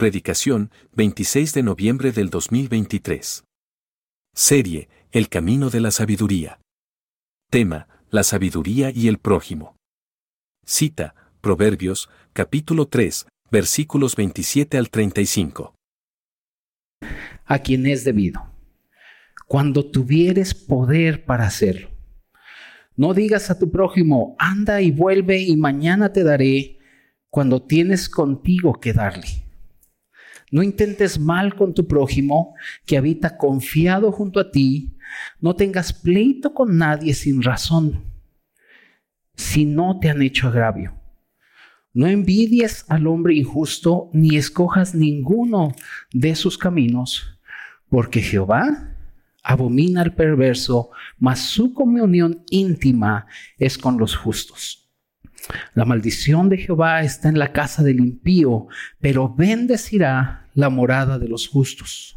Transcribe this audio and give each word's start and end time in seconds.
Predicación, 0.00 0.70
26 0.96 1.52
de 1.52 1.62
noviembre 1.62 2.10
del 2.10 2.30
2023. 2.30 3.44
Serie, 4.34 4.88
El 5.12 5.28
Camino 5.28 5.68
de 5.68 5.80
la 5.80 5.90
Sabiduría. 5.90 6.58
Tema, 7.50 7.86
La 8.08 8.22
Sabiduría 8.22 8.90
y 8.94 9.08
el 9.08 9.18
Prójimo. 9.18 9.76
Cita, 10.64 11.14
Proverbios, 11.42 12.08
capítulo 12.32 12.88
3, 12.88 13.26
versículos 13.50 14.16
27 14.16 14.78
al 14.78 14.88
35. 14.88 15.74
A 17.44 17.58
quien 17.58 17.84
es 17.84 18.02
debido. 18.02 18.50
Cuando 19.46 19.90
tuvieres 19.90 20.54
poder 20.54 21.26
para 21.26 21.44
hacerlo. 21.44 21.90
No 22.96 23.12
digas 23.12 23.50
a 23.50 23.58
tu 23.58 23.70
prójimo, 23.70 24.34
anda 24.38 24.80
y 24.80 24.92
vuelve 24.92 25.42
y 25.42 25.58
mañana 25.58 26.10
te 26.10 26.24
daré, 26.24 26.78
cuando 27.28 27.62
tienes 27.62 28.08
contigo 28.08 28.80
que 28.80 28.94
darle 28.94 29.49
no 30.50 30.62
intentes 30.62 31.18
mal 31.18 31.54
con 31.54 31.74
tu 31.74 31.86
prójimo 31.86 32.54
que 32.86 32.96
habita 32.96 33.36
confiado 33.36 34.10
junto 34.12 34.40
a 34.40 34.50
ti. 34.50 34.96
No 35.40 35.54
tengas 35.54 35.92
pleito 35.92 36.54
con 36.54 36.76
nadie 36.76 37.14
sin 37.14 37.42
razón, 37.42 38.04
si 39.34 39.64
no 39.64 39.98
te 40.00 40.10
han 40.10 40.22
hecho 40.22 40.48
agravio. 40.48 40.94
No 41.92 42.06
envidies 42.06 42.84
al 42.88 43.08
hombre 43.08 43.34
injusto, 43.34 44.10
ni 44.12 44.36
escojas 44.36 44.94
ninguno 44.94 45.74
de 46.12 46.36
sus 46.36 46.56
caminos, 46.56 47.40
porque 47.88 48.22
Jehová 48.22 48.96
abomina 49.42 50.02
al 50.02 50.14
perverso, 50.14 50.90
mas 51.18 51.40
su 51.40 51.74
comunión 51.74 52.44
íntima 52.50 53.26
es 53.58 53.76
con 53.76 53.98
los 53.98 54.16
justos. 54.16 54.79
La 55.74 55.84
maldición 55.84 56.48
de 56.48 56.58
Jehová 56.58 57.02
está 57.02 57.28
en 57.28 57.38
la 57.38 57.52
casa 57.52 57.82
del 57.82 58.00
impío, 58.00 58.68
pero 59.00 59.34
bendecirá 59.34 60.48
la 60.54 60.70
morada 60.70 61.18
de 61.18 61.28
los 61.28 61.48
justos. 61.48 62.16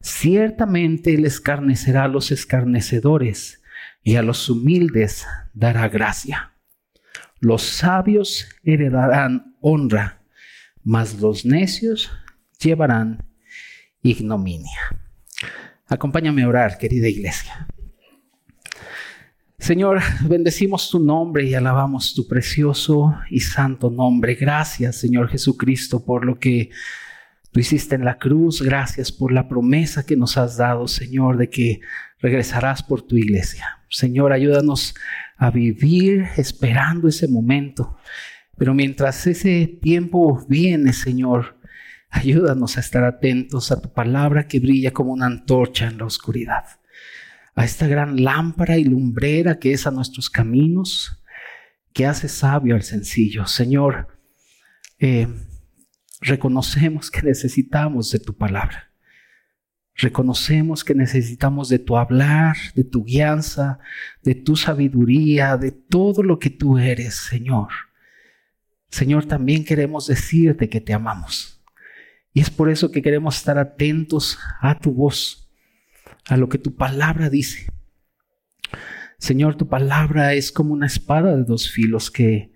Ciertamente 0.00 1.14
él 1.14 1.24
escarnecerá 1.26 2.04
a 2.04 2.08
los 2.08 2.30
escarnecedores 2.30 3.62
y 4.02 4.16
a 4.16 4.22
los 4.22 4.48
humildes 4.48 5.26
dará 5.52 5.88
gracia. 5.88 6.52
Los 7.38 7.62
sabios 7.62 8.48
heredarán 8.62 9.56
honra, 9.60 10.22
mas 10.82 11.20
los 11.20 11.44
necios 11.44 12.10
llevarán 12.58 13.24
ignominia. 14.02 14.80
Acompáñame 15.86 16.42
a 16.42 16.48
orar, 16.48 16.78
querida 16.78 17.08
iglesia. 17.08 17.66
Señor, 19.60 20.00
bendecimos 20.26 20.88
tu 20.90 20.98
nombre 20.98 21.44
y 21.44 21.54
alabamos 21.54 22.14
tu 22.14 22.26
precioso 22.26 23.14
y 23.30 23.40
santo 23.40 23.90
nombre. 23.90 24.34
Gracias, 24.34 24.96
Señor 24.96 25.28
Jesucristo, 25.28 26.02
por 26.02 26.24
lo 26.24 26.38
que 26.38 26.70
tú 27.52 27.60
hiciste 27.60 27.94
en 27.94 28.06
la 28.06 28.16
cruz. 28.16 28.62
Gracias 28.62 29.12
por 29.12 29.32
la 29.32 29.48
promesa 29.48 30.06
que 30.06 30.16
nos 30.16 30.38
has 30.38 30.56
dado, 30.56 30.88
Señor, 30.88 31.36
de 31.36 31.50
que 31.50 31.80
regresarás 32.20 32.82
por 32.82 33.02
tu 33.02 33.18
iglesia. 33.18 33.80
Señor, 33.90 34.32
ayúdanos 34.32 34.94
a 35.36 35.50
vivir 35.50 36.28
esperando 36.38 37.06
ese 37.08 37.28
momento. 37.28 37.98
Pero 38.56 38.72
mientras 38.72 39.26
ese 39.26 39.78
tiempo 39.82 40.42
viene, 40.48 40.94
Señor, 40.94 41.58
ayúdanos 42.08 42.78
a 42.78 42.80
estar 42.80 43.04
atentos 43.04 43.70
a 43.72 43.82
tu 43.82 43.92
palabra 43.92 44.48
que 44.48 44.58
brilla 44.58 44.92
como 44.92 45.12
una 45.12 45.26
antorcha 45.26 45.86
en 45.86 45.98
la 45.98 46.06
oscuridad 46.06 46.79
a 47.60 47.64
esta 47.64 47.86
gran 47.86 48.24
lámpara 48.24 48.78
y 48.78 48.84
lumbrera 48.84 49.58
que 49.58 49.74
es 49.74 49.86
a 49.86 49.90
nuestros 49.90 50.30
caminos, 50.30 51.22
que 51.92 52.06
hace 52.06 52.26
sabio 52.26 52.74
al 52.74 52.82
sencillo. 52.82 53.46
Señor, 53.46 54.18
eh, 54.98 55.28
reconocemos 56.22 57.10
que 57.10 57.20
necesitamos 57.20 58.12
de 58.12 58.18
tu 58.18 58.34
palabra. 58.34 58.90
Reconocemos 59.94 60.84
que 60.84 60.94
necesitamos 60.94 61.68
de 61.68 61.78
tu 61.78 61.98
hablar, 61.98 62.56
de 62.74 62.84
tu 62.84 63.04
guianza, 63.04 63.78
de 64.22 64.36
tu 64.36 64.56
sabiduría, 64.56 65.58
de 65.58 65.70
todo 65.70 66.22
lo 66.22 66.38
que 66.38 66.48
tú 66.48 66.78
eres, 66.78 67.14
Señor. 67.14 67.68
Señor, 68.88 69.26
también 69.26 69.66
queremos 69.66 70.06
decirte 70.06 70.70
que 70.70 70.80
te 70.80 70.94
amamos. 70.94 71.62
Y 72.32 72.40
es 72.40 72.48
por 72.48 72.70
eso 72.70 72.90
que 72.90 73.02
queremos 73.02 73.36
estar 73.36 73.58
atentos 73.58 74.38
a 74.62 74.78
tu 74.78 74.94
voz 74.94 75.49
a 76.30 76.36
lo 76.36 76.48
que 76.48 76.58
tu 76.58 76.76
palabra 76.76 77.28
dice. 77.28 77.66
Señor, 79.18 79.56
tu 79.56 79.68
palabra 79.68 80.32
es 80.34 80.52
como 80.52 80.72
una 80.72 80.86
espada 80.86 81.36
de 81.36 81.42
dos 81.42 81.70
filos 81.70 82.10
que, 82.10 82.52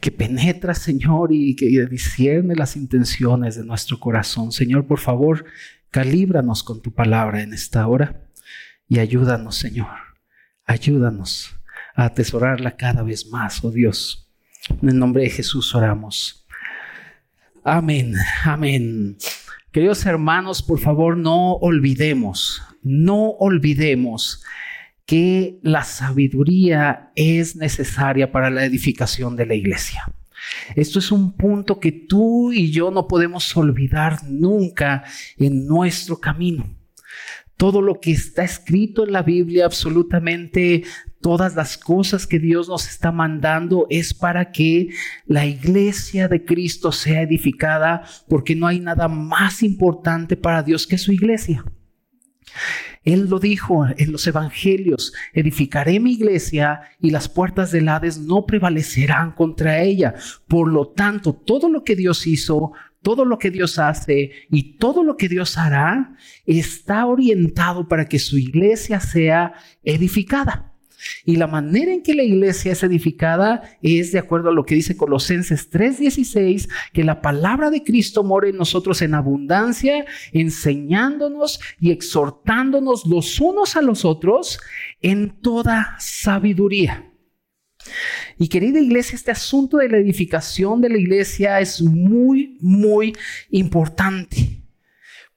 que 0.00 0.10
penetra, 0.10 0.74
Señor, 0.74 1.30
y 1.32 1.54
que 1.54 1.66
discierne 1.86 2.56
las 2.56 2.76
intenciones 2.76 3.54
de 3.54 3.64
nuestro 3.64 4.00
corazón. 4.00 4.50
Señor, 4.50 4.86
por 4.86 4.98
favor, 4.98 5.44
calíbranos 5.90 6.64
con 6.64 6.82
tu 6.82 6.92
palabra 6.92 7.42
en 7.42 7.54
esta 7.54 7.86
hora 7.86 8.28
y 8.88 8.98
ayúdanos, 8.98 9.56
Señor. 9.56 9.94
Ayúdanos 10.66 11.54
a 11.94 12.06
atesorarla 12.06 12.76
cada 12.76 13.02
vez 13.02 13.28
más, 13.28 13.64
oh 13.64 13.70
Dios. 13.70 14.28
En 14.82 14.88
el 14.88 14.98
nombre 14.98 15.22
de 15.22 15.30
Jesús 15.30 15.74
oramos. 15.74 16.44
Amén, 17.62 18.14
amén. 18.44 19.16
Queridos 19.74 20.06
hermanos, 20.06 20.62
por 20.62 20.78
favor, 20.78 21.16
no 21.16 21.54
olvidemos, 21.54 22.62
no 22.84 23.30
olvidemos 23.30 24.44
que 25.04 25.58
la 25.62 25.82
sabiduría 25.82 27.10
es 27.16 27.56
necesaria 27.56 28.30
para 28.30 28.50
la 28.50 28.64
edificación 28.66 29.34
de 29.34 29.46
la 29.46 29.56
iglesia. 29.56 30.04
Esto 30.76 31.00
es 31.00 31.10
un 31.10 31.32
punto 31.32 31.80
que 31.80 31.90
tú 31.90 32.52
y 32.52 32.70
yo 32.70 32.92
no 32.92 33.08
podemos 33.08 33.56
olvidar 33.56 34.22
nunca 34.28 35.02
en 35.38 35.66
nuestro 35.66 36.20
camino. 36.20 36.72
Todo 37.56 37.82
lo 37.82 37.98
que 37.98 38.12
está 38.12 38.44
escrito 38.44 39.04
en 39.04 39.12
la 39.12 39.22
Biblia, 39.22 39.64
absolutamente 39.64 40.84
todas 41.24 41.56
las 41.56 41.78
cosas 41.78 42.26
que 42.26 42.38
Dios 42.38 42.68
nos 42.68 42.86
está 42.86 43.10
mandando 43.10 43.86
es 43.88 44.12
para 44.12 44.52
que 44.52 44.90
la 45.24 45.46
iglesia 45.46 46.28
de 46.28 46.44
Cristo 46.44 46.92
sea 46.92 47.22
edificada, 47.22 48.02
porque 48.28 48.54
no 48.54 48.66
hay 48.66 48.78
nada 48.78 49.08
más 49.08 49.62
importante 49.62 50.36
para 50.36 50.62
Dios 50.62 50.86
que 50.86 50.98
su 50.98 51.12
iglesia. 51.12 51.64
Él 53.04 53.30
lo 53.30 53.38
dijo 53.38 53.86
en 53.96 54.12
los 54.12 54.26
evangelios, 54.26 55.14
edificaré 55.32 55.98
mi 55.98 56.12
iglesia 56.12 56.82
y 57.00 57.08
las 57.08 57.30
puertas 57.30 57.72
del 57.72 57.88
Hades 57.88 58.18
no 58.18 58.44
prevalecerán 58.44 59.32
contra 59.32 59.80
ella. 59.80 60.12
Por 60.46 60.70
lo 60.70 60.88
tanto, 60.88 61.32
todo 61.32 61.70
lo 61.70 61.84
que 61.84 61.96
Dios 61.96 62.26
hizo, 62.26 62.72
todo 63.00 63.24
lo 63.24 63.38
que 63.38 63.50
Dios 63.50 63.78
hace 63.78 64.30
y 64.50 64.76
todo 64.76 65.02
lo 65.02 65.16
que 65.16 65.30
Dios 65.30 65.56
hará 65.56 66.16
está 66.44 67.06
orientado 67.06 67.88
para 67.88 68.10
que 68.10 68.18
su 68.18 68.36
iglesia 68.36 69.00
sea 69.00 69.54
edificada. 69.84 70.73
Y 71.24 71.36
la 71.36 71.46
manera 71.46 71.92
en 71.92 72.02
que 72.02 72.14
la 72.14 72.22
iglesia 72.22 72.72
es 72.72 72.82
edificada 72.82 73.62
es 73.82 74.12
de 74.12 74.18
acuerdo 74.18 74.50
a 74.50 74.52
lo 74.52 74.64
que 74.64 74.74
dice 74.74 74.96
Colosenses 74.96 75.70
3:16, 75.70 76.68
que 76.92 77.04
la 77.04 77.20
palabra 77.20 77.70
de 77.70 77.82
Cristo 77.82 78.24
mora 78.24 78.48
en 78.48 78.56
nosotros 78.56 79.02
en 79.02 79.14
abundancia, 79.14 80.04
enseñándonos 80.32 81.60
y 81.80 81.90
exhortándonos 81.90 83.06
los 83.06 83.40
unos 83.40 83.76
a 83.76 83.82
los 83.82 84.04
otros 84.04 84.60
en 85.00 85.40
toda 85.40 85.96
sabiduría. 85.98 87.10
Y 88.38 88.48
querida 88.48 88.80
iglesia, 88.80 89.16
este 89.16 89.30
asunto 89.30 89.76
de 89.78 89.88
la 89.88 89.98
edificación 89.98 90.80
de 90.80 90.88
la 90.88 90.98
iglesia 90.98 91.60
es 91.60 91.82
muy, 91.82 92.58
muy 92.60 93.14
importante. 93.50 94.62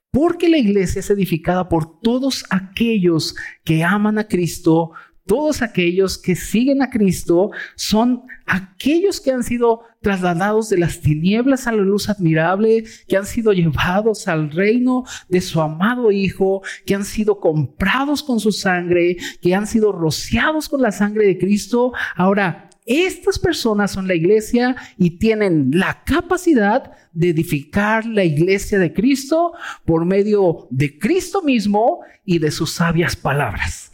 Porque 0.10 0.50
la 0.50 0.58
iglesia 0.58 1.02
es 1.02 1.10
edificada 1.10 1.70
por 1.70 2.00
todos 2.00 2.46
aquellos 2.50 3.36
que 3.64 3.84
aman 3.84 4.18
a 4.18 4.28
Cristo, 4.28 4.92
todos 5.28 5.62
aquellos 5.62 6.18
que 6.18 6.36
siguen 6.36 6.82
a 6.82 6.90
Cristo 6.90 7.52
son 7.76 8.24
aquellos 8.46 9.22
que 9.22 9.32
han 9.32 9.44
sido 9.44 9.82
trasladados 10.02 10.70
de 10.70 10.78
las 10.78 11.02
tinieblas 11.02 11.68
a 11.68 11.74
la 11.74 11.84
luz 11.84 12.10
admirable, 12.10 12.86
que 13.08 13.18
han 13.18 13.26
sido 13.26 13.52
llevados 13.52 14.28
al 14.28 14.52
reino 14.52 15.04
de 15.28 15.42
su 15.42 15.60
amado 15.62 16.12
Hijo, 16.12 16.62
que 16.86 16.96
han 16.96 17.06
sido 17.06 17.40
comprados 17.40 18.24
con 18.24 18.40
su 18.40 18.52
sangre, 18.52 19.18
que 19.42 19.54
han 19.54 19.68
sido 19.68 19.92
rociados 19.92 20.70
con 20.70 20.82
la 20.82 20.92
sangre 20.92 21.28
de 21.28 21.38
Cristo. 21.38 21.92
Ahora, 22.16 22.70
estas 22.86 23.38
personas 23.38 23.92
son 23.92 24.08
la 24.08 24.16
iglesia 24.16 24.78
y 24.98 25.20
tienen 25.20 25.72
la 25.74 26.06
capacidad 26.06 26.92
de 27.12 27.30
edificar 27.30 28.06
la 28.06 28.24
iglesia 28.24 28.80
de 28.80 28.94
Cristo 28.94 29.52
por 29.84 30.06
medio 30.06 30.68
de 30.70 30.98
Cristo 30.98 31.42
mismo 31.42 32.00
y 32.24 32.40
de 32.40 32.50
sus 32.50 32.72
sabias 32.72 33.18
palabras. 33.18 33.87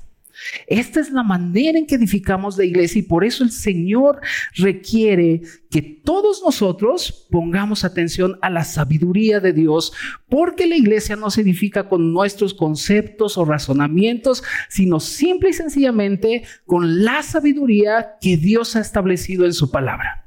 Esta 0.68 1.00
es 1.00 1.12
la 1.12 1.24
manera 1.24 1.78
en 1.78 1.86
que 1.86 1.96
edificamos 1.96 2.58
la 2.58 2.66
iglesia 2.66 3.00
y 3.00 3.04
por 3.04 3.24
eso 3.24 3.44
el 3.44 3.52
Señor 3.52 4.22
requiere 4.56 5.42
que 5.70 5.82
todos 5.82 6.42
nosotros 6.44 7.28
pongamos 7.32 7.84
atención 7.84 8.38
a 8.42 8.50
la 8.50 8.64
sabiduría 8.64 9.40
de 9.40 9.54
Dios, 9.54 9.94
porque 10.30 10.68
la 10.68 10.76
iglesia 10.76 11.16
no 11.16 11.32
se 11.32 11.42
edifica 11.42 11.90
con 11.90 12.14
nuestros 12.14 12.54
conceptos 12.54 13.38
o 13.38 13.46
razonamientos, 13.46 14.44
sino 14.70 15.00
simple 15.00 15.50
y 15.50 15.54
sencillamente 15.54 16.44
con 16.66 17.04
la 17.04 17.24
sabiduría 17.24 18.18
que 18.22 18.38
Dios 18.38 18.76
ha 18.76 18.82
establecido 18.82 19.46
en 19.46 19.54
su 19.54 19.72
palabra. 19.72 20.23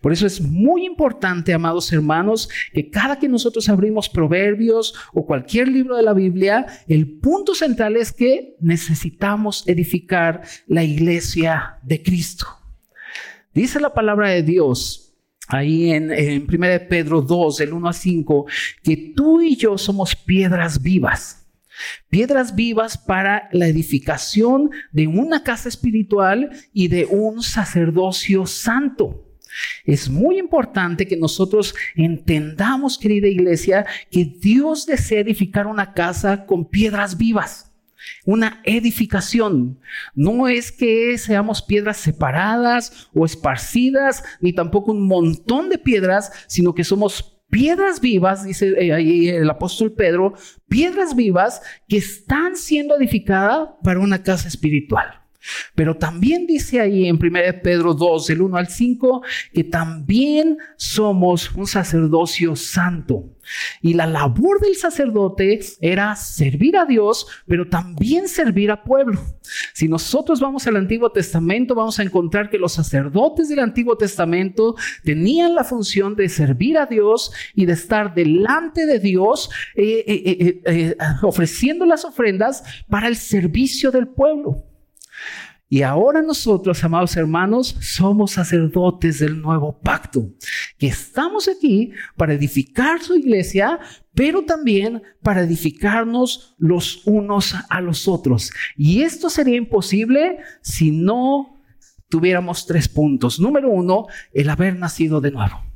Por 0.00 0.12
eso 0.12 0.26
es 0.26 0.40
muy 0.40 0.84
importante, 0.84 1.52
amados 1.52 1.92
hermanos, 1.92 2.48
que 2.72 2.90
cada 2.90 3.18
que 3.18 3.28
nosotros 3.28 3.68
abrimos 3.68 4.08
proverbios 4.08 4.94
o 5.12 5.26
cualquier 5.26 5.68
libro 5.68 5.96
de 5.96 6.02
la 6.02 6.12
Biblia, 6.12 6.66
el 6.88 7.18
punto 7.18 7.54
central 7.54 7.96
es 7.96 8.12
que 8.12 8.56
necesitamos 8.60 9.64
edificar 9.66 10.42
la 10.66 10.84
iglesia 10.84 11.78
de 11.82 12.02
Cristo. 12.02 12.46
Dice 13.54 13.80
la 13.80 13.92
palabra 13.92 14.30
de 14.30 14.42
Dios 14.42 15.14
ahí 15.48 15.90
en, 15.90 16.10
en 16.10 16.46
1 16.48 16.88
Pedro 16.88 17.20
2, 17.20 17.58
del 17.58 17.72
1 17.72 17.88
a 17.88 17.92
5, 17.92 18.46
que 18.82 18.96
tú 19.14 19.42
y 19.42 19.56
yo 19.56 19.76
somos 19.76 20.16
piedras 20.16 20.80
vivas. 20.82 21.42
Piedras 22.08 22.54
vivas 22.54 22.98
para 22.98 23.48
la 23.52 23.66
edificación 23.66 24.70
de 24.92 25.06
una 25.06 25.42
casa 25.42 25.68
espiritual 25.68 26.50
y 26.72 26.88
de 26.88 27.06
un 27.06 27.42
sacerdocio 27.42 28.46
santo. 28.46 29.21
Es 29.84 30.08
muy 30.08 30.38
importante 30.38 31.06
que 31.06 31.16
nosotros 31.16 31.74
entendamos, 31.94 32.98
querida 32.98 33.28
iglesia, 33.28 33.86
que 34.10 34.24
Dios 34.24 34.86
desea 34.86 35.20
edificar 35.20 35.66
una 35.66 35.92
casa 35.92 36.46
con 36.46 36.68
piedras 36.68 37.16
vivas. 37.16 37.72
Una 38.24 38.60
edificación. 38.64 39.78
No 40.14 40.48
es 40.48 40.72
que 40.72 41.16
seamos 41.18 41.62
piedras 41.62 41.98
separadas 41.98 43.08
o 43.14 43.24
esparcidas, 43.24 44.24
ni 44.40 44.52
tampoco 44.52 44.92
un 44.92 45.06
montón 45.06 45.68
de 45.68 45.78
piedras, 45.78 46.32
sino 46.48 46.74
que 46.74 46.84
somos 46.84 47.40
piedras 47.52 48.00
vivas, 48.00 48.44
dice 48.44 48.74
eh, 48.78 48.92
ahí 48.92 49.28
el 49.28 49.48
apóstol 49.50 49.92
Pedro, 49.92 50.34
piedras 50.68 51.14
vivas 51.14 51.62
que 51.86 51.98
están 51.98 52.56
siendo 52.56 52.96
edificadas 52.96 53.68
para 53.84 54.00
una 54.00 54.22
casa 54.22 54.48
espiritual. 54.48 55.21
Pero 55.74 55.96
también 55.96 56.46
dice 56.46 56.80
ahí 56.80 57.06
en 57.06 57.16
1 57.16 57.38
Pedro 57.62 57.94
2, 57.94 58.26
del 58.26 58.42
1 58.42 58.56
al 58.56 58.68
5, 58.68 59.22
que 59.52 59.64
también 59.64 60.58
somos 60.76 61.52
un 61.54 61.66
sacerdocio 61.66 62.56
santo. 62.56 63.32
Y 63.80 63.94
la 63.94 64.06
labor 64.06 64.60
del 64.60 64.76
sacerdote 64.76 65.60
era 65.80 66.14
servir 66.16 66.76
a 66.76 66.86
Dios, 66.86 67.26
pero 67.46 67.68
también 67.68 68.28
servir 68.28 68.70
a 68.70 68.84
pueblo. 68.84 69.20
Si 69.74 69.88
nosotros 69.88 70.40
vamos 70.40 70.66
al 70.66 70.76
Antiguo 70.76 71.10
Testamento, 71.10 71.74
vamos 71.74 71.98
a 71.98 72.02
encontrar 72.02 72.50
que 72.50 72.58
los 72.58 72.72
sacerdotes 72.72 73.48
del 73.48 73.58
Antiguo 73.58 73.96
Testamento 73.96 74.76
tenían 75.04 75.54
la 75.54 75.64
función 75.64 76.14
de 76.14 76.28
servir 76.28 76.78
a 76.78 76.86
Dios 76.86 77.32
y 77.54 77.66
de 77.66 77.72
estar 77.72 78.14
delante 78.14 78.86
de 78.86 78.98
Dios 78.98 79.50
eh, 79.74 80.04
eh, 80.06 80.62
eh, 80.64 80.96
ofreciendo 81.22 81.84
las 81.84 82.04
ofrendas 82.04 82.62
para 82.88 83.08
el 83.08 83.16
servicio 83.16 83.90
del 83.90 84.08
pueblo. 84.08 84.64
Y 85.72 85.80
ahora 85.84 86.20
nosotros, 86.20 86.84
amados 86.84 87.16
hermanos, 87.16 87.74
somos 87.80 88.32
sacerdotes 88.32 89.20
del 89.20 89.40
nuevo 89.40 89.80
pacto, 89.80 90.28
que 90.76 90.88
estamos 90.88 91.48
aquí 91.48 91.92
para 92.14 92.34
edificar 92.34 93.00
su 93.00 93.16
iglesia, 93.16 93.80
pero 94.12 94.44
también 94.44 95.02
para 95.22 95.40
edificarnos 95.40 96.54
los 96.58 97.06
unos 97.06 97.54
a 97.70 97.80
los 97.80 98.06
otros. 98.06 98.52
Y 98.76 99.00
esto 99.00 99.30
sería 99.30 99.56
imposible 99.56 100.40
si 100.60 100.90
no 100.90 101.58
tuviéramos 102.10 102.66
tres 102.66 102.86
puntos. 102.86 103.40
Número 103.40 103.70
uno, 103.70 104.08
el 104.34 104.50
haber 104.50 104.78
nacido 104.78 105.22
de 105.22 105.30
nuevo. 105.30 105.71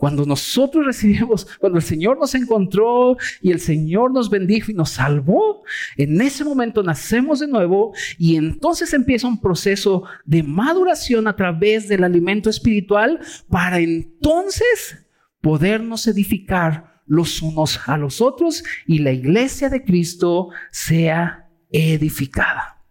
Cuando 0.00 0.24
nosotros 0.24 0.86
recibimos, 0.86 1.46
cuando 1.60 1.76
el 1.76 1.84
Señor 1.84 2.18
nos 2.18 2.34
encontró 2.34 3.18
y 3.42 3.50
el 3.50 3.60
Señor 3.60 4.14
nos 4.14 4.30
bendijo 4.30 4.70
y 4.70 4.74
nos 4.74 4.92
salvó, 4.92 5.62
en 5.98 6.18
ese 6.22 6.42
momento 6.42 6.82
nacemos 6.82 7.40
de 7.40 7.48
nuevo 7.48 7.92
y 8.16 8.36
entonces 8.36 8.94
empieza 8.94 9.28
un 9.28 9.42
proceso 9.42 10.04
de 10.24 10.42
maduración 10.42 11.28
a 11.28 11.36
través 11.36 11.86
del 11.86 12.02
alimento 12.02 12.48
espiritual 12.48 13.20
para 13.50 13.78
entonces 13.78 15.06
podernos 15.42 16.06
edificar 16.06 17.02
los 17.04 17.42
unos 17.42 17.78
a 17.86 17.98
los 17.98 18.22
otros 18.22 18.64
y 18.86 19.00
la 19.00 19.12
iglesia 19.12 19.68
de 19.68 19.84
Cristo 19.84 20.48
sea 20.70 21.46
edificada. 21.70 22.86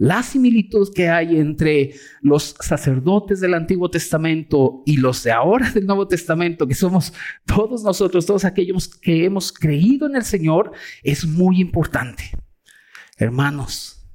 La 0.00 0.22
similitud 0.22 0.90
que 0.94 1.10
hay 1.10 1.38
entre 1.38 1.92
los 2.22 2.56
sacerdotes 2.58 3.38
del 3.38 3.52
Antiguo 3.52 3.90
Testamento 3.90 4.82
y 4.86 4.96
los 4.96 5.22
de 5.24 5.30
ahora 5.30 5.70
del 5.70 5.84
Nuevo 5.84 6.08
Testamento, 6.08 6.66
que 6.66 6.74
somos 6.74 7.12
todos 7.44 7.84
nosotros, 7.84 8.24
todos 8.24 8.46
aquellos 8.46 8.88
que 8.88 9.26
hemos 9.26 9.52
creído 9.52 10.06
en 10.06 10.16
el 10.16 10.24
Señor, 10.24 10.72
es 11.02 11.26
muy 11.26 11.60
importante. 11.60 12.30
Hermanos, 13.18 14.08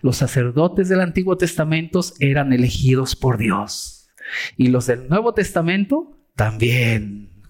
los 0.00 0.16
sacerdotes 0.16 0.88
del 0.88 1.02
Antiguo 1.02 1.36
Testamento 1.36 2.00
eran 2.18 2.54
elegidos 2.54 3.14
por 3.14 3.36
Dios 3.36 4.08
y 4.56 4.68
los 4.68 4.86
del 4.86 5.10
Nuevo 5.10 5.34
Testamento 5.34 6.26
también. 6.34 7.44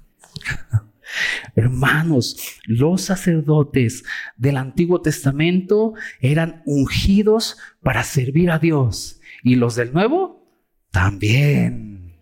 Hermanos, 1.55 2.37
los 2.65 3.03
sacerdotes 3.03 4.05
del 4.37 4.57
Antiguo 4.57 5.01
Testamento 5.01 5.95
eran 6.21 6.63
ungidos 6.67 7.59
para 7.83 8.03
servir 8.03 8.51
a 8.51 8.59
Dios 8.59 9.21
y 9.43 9.57
los 9.57 9.77
del 9.77 9.93
Nuevo 9.93 10.47
también. 10.91 12.15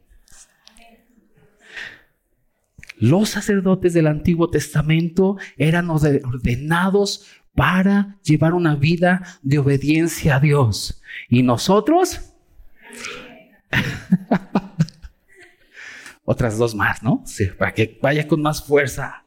Los 2.99 3.31
sacerdotes 3.31 3.93
del 3.93 4.07
Antiguo 4.07 4.51
Testamento 4.51 5.37
eran 5.57 5.91
ordenados 5.91 7.27
para 7.55 8.19
llevar 8.23 8.55
una 8.55 8.77
vida 8.77 9.23
de 9.43 9.59
obediencia 9.59 10.37
a 10.37 10.41
Dios. 10.41 11.03
¿Y 11.29 11.43
nosotros? 11.43 12.21
otras 16.25 16.59
dos 16.59 16.75
más, 16.75 17.03
¿no? 17.03 17.23
Sí, 17.27 17.47
para 17.47 17.73
que 17.73 17.99
vaya 18.03 18.27
con 18.27 18.43
más 18.43 18.65
fuerza. 18.65 19.25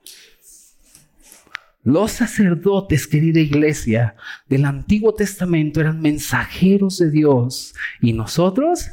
Los 1.84 2.12
sacerdotes, 2.12 3.08
querida 3.08 3.40
iglesia, 3.40 4.16
del 4.48 4.66
Antiguo 4.66 5.14
Testamento 5.14 5.80
eran 5.80 6.02
mensajeros 6.02 6.98
de 6.98 7.12
Dios 7.12 7.74
y 8.02 8.12
nosotros 8.12 8.90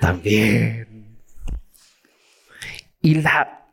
también. 0.00 1.18
Y 3.00 3.14
la, 3.16 3.68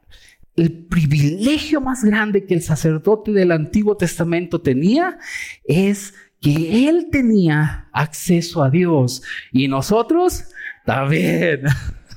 el 0.56 0.72
privilegio 0.86 1.82
más 1.82 2.04
grande 2.04 2.46
que 2.46 2.54
el 2.54 2.62
sacerdote 2.62 3.32
del 3.32 3.52
Antiguo 3.54 3.98
Testamento 3.98 4.62
tenía 4.62 5.18
es 5.64 6.14
que 6.40 6.88
él 6.88 7.08
tenía 7.12 7.90
acceso 7.92 8.64
a 8.64 8.70
Dios 8.70 9.24
y 9.52 9.68
nosotros 9.68 10.46
también. 10.86 11.64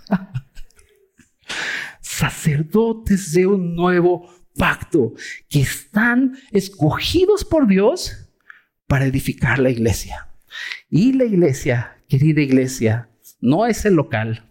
sacerdotes 2.01 3.33
de 3.33 3.47
un 3.47 3.75
nuevo 3.75 4.29
pacto 4.57 5.15
que 5.49 5.61
están 5.61 6.37
escogidos 6.51 7.45
por 7.45 7.67
Dios 7.67 8.29
para 8.87 9.07
edificar 9.07 9.59
la 9.59 9.71
iglesia. 9.71 10.29
Y 10.91 11.13
la 11.13 11.25
iglesia, 11.25 11.97
querida 12.09 12.43
iglesia, 12.43 13.09
no 13.41 13.67
es 13.67 13.85
el 13.85 13.95
local, 13.95 14.49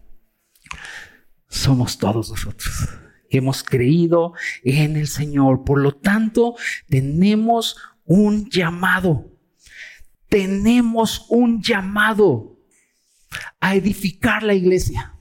somos 1.47 1.97
todos 1.97 2.29
nosotros 2.29 2.89
que 3.29 3.37
hemos 3.37 3.63
creído 3.63 4.33
en 4.63 4.97
el 4.97 5.07
Señor. 5.07 5.63
Por 5.63 5.79
lo 5.79 5.93
tanto, 5.95 6.55
tenemos 6.87 7.77
un 8.05 8.49
llamado. 8.49 9.31
Tenemos 10.27 11.25
un 11.29 11.61
llamado 11.61 12.57
a 13.59 13.75
edificar 13.75 14.43
la 14.43 14.53
iglesia. 14.53 15.15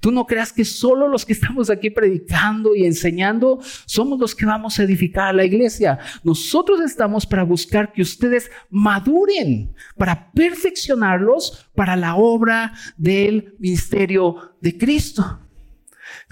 Tú 0.00 0.10
no 0.10 0.26
creas 0.26 0.52
que 0.52 0.64
solo 0.64 1.08
los 1.08 1.24
que 1.24 1.32
estamos 1.32 1.70
aquí 1.70 1.90
predicando 1.90 2.74
y 2.74 2.84
enseñando 2.84 3.60
somos 3.86 4.18
los 4.18 4.34
que 4.34 4.46
vamos 4.46 4.78
a 4.78 4.82
edificar 4.82 5.28
a 5.28 5.32
la 5.32 5.44
iglesia. 5.44 5.98
Nosotros 6.22 6.80
estamos 6.80 7.26
para 7.26 7.42
buscar 7.42 7.92
que 7.92 8.02
ustedes 8.02 8.50
maduren, 8.70 9.74
para 9.96 10.30
perfeccionarlos 10.32 11.68
para 11.74 11.96
la 11.96 12.16
obra 12.16 12.72
del 12.96 13.54
ministerio 13.58 14.54
de 14.60 14.76
Cristo. 14.76 15.40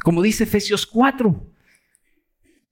Como 0.03 0.23
dice 0.23 0.45
Efesios 0.45 0.87
4, 0.87 1.56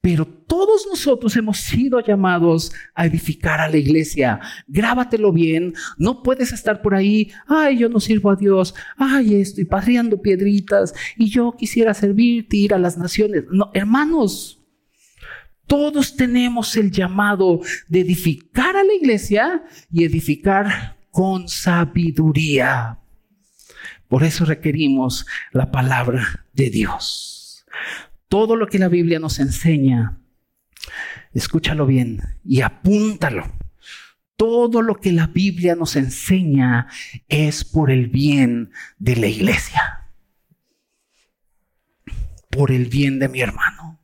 pero 0.05 0.27
todos 0.27 0.87
nosotros 0.87 1.35
hemos 1.35 1.61
sido 1.61 1.99
llamados 1.99 2.71
a 2.95 3.07
edificar 3.07 3.63
a 3.63 3.71
la 3.71 3.79
iglesia. 3.79 4.39
Grábatelo 4.69 5.33
bien. 5.33 5.73
No 5.97 6.23
puedes 6.23 6.53
estar 6.53 6.83
por 6.83 6.95
ahí, 6.95 7.33
ay, 7.49 7.79
yo 7.79 7.89
no 7.89 7.99
sirvo 8.01 8.31
a 8.31 8.37
Dios, 8.37 8.75
ay, 8.99 9.41
estoy 9.41 9.65
paseando 9.65 10.21
piedritas 10.21 10.93
y 11.17 11.31
yo 11.31 11.55
quisiera 11.57 11.95
servirte, 11.95 12.59
ir 12.59 12.75
a 12.75 12.79
las 12.79 12.99
naciones. 12.99 13.45
No, 13.51 13.71
hermanos, 13.73 14.63
todos 15.67 16.17
tenemos 16.17 16.77
el 16.77 16.91
llamado 16.91 17.63
de 17.89 18.01
edificar 18.01 18.77
a 18.77 18.85
la 18.85 18.93
iglesia 18.93 19.65
y 19.91 20.05
edificar 20.05 20.99
con 21.13 21.49
sabiduría. 21.49 22.99
Por 24.07 24.23
eso 24.23 24.45
requerimos 24.45 25.25
la 25.51 25.71
palabra 25.71 26.45
de 26.53 26.69
Dios. 26.69 27.65
Todo 28.35 28.57
lo 28.57 28.67
que 28.67 28.81
la 28.81 28.89
Biblia 28.89 29.21
nos 29.21 29.39
enseña, 29.39 30.19
escúchalo 31.35 31.87
bien 31.87 32.21
y 32.45 32.63
apúntalo. 32.63 33.45
todo 34.35 34.83
lo 34.83 34.97
que 34.97 35.13
la 35.13 35.29
Biblia 35.29 35.77
nos 35.77 35.95
enseña 35.95 36.89
es 37.29 37.65
por 37.65 37.93
el 37.93 38.09
bien 38.09 38.73
de 38.99 39.15
la 39.15 39.29
iglesia, 39.29 40.09
por 42.51 42.73
el 42.73 42.87
bien 42.87 43.21
de 43.21 43.29
mi 43.29 43.41
hermano 43.41 44.01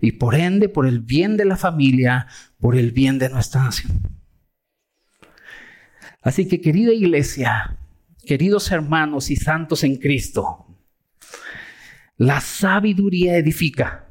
y 0.00 0.12
por 0.12 0.36
ende 0.36 0.68
por 0.68 0.86
el 0.86 1.00
bien 1.00 1.36
de 1.36 1.46
la 1.46 1.56
familia, 1.56 2.28
por 2.60 2.76
el 2.76 2.92
bien 2.92 3.18
de 3.18 3.30
nuestra 3.30 3.64
nación. 3.64 4.00
Así 6.22 6.46
que 6.46 6.60
querida 6.60 6.92
iglesia, 6.92 7.76
queridos 8.24 8.70
hermanos 8.70 9.28
y 9.32 9.34
santos 9.34 9.82
en 9.82 9.96
Cristo, 9.96 10.65
la 12.16 12.40
sabiduría 12.40 13.36
edifica. 13.36 14.08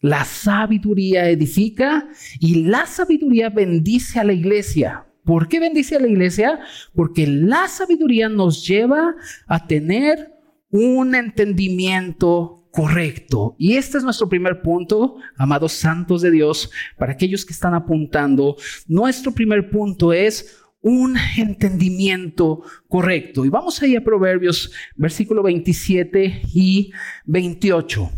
La 0.00 0.24
sabiduría 0.24 1.28
edifica 1.28 2.08
y 2.38 2.62
la 2.64 2.86
sabiduría 2.86 3.50
bendice 3.50 4.20
a 4.20 4.24
la 4.24 4.32
iglesia. 4.32 5.06
¿Por 5.24 5.48
qué 5.48 5.60
bendice 5.60 5.96
a 5.96 6.00
la 6.00 6.06
iglesia? 6.06 6.60
Porque 6.94 7.26
la 7.26 7.68
sabiduría 7.68 8.28
nos 8.28 8.66
lleva 8.66 9.14
a 9.46 9.66
tener 9.66 10.32
un 10.70 11.14
entendimiento 11.14 12.58
correcto. 12.70 13.56
Y 13.58 13.76
este 13.76 13.98
es 13.98 14.04
nuestro 14.04 14.28
primer 14.28 14.62
punto, 14.62 15.16
amados 15.36 15.72
santos 15.72 16.22
de 16.22 16.30
Dios, 16.30 16.70
para 16.96 17.12
aquellos 17.12 17.44
que 17.44 17.52
están 17.52 17.74
apuntando. 17.74 18.56
Nuestro 18.86 19.32
primer 19.32 19.70
punto 19.70 20.12
es 20.12 20.62
un 20.88 21.16
entendimiento 21.36 22.62
correcto. 22.88 23.44
Y 23.44 23.50
vamos 23.50 23.82
ahí 23.82 23.94
a 23.94 24.02
Proverbios, 24.02 24.72
versículo 24.96 25.42
27 25.42 26.42
y 26.54 26.92
28. 27.26 28.10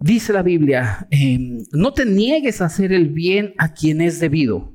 Dice 0.00 0.32
la 0.32 0.42
Biblia, 0.42 1.06
em, 1.10 1.64
no 1.70 1.92
te 1.92 2.04
niegues 2.04 2.60
a 2.60 2.64
hacer 2.64 2.92
el 2.92 3.10
bien 3.10 3.54
a 3.58 3.72
quien 3.72 4.00
es 4.00 4.18
debido, 4.18 4.74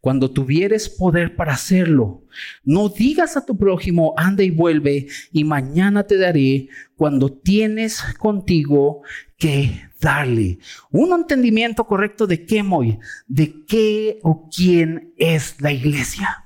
cuando 0.00 0.32
tuvieres 0.32 0.88
poder 0.88 1.36
para 1.36 1.52
hacerlo. 1.52 2.24
No 2.64 2.88
digas 2.88 3.36
a 3.36 3.46
tu 3.46 3.56
prójimo, 3.56 4.12
anda 4.16 4.42
y 4.42 4.50
vuelve, 4.50 5.06
y 5.30 5.44
mañana 5.44 6.02
te 6.02 6.18
daré, 6.18 6.68
cuando 6.96 7.32
tienes 7.32 8.02
contigo 8.18 9.02
que 9.38 9.82
darle. 10.04 10.58
Un 10.90 11.12
entendimiento 11.12 11.84
correcto 11.84 12.26
de 12.26 12.44
qué, 12.44 12.62
Moy, 12.62 12.98
de 13.26 13.64
qué 13.66 14.20
o 14.22 14.48
quién 14.54 15.12
es 15.16 15.56
la 15.60 15.72
iglesia. 15.72 16.44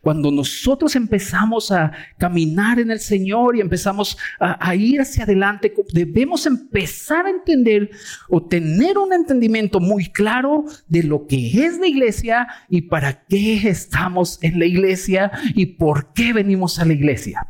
Cuando 0.00 0.30
nosotros 0.30 0.96
empezamos 0.96 1.70
a 1.70 1.92
caminar 2.18 2.80
en 2.80 2.90
el 2.90 2.98
Señor 2.98 3.56
y 3.56 3.60
empezamos 3.60 4.16
a, 4.40 4.74
ir 4.74 5.00
hacia 5.00 5.24
adelante, 5.24 5.72
debemos 5.92 6.46
empezar 6.46 7.26
a 7.26 7.30
entender 7.30 7.90
o 8.28 8.42
tener 8.42 8.96
un 8.96 9.12
entendimiento 9.12 9.78
muy 9.78 10.06
claro 10.06 10.64
de 10.88 11.02
lo 11.02 11.26
que 11.26 11.66
es 11.66 11.78
la 11.78 11.86
iglesia 11.86 12.48
y 12.68 12.82
para 12.82 13.26
qué 13.26 13.68
estamos 13.68 14.38
en 14.42 14.58
la 14.58 14.64
iglesia 14.64 15.30
y 15.54 15.66
por 15.66 16.12
qué 16.14 16.32
venimos 16.32 16.78
a 16.78 16.86
la 16.86 16.94
iglesia. 16.94 17.46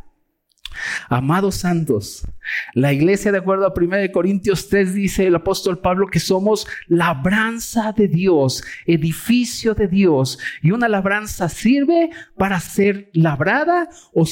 Amados 1.09 1.57
santos, 1.57 2.27
la 2.75 2.93
iglesia 2.93 3.33
de 3.33 3.39
acuerdo 3.39 3.67
a 3.67 3.75
1 3.77 4.13
Corintios 4.13 4.69
3 4.69 4.95
dice 4.95 5.27
el 5.27 5.35
apóstol 5.35 5.79
Pablo 5.79 6.07
que 6.07 6.21
somos 6.21 6.67
labranza 6.87 7.93
de 7.93 8.09
Dios, 8.09 8.63
edificio 8.87 9.75
de 9.75 9.89
Dios. 9.89 10.39
Y 10.63 10.71
una 10.71 10.89
labranza 10.89 11.49
sirve 11.49 12.11
para 12.37 12.61
ser 12.61 13.11
labrada 13.13 13.89
o, 14.13 14.27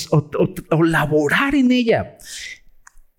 o 0.71 0.83
laborar 0.83 1.55
en 1.55 1.73
ella 1.73 2.17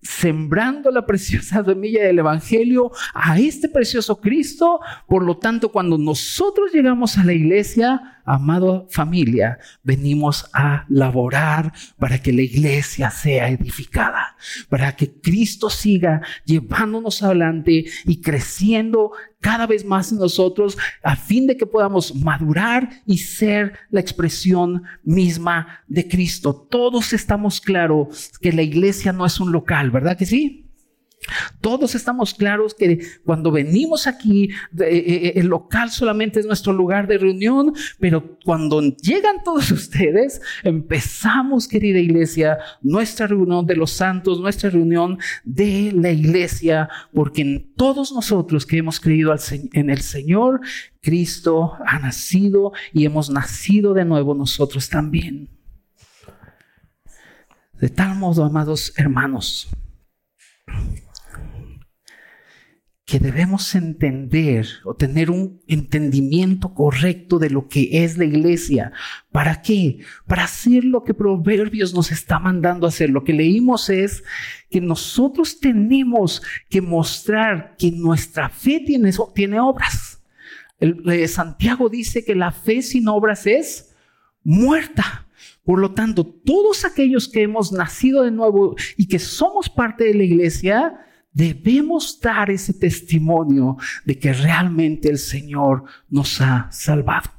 sembrando 0.06 0.90
la 0.90 1.04
preciosa 1.04 1.64
semilla 1.64 2.04
del 2.04 2.20
Evangelio 2.20 2.92
a 3.12 3.38
este 3.38 3.68
precioso 3.68 4.20
Cristo. 4.20 4.80
Por 5.08 5.24
lo 5.24 5.36
tanto, 5.38 5.70
cuando 5.72 5.98
nosotros 5.98 6.72
llegamos 6.72 7.18
a 7.18 7.24
la 7.24 7.32
iglesia, 7.32 8.15
amado 8.26 8.86
familia, 8.90 9.58
venimos 9.82 10.50
a 10.52 10.84
laborar 10.88 11.72
para 11.98 12.18
que 12.18 12.32
la 12.32 12.42
iglesia 12.42 13.10
sea 13.10 13.48
edificada, 13.48 14.36
para 14.68 14.94
que 14.96 15.20
Cristo 15.20 15.70
siga 15.70 16.20
llevándonos 16.44 17.22
adelante 17.22 17.86
y 18.04 18.20
creciendo 18.20 19.12
cada 19.40 19.66
vez 19.66 19.84
más 19.84 20.10
en 20.10 20.18
nosotros 20.18 20.76
a 21.02 21.14
fin 21.14 21.46
de 21.46 21.56
que 21.56 21.66
podamos 21.66 22.14
madurar 22.14 22.90
y 23.06 23.18
ser 23.18 23.78
la 23.90 24.00
expresión 24.00 24.82
misma 25.04 25.84
de 25.86 26.08
Cristo. 26.08 26.52
Todos 26.68 27.12
estamos 27.12 27.60
claros 27.60 28.32
que 28.40 28.52
la 28.52 28.62
iglesia 28.62 29.12
no 29.12 29.24
es 29.24 29.38
un 29.38 29.52
local, 29.52 29.90
¿verdad 29.90 30.16
que 30.16 30.26
sí? 30.26 30.65
Todos 31.60 31.94
estamos 31.94 32.34
claros 32.34 32.74
que 32.74 33.00
cuando 33.24 33.50
venimos 33.50 34.06
aquí, 34.06 34.50
eh, 34.78 34.84
eh, 34.84 35.32
el 35.36 35.46
local 35.46 35.90
solamente 35.90 36.40
es 36.40 36.46
nuestro 36.46 36.72
lugar 36.72 37.06
de 37.06 37.18
reunión, 37.18 37.74
pero 37.98 38.38
cuando 38.44 38.80
llegan 38.80 39.42
todos 39.44 39.70
ustedes, 39.72 40.40
empezamos, 40.62 41.68
querida 41.68 41.98
iglesia, 41.98 42.58
nuestra 42.82 43.26
reunión 43.26 43.66
de 43.66 43.76
los 43.76 43.92
santos, 43.92 44.40
nuestra 44.40 44.70
reunión 44.70 45.18
de 45.44 45.92
la 45.94 46.10
iglesia, 46.10 46.88
porque 47.12 47.42
en 47.42 47.74
todos 47.74 48.12
nosotros 48.12 48.66
que 48.66 48.78
hemos 48.78 49.00
creído 49.00 49.34
en 49.72 49.90
el 49.90 50.00
Señor, 50.00 50.60
Cristo 51.00 51.74
ha 51.86 51.98
nacido 51.98 52.72
y 52.92 53.04
hemos 53.04 53.30
nacido 53.30 53.94
de 53.94 54.04
nuevo 54.04 54.34
nosotros 54.34 54.88
también. 54.88 55.48
De 57.80 57.90
tal 57.90 58.16
modo, 58.16 58.44
amados 58.44 58.92
hermanos, 58.96 59.68
que 63.06 63.20
debemos 63.20 63.72
entender 63.76 64.66
o 64.84 64.94
tener 64.94 65.30
un 65.30 65.60
entendimiento 65.68 66.74
correcto 66.74 67.38
de 67.38 67.50
lo 67.50 67.68
que 67.68 68.02
es 68.02 68.18
la 68.18 68.24
iglesia. 68.24 68.90
¿Para 69.30 69.62
qué? 69.62 70.00
Para 70.26 70.42
hacer 70.42 70.84
lo 70.84 71.04
que 71.04 71.14
Proverbios 71.14 71.94
nos 71.94 72.10
está 72.10 72.40
mandando 72.40 72.84
hacer. 72.84 73.10
Lo 73.10 73.22
que 73.22 73.32
leímos 73.32 73.90
es 73.90 74.24
que 74.68 74.80
nosotros 74.80 75.60
tenemos 75.60 76.42
que 76.68 76.80
mostrar 76.80 77.76
que 77.78 77.92
nuestra 77.92 78.48
fe 78.48 78.82
tiene, 78.84 79.60
obras. 79.60 80.20
Eh, 80.80 81.28
Santiago 81.28 81.88
dice 81.88 82.24
que 82.24 82.34
la 82.34 82.50
fe 82.50 82.82
sin 82.82 83.06
obras 83.06 83.46
es 83.46 83.94
muerta. 84.42 85.28
Por 85.62 85.78
lo 85.78 85.94
tanto, 85.94 86.26
todos 86.26 86.84
aquellos 86.84 87.28
que 87.28 87.42
hemos 87.42 87.70
nacido 87.70 88.24
de 88.24 88.32
nuevo 88.32 88.74
y 88.96 89.06
que 89.06 89.20
somos 89.20 89.68
parte 89.68 90.02
de 90.02 90.14
la 90.14 90.24
iglesia, 90.24 91.06
debemos 91.36 92.18
dar 92.18 92.50
ese 92.50 92.72
testimonio 92.72 93.76
de 94.06 94.18
que 94.18 94.32
realmente 94.32 95.10
el 95.10 95.18
Señor 95.18 95.84
nos 96.08 96.40
ha 96.40 96.68
salvado. 96.72 97.30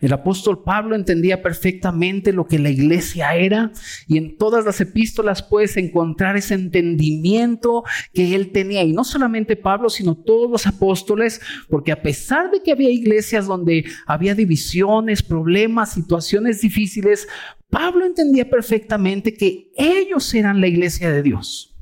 El 0.00 0.12
apóstol 0.12 0.62
Pablo 0.64 0.94
entendía 0.94 1.40
perfectamente 1.40 2.32
lo 2.32 2.46
que 2.46 2.58
la 2.58 2.68
iglesia 2.68 3.34
era 3.36 3.72
y 4.06 4.18
en 4.18 4.36
todas 4.36 4.66
las 4.66 4.82
epístolas 4.82 5.42
puedes 5.42 5.78
encontrar 5.78 6.36
ese 6.36 6.54
entendimiento 6.54 7.84
que 8.12 8.34
él 8.34 8.52
tenía. 8.52 8.82
Y 8.82 8.92
no 8.92 9.04
solamente 9.04 9.56
Pablo, 9.56 9.88
sino 9.88 10.14
todos 10.14 10.50
los 10.50 10.66
apóstoles, 10.66 11.40
porque 11.70 11.92
a 11.92 12.02
pesar 12.02 12.50
de 12.50 12.62
que 12.62 12.72
había 12.72 12.90
iglesias 12.90 13.46
donde 13.46 13.86
había 14.06 14.34
divisiones, 14.34 15.22
problemas, 15.22 15.94
situaciones 15.94 16.60
difíciles, 16.60 17.28
Pablo 17.70 18.04
entendía 18.04 18.50
perfectamente 18.50 19.32
que 19.32 19.70
ellos 19.74 20.34
eran 20.34 20.60
la 20.60 20.66
iglesia 20.66 21.10
de 21.10 21.22
Dios. 21.22 21.73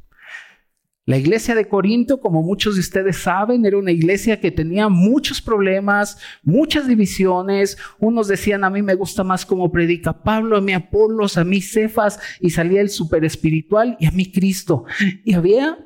La 1.04 1.16
iglesia 1.16 1.56
de 1.56 1.66
Corinto, 1.66 2.20
como 2.20 2.42
muchos 2.42 2.74
de 2.76 2.80
ustedes 2.80 3.16
saben, 3.16 3.66
era 3.66 3.76
una 3.76 3.90
iglesia 3.90 4.38
que 4.38 4.52
tenía 4.52 4.88
muchos 4.88 5.42
problemas, 5.42 6.16
muchas 6.44 6.86
divisiones. 6.86 7.76
Unos 7.98 8.28
decían, 8.28 8.62
a 8.62 8.70
mí 8.70 8.82
me 8.82 8.94
gusta 8.94 9.24
más 9.24 9.44
como 9.44 9.72
predica 9.72 10.22
Pablo, 10.22 10.56
a 10.56 10.60
mí 10.60 10.72
Apolos, 10.72 11.36
a 11.36 11.42
mí 11.42 11.60
Cefas, 11.60 12.20
y 12.40 12.50
salía 12.50 12.80
el 12.80 12.88
super 12.88 13.24
espiritual 13.24 13.96
y 13.98 14.06
a 14.06 14.12
mí 14.12 14.30
Cristo. 14.30 14.84
Y 15.24 15.34
había 15.34 15.76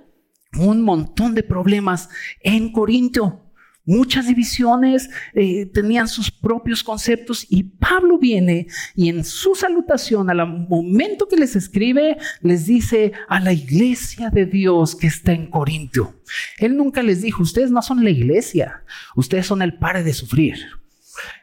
un 0.58 0.82
montón 0.82 1.34
de 1.34 1.42
problemas 1.42 2.10
en 2.42 2.70
Corinto 2.70 3.45
muchas 3.86 4.26
divisiones, 4.26 5.08
eh, 5.34 5.66
tenían 5.66 6.08
sus 6.08 6.30
propios 6.30 6.82
conceptos 6.82 7.46
y 7.48 7.62
Pablo 7.62 8.18
viene 8.18 8.66
y 8.94 9.08
en 9.08 9.24
su 9.24 9.54
salutación 9.54 10.28
al 10.28 10.46
momento 10.68 11.26
que 11.28 11.36
les 11.36 11.56
escribe, 11.56 12.18
les 12.42 12.66
dice 12.66 13.12
a 13.28 13.40
la 13.40 13.52
iglesia 13.52 14.30
de 14.30 14.44
Dios 14.44 14.94
que 14.94 15.06
está 15.06 15.32
en 15.32 15.46
Corintio. 15.46 16.20
Él 16.58 16.76
nunca 16.76 17.02
les 17.02 17.22
dijo, 17.22 17.42
ustedes 17.42 17.70
no 17.70 17.80
son 17.80 18.04
la 18.04 18.10
iglesia, 18.10 18.82
ustedes 19.14 19.46
son 19.46 19.62
el 19.62 19.78
pare 19.78 20.02
de 20.02 20.12
sufrir. 20.12 20.56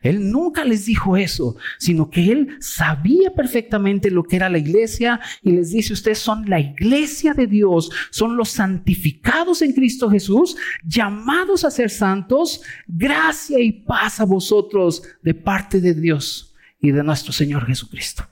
Él 0.01 0.31
nunca 0.31 0.63
les 0.63 0.85
dijo 0.85 1.17
eso, 1.17 1.55
sino 1.77 2.09
que 2.09 2.31
él 2.31 2.57
sabía 2.59 3.33
perfectamente 3.33 4.11
lo 4.11 4.23
que 4.23 4.35
era 4.35 4.49
la 4.49 4.57
iglesia 4.57 5.19
y 5.41 5.51
les 5.51 5.71
dice, 5.71 5.93
ustedes 5.93 6.19
son 6.19 6.49
la 6.49 6.59
iglesia 6.59 7.33
de 7.33 7.47
Dios, 7.47 7.89
son 8.09 8.37
los 8.37 8.49
santificados 8.49 9.61
en 9.61 9.73
Cristo 9.73 10.09
Jesús, 10.09 10.55
llamados 10.83 11.63
a 11.63 11.71
ser 11.71 11.89
santos, 11.89 12.61
gracia 12.87 13.59
y 13.59 13.71
paz 13.71 14.19
a 14.19 14.25
vosotros 14.25 15.03
de 15.21 15.33
parte 15.33 15.81
de 15.81 15.93
Dios 15.93 16.53
y 16.79 16.91
de 16.91 17.03
nuestro 17.03 17.31
Señor 17.31 17.65
Jesucristo. 17.65 18.27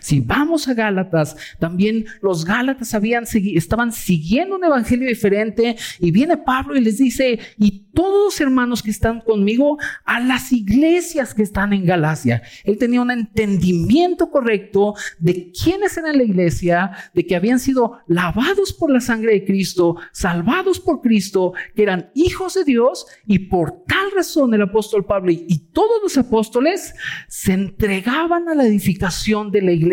Si 0.00 0.20
vamos 0.20 0.66
a 0.68 0.74
Gálatas, 0.74 1.36
también 1.58 2.06
los 2.22 2.44
Gálatas 2.44 2.94
habían 2.94 3.24
estaban 3.32 3.92
siguiendo 3.92 4.56
un 4.56 4.64
evangelio 4.64 5.08
diferente 5.08 5.76
y 5.98 6.10
viene 6.10 6.36
Pablo 6.36 6.76
y 6.76 6.80
les 6.80 6.98
dice, 6.98 7.38
y 7.58 7.86
todos 7.92 8.24
los 8.24 8.40
hermanos 8.40 8.82
que 8.82 8.90
están 8.90 9.20
conmigo, 9.20 9.78
a 10.04 10.20
las 10.20 10.52
iglesias 10.52 11.34
que 11.34 11.42
están 11.42 11.72
en 11.72 11.84
Galacia. 11.84 12.42
Él 12.64 12.78
tenía 12.78 13.02
un 13.02 13.10
entendimiento 13.10 14.30
correcto 14.30 14.94
de 15.18 15.52
quiénes 15.52 15.96
eran 15.96 16.16
la 16.16 16.24
iglesia, 16.24 16.92
de 17.14 17.26
que 17.26 17.36
habían 17.36 17.58
sido 17.58 17.98
lavados 18.06 18.72
por 18.72 18.90
la 18.90 19.00
sangre 19.00 19.32
de 19.32 19.44
Cristo, 19.44 19.96
salvados 20.12 20.80
por 20.80 21.00
Cristo, 21.00 21.52
que 21.74 21.82
eran 21.82 22.10
hijos 22.14 22.54
de 22.54 22.64
Dios 22.64 23.06
y 23.26 23.40
por 23.40 23.84
tal 23.86 24.10
razón 24.14 24.54
el 24.54 24.62
apóstol 24.62 25.04
Pablo 25.04 25.30
y 25.32 25.58
todos 25.72 26.02
los 26.02 26.16
apóstoles 26.16 26.94
se 27.28 27.52
entregaban 27.52 28.48
a 28.48 28.54
la 28.54 28.64
edificación 28.64 29.50
de 29.50 29.62
la 29.62 29.72
iglesia 29.72 29.89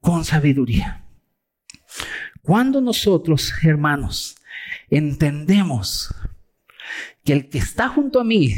con 0.00 0.24
sabiduría. 0.24 1.04
Cuando 2.42 2.80
nosotros, 2.80 3.52
hermanos, 3.62 4.36
entendemos 4.88 6.14
que 7.24 7.32
el 7.32 7.48
que 7.48 7.58
está 7.58 7.88
junto 7.88 8.20
a 8.20 8.24
mí 8.24 8.54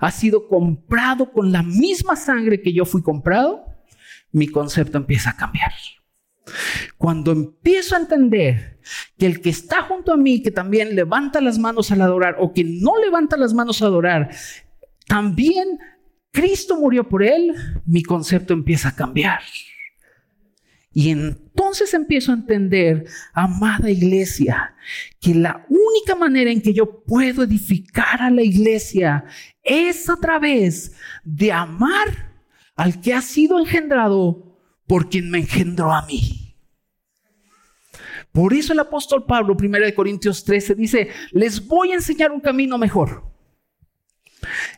ha 0.00 0.10
sido 0.10 0.48
comprado 0.48 1.32
con 1.32 1.52
la 1.52 1.62
misma 1.62 2.16
sangre 2.16 2.60
que 2.60 2.72
yo 2.72 2.84
fui 2.84 3.02
comprado, 3.02 3.64
mi 4.32 4.48
concepto 4.48 4.98
empieza 4.98 5.30
a 5.30 5.36
cambiar. 5.36 5.72
Cuando 6.96 7.32
empiezo 7.32 7.94
a 7.94 8.00
entender 8.00 8.80
que 9.16 9.26
el 9.26 9.40
que 9.40 9.50
está 9.50 9.82
junto 9.82 10.12
a 10.12 10.16
mí, 10.16 10.42
que 10.42 10.50
también 10.50 10.96
levanta 10.96 11.40
las 11.40 11.58
manos 11.58 11.92
al 11.92 12.00
adorar 12.00 12.36
o 12.40 12.52
que 12.52 12.64
no 12.64 12.98
levanta 12.98 13.36
las 13.36 13.54
manos 13.54 13.82
a 13.82 13.86
adorar, 13.86 14.30
también 15.06 15.78
Cristo 16.32 16.78
murió 16.78 17.08
por 17.08 17.22
él, 17.22 17.54
mi 17.86 18.02
concepto 18.02 18.54
empieza 18.54 18.90
a 18.90 18.96
cambiar. 18.96 19.40
Y 20.92 21.10
entonces 21.10 21.94
empiezo 21.94 22.32
a 22.32 22.34
entender, 22.34 23.06
amada 23.32 23.90
iglesia, 23.90 24.74
que 25.20 25.34
la 25.34 25.64
única 25.68 26.16
manera 26.16 26.50
en 26.50 26.60
que 26.60 26.72
yo 26.72 27.04
puedo 27.04 27.44
edificar 27.44 28.20
a 28.22 28.30
la 28.30 28.42
iglesia 28.42 29.24
es 29.62 30.08
a 30.08 30.16
través 30.16 30.92
de 31.22 31.52
amar 31.52 32.32
al 32.74 33.00
que 33.00 33.14
ha 33.14 33.20
sido 33.20 33.58
engendrado 33.58 34.58
por 34.86 35.08
quien 35.08 35.30
me 35.30 35.38
engendró 35.38 35.92
a 35.92 36.04
mí. 36.06 36.56
Por 38.32 38.52
eso 38.52 38.72
el 38.72 38.80
apóstol 38.80 39.26
Pablo, 39.26 39.56
1 39.60 39.78
Corintios 39.94 40.44
13, 40.44 40.74
dice, 40.74 41.08
les 41.32 41.64
voy 41.66 41.92
a 41.92 41.96
enseñar 41.96 42.32
un 42.32 42.40
camino 42.40 42.78
mejor. 42.78 43.30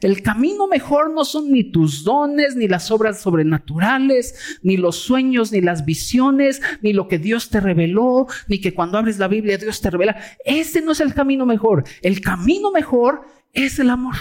El 0.00 0.22
camino 0.22 0.66
mejor 0.66 1.12
no 1.12 1.24
son 1.24 1.50
ni 1.50 1.64
tus 1.64 2.04
dones, 2.04 2.56
ni 2.56 2.68
las 2.68 2.90
obras 2.90 3.20
sobrenaturales, 3.20 4.58
ni 4.62 4.76
los 4.76 4.96
sueños, 4.96 5.52
ni 5.52 5.60
las 5.60 5.84
visiones, 5.84 6.60
ni 6.80 6.92
lo 6.92 7.08
que 7.08 7.18
Dios 7.18 7.50
te 7.50 7.60
reveló, 7.60 8.26
ni 8.48 8.60
que 8.60 8.74
cuando 8.74 8.98
abres 8.98 9.18
la 9.18 9.28
Biblia 9.28 9.58
Dios 9.58 9.80
te 9.80 9.90
revela. 9.90 10.16
Ese 10.44 10.80
no 10.80 10.92
es 10.92 11.00
el 11.00 11.14
camino 11.14 11.46
mejor. 11.46 11.84
El 12.02 12.20
camino 12.20 12.70
mejor 12.70 13.22
es 13.52 13.78
el 13.78 13.90
amor. 13.90 14.16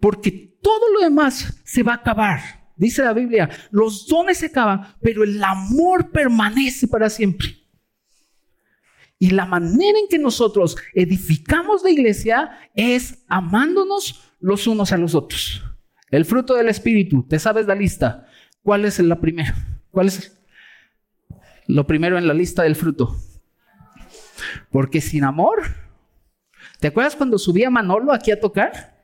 Porque 0.00 0.56
todo 0.62 0.92
lo 0.94 1.00
demás 1.00 1.60
se 1.64 1.82
va 1.82 1.92
a 1.92 1.96
acabar. 1.96 2.40
Dice 2.76 3.02
la 3.02 3.14
Biblia, 3.14 3.48
los 3.70 4.06
dones 4.06 4.38
se 4.38 4.46
acaban, 4.46 4.94
pero 5.00 5.24
el 5.24 5.42
amor 5.42 6.10
permanece 6.10 6.86
para 6.86 7.08
siempre. 7.08 7.65
Y 9.18 9.30
la 9.30 9.46
manera 9.46 9.98
en 9.98 10.08
que 10.08 10.18
nosotros 10.18 10.76
edificamos 10.94 11.82
la 11.82 11.90
iglesia 11.90 12.50
es 12.74 13.24
amándonos 13.28 14.22
los 14.40 14.66
unos 14.66 14.92
a 14.92 14.98
los 14.98 15.14
otros. 15.14 15.62
El 16.10 16.24
fruto 16.24 16.54
del 16.54 16.68
Espíritu, 16.68 17.26
te 17.28 17.38
sabes 17.38 17.66
la 17.66 17.74
lista. 17.74 18.26
¿Cuál 18.62 18.84
es 18.84 18.98
la 18.98 19.20
primera? 19.20 19.54
¿Cuál 19.90 20.08
es 20.08 20.38
lo 21.66 21.86
primero 21.86 22.18
en 22.18 22.28
la 22.28 22.34
lista 22.34 22.62
del 22.62 22.76
fruto? 22.76 23.16
Porque 24.70 25.00
sin 25.00 25.24
amor, 25.24 25.62
¿te 26.78 26.88
acuerdas 26.88 27.16
cuando 27.16 27.38
subía 27.38 27.70
Manolo 27.70 28.12
aquí 28.12 28.30
a 28.30 28.40
tocar? 28.40 28.96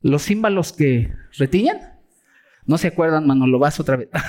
Los 0.00 0.24
címbalos 0.24 0.72
que 0.72 1.12
retiñan. 1.36 1.94
No 2.64 2.78
se 2.78 2.88
acuerdan, 2.88 3.26
Manolo, 3.26 3.58
vas 3.58 3.78
otra 3.78 3.96
vez. 3.96 4.08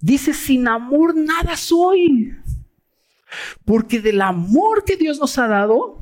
Dice, 0.00 0.34
sin 0.34 0.66
amor 0.66 1.14
nada 1.16 1.56
soy. 1.56 2.36
Porque 3.64 4.00
del 4.00 4.20
amor 4.22 4.84
que 4.84 4.96
Dios 4.96 5.18
nos 5.18 5.38
ha 5.38 5.48
dado, 5.48 6.00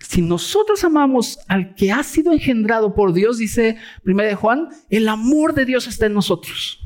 si 0.00 0.22
nosotros 0.22 0.82
amamos 0.82 1.38
al 1.46 1.74
que 1.74 1.92
ha 1.92 2.02
sido 2.02 2.32
engendrado 2.32 2.94
por 2.94 3.12
Dios, 3.12 3.38
dice 3.38 3.76
1 4.04 4.22
de 4.22 4.34
Juan, 4.34 4.68
el 4.88 5.08
amor 5.08 5.54
de 5.54 5.64
Dios 5.64 5.86
está 5.86 6.06
en 6.06 6.14
nosotros. 6.14 6.80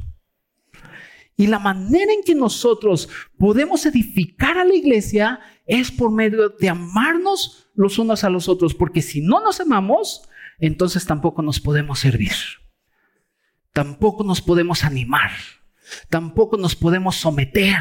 Y 1.37 1.47
la 1.47 1.59
manera 1.59 2.13
en 2.13 2.23
que 2.23 2.35
nosotros 2.35 3.09
podemos 3.39 3.87
edificar 3.87 4.59
a 4.59 4.65
la 4.65 4.75
iglesia 4.75 5.41
es 5.67 5.91
por 5.91 6.13
medio 6.13 6.51
de 6.51 6.69
amarnos 6.69 7.71
los 7.75 7.99
unos 7.99 8.25
a 8.25 8.31
los 8.31 8.49
otros, 8.49 8.75
porque 8.75 9.03
si 9.03 9.21
no 9.21 9.41
nos 9.41 9.61
amamos, 9.61 10.29
entonces 10.59 11.07
tampoco 11.07 11.43
nos 11.43 11.61
podemos 11.61 11.99
servir, 11.99 12.33
tampoco 13.73 14.23
nos 14.23 14.41
podemos 14.41 14.85
animar, 14.85 15.33
tampoco 16.09 16.57
nos 16.57 16.77
podemos 16.77 17.17
someter. 17.17 17.79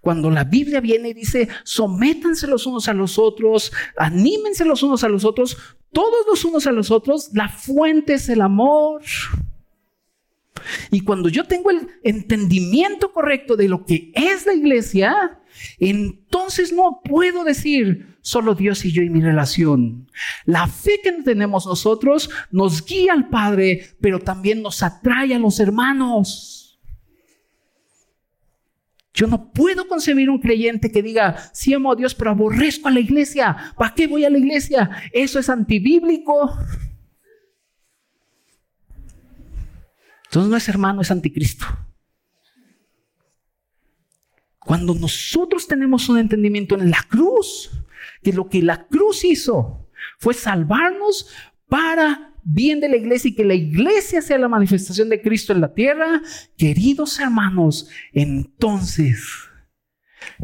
Cuando 0.00 0.30
la 0.30 0.44
Biblia 0.44 0.80
viene 0.80 1.10
y 1.10 1.14
dice, 1.14 1.48
sométanse 1.64 2.46
los 2.46 2.66
unos 2.66 2.88
a 2.88 2.94
los 2.94 3.18
otros, 3.18 3.72
anímense 3.96 4.64
los 4.64 4.82
unos 4.82 5.04
a 5.04 5.08
los 5.08 5.24
otros, 5.24 5.56
todos 5.92 6.26
los 6.28 6.44
unos 6.44 6.66
a 6.66 6.72
los 6.72 6.90
otros, 6.90 7.30
la 7.32 7.48
fuente 7.48 8.14
es 8.14 8.28
el 8.28 8.40
amor. 8.40 9.02
Y 10.90 11.00
cuando 11.00 11.28
yo 11.28 11.44
tengo 11.44 11.70
el 11.70 11.88
entendimiento 12.02 13.12
correcto 13.12 13.56
de 13.56 13.68
lo 13.68 13.84
que 13.84 14.10
es 14.14 14.46
la 14.46 14.54
iglesia, 14.54 15.38
entonces 15.78 16.72
no 16.72 17.00
puedo 17.04 17.44
decir 17.44 18.16
solo 18.20 18.54
Dios 18.54 18.84
y 18.84 18.92
yo 18.92 19.02
y 19.02 19.10
mi 19.10 19.20
relación. 19.20 20.10
La 20.44 20.66
fe 20.66 21.00
que 21.02 21.12
tenemos 21.12 21.66
nosotros 21.66 22.30
nos 22.50 22.84
guía 22.84 23.12
al 23.12 23.28
Padre, 23.28 23.96
pero 24.00 24.18
también 24.18 24.62
nos 24.62 24.82
atrae 24.82 25.34
a 25.34 25.38
los 25.38 25.60
hermanos. 25.60 26.65
Yo 29.16 29.26
no 29.26 29.50
puedo 29.50 29.88
concebir 29.88 30.28
un 30.28 30.38
creyente 30.38 30.92
que 30.92 31.02
diga, 31.02 31.50
sí 31.54 31.72
amo 31.72 31.90
a 31.90 31.96
Dios, 31.96 32.14
pero 32.14 32.32
aborrezco 32.32 32.88
a 32.88 32.90
la 32.90 33.00
iglesia. 33.00 33.72
¿Para 33.74 33.94
qué 33.94 34.06
voy 34.06 34.26
a 34.26 34.30
la 34.30 34.36
iglesia? 34.36 34.90
Eso 35.10 35.38
es 35.38 35.48
antibíblico. 35.48 36.54
Entonces 40.26 40.50
no 40.50 40.56
es 40.56 40.68
hermano, 40.68 41.00
es 41.00 41.10
anticristo. 41.10 41.64
Cuando 44.58 44.94
nosotros 44.94 45.66
tenemos 45.66 46.10
un 46.10 46.18
entendimiento 46.18 46.74
en 46.74 46.90
la 46.90 47.02
cruz, 47.08 47.70
que 48.22 48.34
lo 48.34 48.50
que 48.50 48.60
la 48.60 48.86
cruz 48.86 49.24
hizo 49.24 49.88
fue 50.18 50.34
salvarnos 50.34 51.30
para 51.68 52.34
bien 52.48 52.78
de 52.78 52.88
la 52.88 52.96
iglesia 52.96 53.28
y 53.28 53.34
que 53.34 53.44
la 53.44 53.54
iglesia 53.54 54.22
sea 54.22 54.38
la 54.38 54.48
manifestación 54.48 55.08
de 55.08 55.20
Cristo 55.20 55.52
en 55.52 55.60
la 55.60 55.74
tierra, 55.74 56.22
queridos 56.56 57.18
hermanos, 57.18 57.90
entonces 58.12 59.20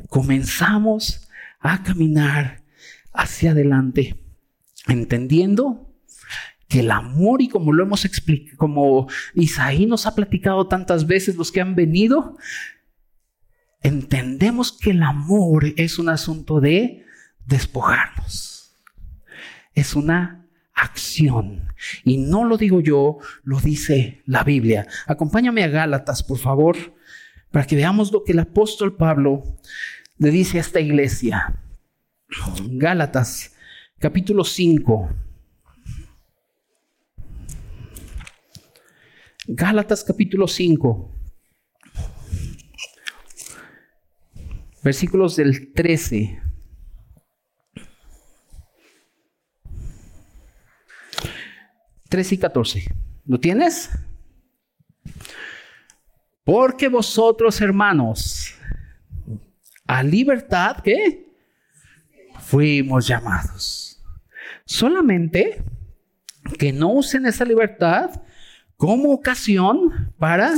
comenzamos 0.09 1.29
a 1.61 1.81
caminar 1.85 2.65
hacia 3.13 3.53
adelante, 3.53 4.17
entendiendo 4.89 5.95
que 6.69 6.81
el 6.81 6.91
amor 6.91 7.41
y 7.41 7.49
como 7.49 7.73
lo 7.73 7.85
hemos 7.85 8.05
explicado, 8.05 8.57
como 8.57 9.09
Isaí 9.35 9.87
nos 9.87 10.05
ha 10.07 10.17
platicado 10.17 10.67
tantas 10.67 11.07
veces 11.07 11.37
los 11.37 11.53
que 11.53 11.61
han 11.61 11.77
venido, 11.77 12.37
entendemos 13.81 14.73
que 14.73 14.91
el 14.91 15.05
amor 15.05 15.67
es 15.77 16.01
un 16.01 16.09
asunto 16.09 16.61
de 16.61 17.05
despojarnos. 17.47 18.77
Es 19.75 19.95
una 19.95 20.42
acción. 20.75 21.69
Y 22.05 22.19
no 22.19 22.45
lo 22.45 22.57
digo 22.57 22.81
yo, 22.81 23.19
lo 23.45 23.61
dice 23.61 24.23
la 24.27 24.45
Biblia. 24.45 24.87
Acompáñame 25.07 25.65
a 25.65 25.69
Gálatas, 25.69 26.23
por 26.23 26.39
favor, 26.39 26.77
para 27.51 27.67
que 27.67 27.77
veamos 27.77 28.13
lo 28.13 28.25
que 28.25 28.33
el 28.33 28.39
apóstol 28.39 28.97
Pablo 28.97 29.43
le 30.19 30.31
dice 30.31 30.59
a 30.59 30.61
esta 30.61 30.81
iglesia. 30.81 31.61
Gálatas, 32.71 33.55
capítulo 33.99 34.45
5. 34.45 35.11
Gálatas 39.49 40.05
capítulo 40.05 40.47
5, 40.47 41.11
versículos 44.85 45.35
del 45.35 45.73
13 45.73 46.41
13 52.13 52.35
y 52.35 52.39
14. 52.39 52.95
¿Lo 53.25 53.41
tienes? 53.41 53.89
Porque 56.45 56.87
vosotros, 56.89 57.59
hermanos, 57.63 58.55
a 59.87 60.03
libertad, 60.03 60.77
¿qué? 60.85 61.27
Fuimos 62.39 63.07
llamados. 63.07 63.99
Solamente 64.67 65.65
que 66.59 66.71
no 66.71 66.93
usen 66.93 67.25
esa 67.25 67.47
libertad 67.47 68.23
como 68.77 69.11
ocasión 69.11 70.13
para 70.19 70.53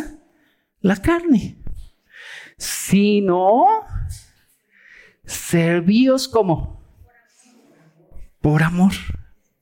la 0.81 0.97
carne, 0.97 1.57
sino 2.59 3.65
servíos 5.25 6.27
como 6.27 6.83
por 8.41 8.65
amor. 8.65 8.95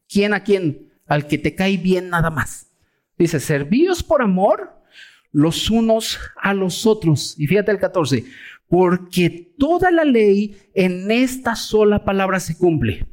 ¿Quién 0.08 0.32
a 0.32 0.42
quién? 0.42 0.91
Al 1.12 1.26
que 1.26 1.36
te 1.36 1.54
cae 1.54 1.76
bien 1.76 2.08
nada 2.08 2.30
más. 2.30 2.72
Dice, 3.18 3.38
servíos 3.38 4.02
por 4.02 4.22
amor 4.22 4.82
los 5.30 5.68
unos 5.68 6.18
a 6.40 6.54
los 6.54 6.86
otros. 6.86 7.34
Y 7.38 7.46
fíjate 7.46 7.70
el 7.70 7.78
14, 7.78 8.24
porque 8.66 9.52
toda 9.58 9.90
la 9.90 10.06
ley 10.06 10.56
en 10.72 11.10
esta 11.10 11.54
sola 11.54 12.06
palabra 12.06 12.40
se 12.40 12.56
cumple. 12.56 13.06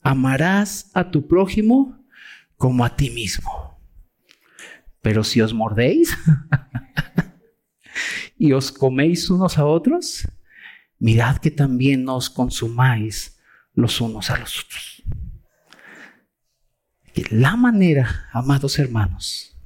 Amarás 0.00 0.90
a 0.94 1.10
tu 1.10 1.28
prójimo 1.28 2.06
como 2.56 2.86
a 2.86 2.96
ti 2.96 3.10
mismo. 3.10 3.78
Pero 5.02 5.24
si 5.24 5.42
os 5.42 5.52
mordéis 5.52 6.16
y 8.38 8.52
os 8.52 8.72
coméis 8.72 9.28
unos 9.28 9.58
a 9.58 9.66
otros, 9.66 10.26
mirad 10.98 11.36
que 11.36 11.50
también 11.50 12.08
os 12.08 12.30
consumáis 12.30 13.38
los 13.74 14.00
unos 14.00 14.30
a 14.30 14.38
los 14.38 14.64
otros. 14.64 15.02
La 17.30 17.56
manera, 17.56 18.28
amados 18.32 18.78
hermanos, 18.78 19.56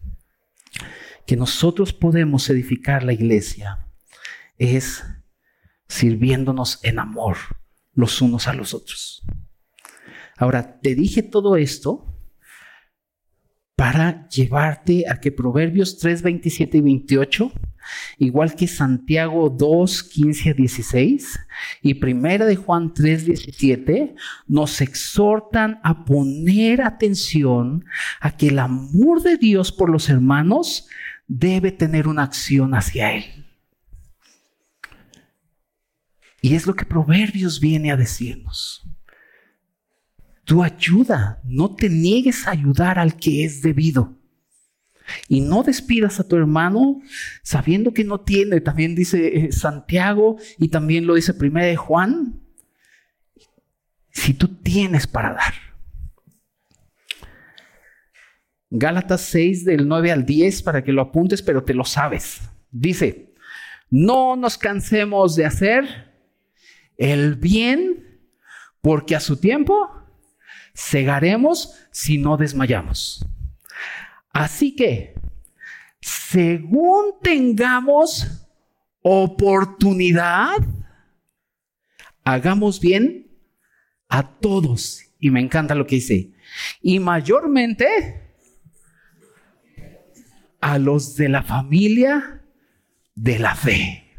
que 1.27 1.37
nosotros 1.37 1.93
podemos 1.93 2.49
edificar 2.51 3.05
la 3.05 3.13
iglesia 3.13 3.87
es 4.59 5.05
sirviéndonos 5.89 6.81
en 6.83 6.99
amor 6.99 7.37
los 7.95 8.21
unos 8.23 8.49
a 8.49 8.55
los 8.55 8.75
otros. 8.75 9.23
Ahora, 10.37 10.81
te 10.81 10.95
dije 10.95 11.23
todo 11.23 11.57
esto 11.57 12.13
para 13.77 14.29
llevarte 14.29 15.09
a 15.09 15.21
que 15.21 15.33
Proverbios 15.33 15.99
3, 15.99 16.23
27 16.23 16.79
y 16.79 16.81
28, 16.81 17.53
igual 18.19 18.55
que 18.55 18.67
Santiago 18.67 19.51
2, 19.51 20.03
15 20.03 20.51
a 20.51 20.55
16 20.55 21.41
y 21.83 21.95
Primera 21.95 22.45
de 22.45 22.57
Juan 22.57 22.95
3, 22.95 23.27
17, 23.27 24.15
nos 24.47 24.81
exhortan 24.81 25.81
a 25.83 26.05
poner 26.05 26.83
atención 26.83 27.85
a 28.21 28.37
que 28.37 28.49
el 28.49 28.59
amor 28.59 29.23
de 29.23 29.37
Dios 29.37 29.73
por 29.73 29.91
los 29.91 30.09
hermanos 30.09 30.87
debe 31.27 31.73
tener 31.73 32.09
una 32.09 32.25
acción 32.25 32.75
hacia 32.75 33.13
Él. 33.13 33.25
Y 36.41 36.57
es 36.57 36.67
lo 36.67 36.75
que 36.75 36.85
Proverbios 36.85 37.61
viene 37.61 37.93
a 37.93 37.97
decirnos. 37.97 38.83
Tu 40.45 40.63
ayuda, 40.63 41.41
no 41.45 41.75
te 41.75 41.89
niegues 41.89 42.47
a 42.47 42.51
ayudar 42.51 42.99
al 42.99 43.17
que 43.17 43.45
es 43.45 43.63
debido. 43.63 44.19
Y 45.29 45.41
no 45.41 45.63
despidas 45.63 46.21
a 46.21 46.29
tu 46.29 46.37
hermano 46.37 47.01
sabiendo 47.43 47.93
que 47.93 48.05
no 48.05 48.21
tiene. 48.21 48.61
También 48.61 48.95
dice 48.95 49.47
eh, 49.47 49.53
Santiago 49.53 50.37
y 50.59 50.69
también 50.69 51.07
lo 51.07 51.15
dice 51.15 51.35
primero 51.35 51.67
de 51.67 51.77
Juan. 51.77 52.41
Si 54.11 54.35
tú 54.35 54.49
tienes 54.49 55.07
para 55.07 55.35
dar. 55.35 55.55
Gálatas 58.75 59.21
6 59.23 59.67
del 59.67 59.87
9 59.87 60.13
al 60.13 60.25
10 60.25 60.63
para 60.63 60.83
que 60.83 60.93
lo 60.93 61.03
apuntes, 61.03 61.43
pero 61.43 61.63
te 61.63 61.75
lo 61.75 61.85
sabes. 61.85 62.41
Dice, 62.71 63.35
no 63.91 64.37
nos 64.37 64.57
cansemos 64.57 65.37
de 65.37 65.45
hacer 65.45 66.11
el 66.97 67.35
bien, 67.35 68.21
porque 68.81 69.15
a 69.15 69.21
su 69.21 69.37
tiempo 69.37 69.91
cegaremos 70.75 71.75
si 71.91 72.17
no 72.17 72.39
desmayamos. 72.39 73.27
Así 74.33 74.75
que, 74.75 75.15
según 76.01 77.15
tengamos 77.23 78.49
oportunidad, 79.03 80.57
hagamos 82.25 82.81
bien 82.81 83.31
a 84.09 84.23
todos. 84.23 85.05
Y 85.19 85.31
me 85.31 85.41
encanta 85.41 85.75
lo 85.75 85.87
que 85.87 85.97
dice. 85.97 86.33
Y 86.81 86.99
mayormente 86.99 88.23
a 90.61 90.79
los 90.79 91.17
de 91.17 91.29
la 91.29 91.43
familia 91.43 92.43
de 93.15 93.39
la 93.39 93.55
fe. 93.55 94.19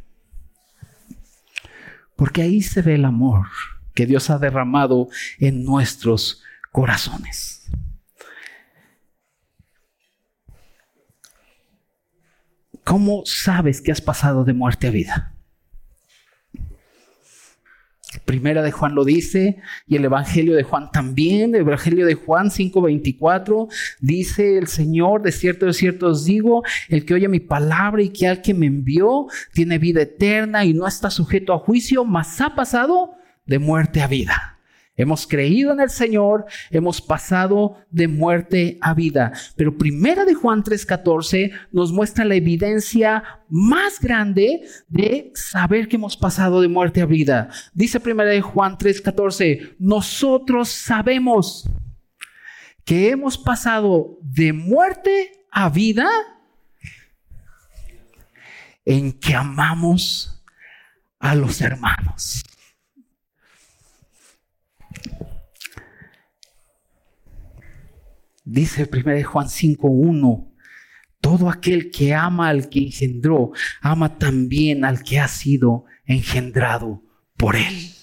Porque 2.16 2.44
ahí 2.44 2.62
se 2.62 2.82
ve 2.82 2.96
el 2.96 3.06
amor 3.06 3.48
que 3.94 4.06
Dios 4.06 4.30
ha 4.30 4.38
derramado 4.38 5.10
en 5.40 5.64
nuestros 5.64 6.44
corazones. 6.72 7.63
¿Cómo 12.84 13.24
sabes 13.26 13.82
que 13.82 13.92
has 13.92 14.02
pasado 14.02 14.44
de 14.44 14.54
muerte 14.54 14.88
a 14.88 14.92
vida? 14.92 15.34
Primera 18.26 18.62
de 18.62 18.72
Juan 18.72 18.94
lo 18.94 19.06
dice 19.06 19.62
y 19.88 19.96
el 19.96 20.06
Evangelio 20.06 20.56
de 20.56 20.64
Juan 20.64 20.92
también. 20.92 21.56
El 21.56 21.62
Evangelio 21.62 22.06
de 22.06 22.14
Juan 22.14 22.52
5:24 22.52 23.68
dice 24.02 24.58
el 24.58 24.68
Señor, 24.68 25.22
de 25.24 25.32
cierto, 25.32 25.66
de 25.66 25.74
cierto 25.74 26.08
os 26.08 26.26
digo, 26.26 26.64
el 26.90 27.06
que 27.06 27.16
oye 27.16 27.28
mi 27.28 27.40
palabra 27.40 28.02
y 28.04 28.10
que 28.10 28.28
al 28.28 28.42
que 28.42 28.54
me 28.54 28.68
envió 28.68 29.28
tiene 29.54 29.80
vida 29.80 30.02
eterna 30.02 30.66
y 30.66 30.74
no 30.74 30.88
está 30.88 31.10
sujeto 31.10 31.54
a 31.54 31.60
juicio, 31.60 32.06
mas 32.06 32.40
ha 32.42 32.54
pasado 32.56 33.16
de 33.46 33.60
muerte 33.60 34.02
a 34.02 34.08
vida. 34.08 34.53
Hemos 34.96 35.26
creído 35.26 35.72
en 35.74 35.80
el 35.80 35.90
Señor, 35.90 36.46
hemos 36.70 37.02
pasado 37.02 37.78
de 37.90 38.08
muerte 38.08 38.78
a 38.80 38.94
vida. 38.94 39.34
Pero 39.56 39.78
primera 39.78 40.24
de 40.24 40.36
Juan 40.36 40.64
3:14 40.64 41.52
nos 41.72 41.92
muestra 41.92 42.26
la 42.26 42.36
evidencia 42.36 43.24
más 43.50 44.00
grande 44.00 44.68
de 44.88 45.32
saber 45.34 45.88
que 45.88 45.96
hemos 45.96 46.16
pasado 46.16 46.62
de 46.62 46.68
muerte 46.68 47.02
a 47.02 47.08
vida. 47.08 47.50
Dice 47.74 48.00
primera 48.00 48.30
de 48.30 48.42
Juan 48.42 48.78
3:14, 48.78 49.76
nosotros 49.80 50.70
sabemos 50.70 51.68
que 52.86 53.10
hemos 53.10 53.38
pasado 53.38 54.20
de 54.22 54.54
muerte 54.54 55.32
a 55.52 55.70
vida 55.70 56.08
en 58.86 59.12
que 59.14 59.34
amamos 59.34 60.44
a 61.20 61.34
los 61.34 61.62
hermanos. 61.62 62.44
Dice 68.44 68.90
1 68.92 69.24
Juan 69.24 69.48
5.1, 69.48 70.52
todo 71.22 71.50
aquel 71.50 71.90
que 71.90 72.14
ama 72.14 72.50
al 72.50 72.70
que 72.70 72.80
engendró, 72.80 73.52
ama 73.82 74.18
también 74.18 74.84
al 74.84 75.04
que 75.04 75.20
ha 75.20 75.28
sido 75.28 75.86
engendrado 76.06 77.02
por 77.38 77.56
él. 77.56 77.94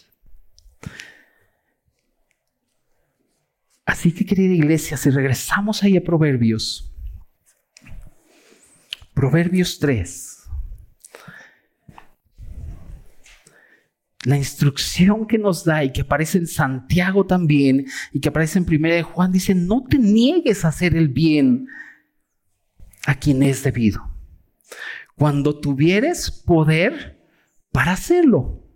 Así 3.84 4.12
que 4.12 4.24
querida 4.24 4.54
iglesia, 4.54 4.96
si 4.96 5.10
regresamos 5.10 5.82
ahí 5.82 5.96
a 5.96 6.02
Proverbios, 6.04 6.94
Proverbios 9.12 9.78
3, 9.78 10.39
La 14.24 14.36
instrucción 14.36 15.26
que 15.26 15.38
nos 15.38 15.64
da 15.64 15.82
y 15.82 15.92
que 15.92 16.02
aparece 16.02 16.38
en 16.38 16.46
Santiago 16.46 17.24
también 17.24 17.86
y 18.12 18.20
que 18.20 18.28
aparece 18.28 18.58
en 18.58 18.66
Primera 18.66 18.94
de 18.94 19.02
Juan 19.02 19.32
dice, 19.32 19.54
no 19.54 19.84
te 19.88 19.98
niegues 19.98 20.64
a 20.64 20.68
hacer 20.68 20.94
el 20.94 21.08
bien 21.08 21.66
a 23.06 23.14
quien 23.14 23.42
es 23.42 23.62
debido. 23.62 24.02
Cuando 25.16 25.58
tuvieres 25.58 26.30
poder 26.30 27.18
para 27.72 27.92
hacerlo. 27.92 28.66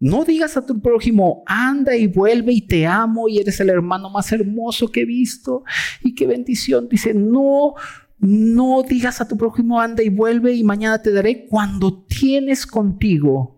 No 0.00 0.24
digas 0.24 0.56
a 0.56 0.64
tu 0.64 0.80
prójimo, 0.80 1.42
anda 1.46 1.96
y 1.96 2.06
vuelve 2.06 2.52
y 2.52 2.66
te 2.66 2.86
amo 2.86 3.28
y 3.28 3.38
eres 3.38 3.58
el 3.58 3.68
hermano 3.68 4.08
más 4.10 4.30
hermoso 4.30 4.92
que 4.92 5.00
he 5.00 5.04
visto 5.04 5.64
y 6.02 6.14
qué 6.14 6.26
bendición. 6.26 6.88
Dice, 6.88 7.12
no, 7.14 7.74
no 8.18 8.84
digas 8.84 9.20
a 9.20 9.26
tu 9.26 9.36
prójimo, 9.36 9.80
anda 9.80 10.02
y 10.04 10.08
vuelve 10.08 10.54
y 10.54 10.62
mañana 10.62 11.02
te 11.02 11.12
daré 11.12 11.46
cuando 11.46 12.04
tienes 12.04 12.64
contigo 12.64 13.57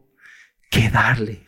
que 0.70 0.88
darle. 0.88 1.46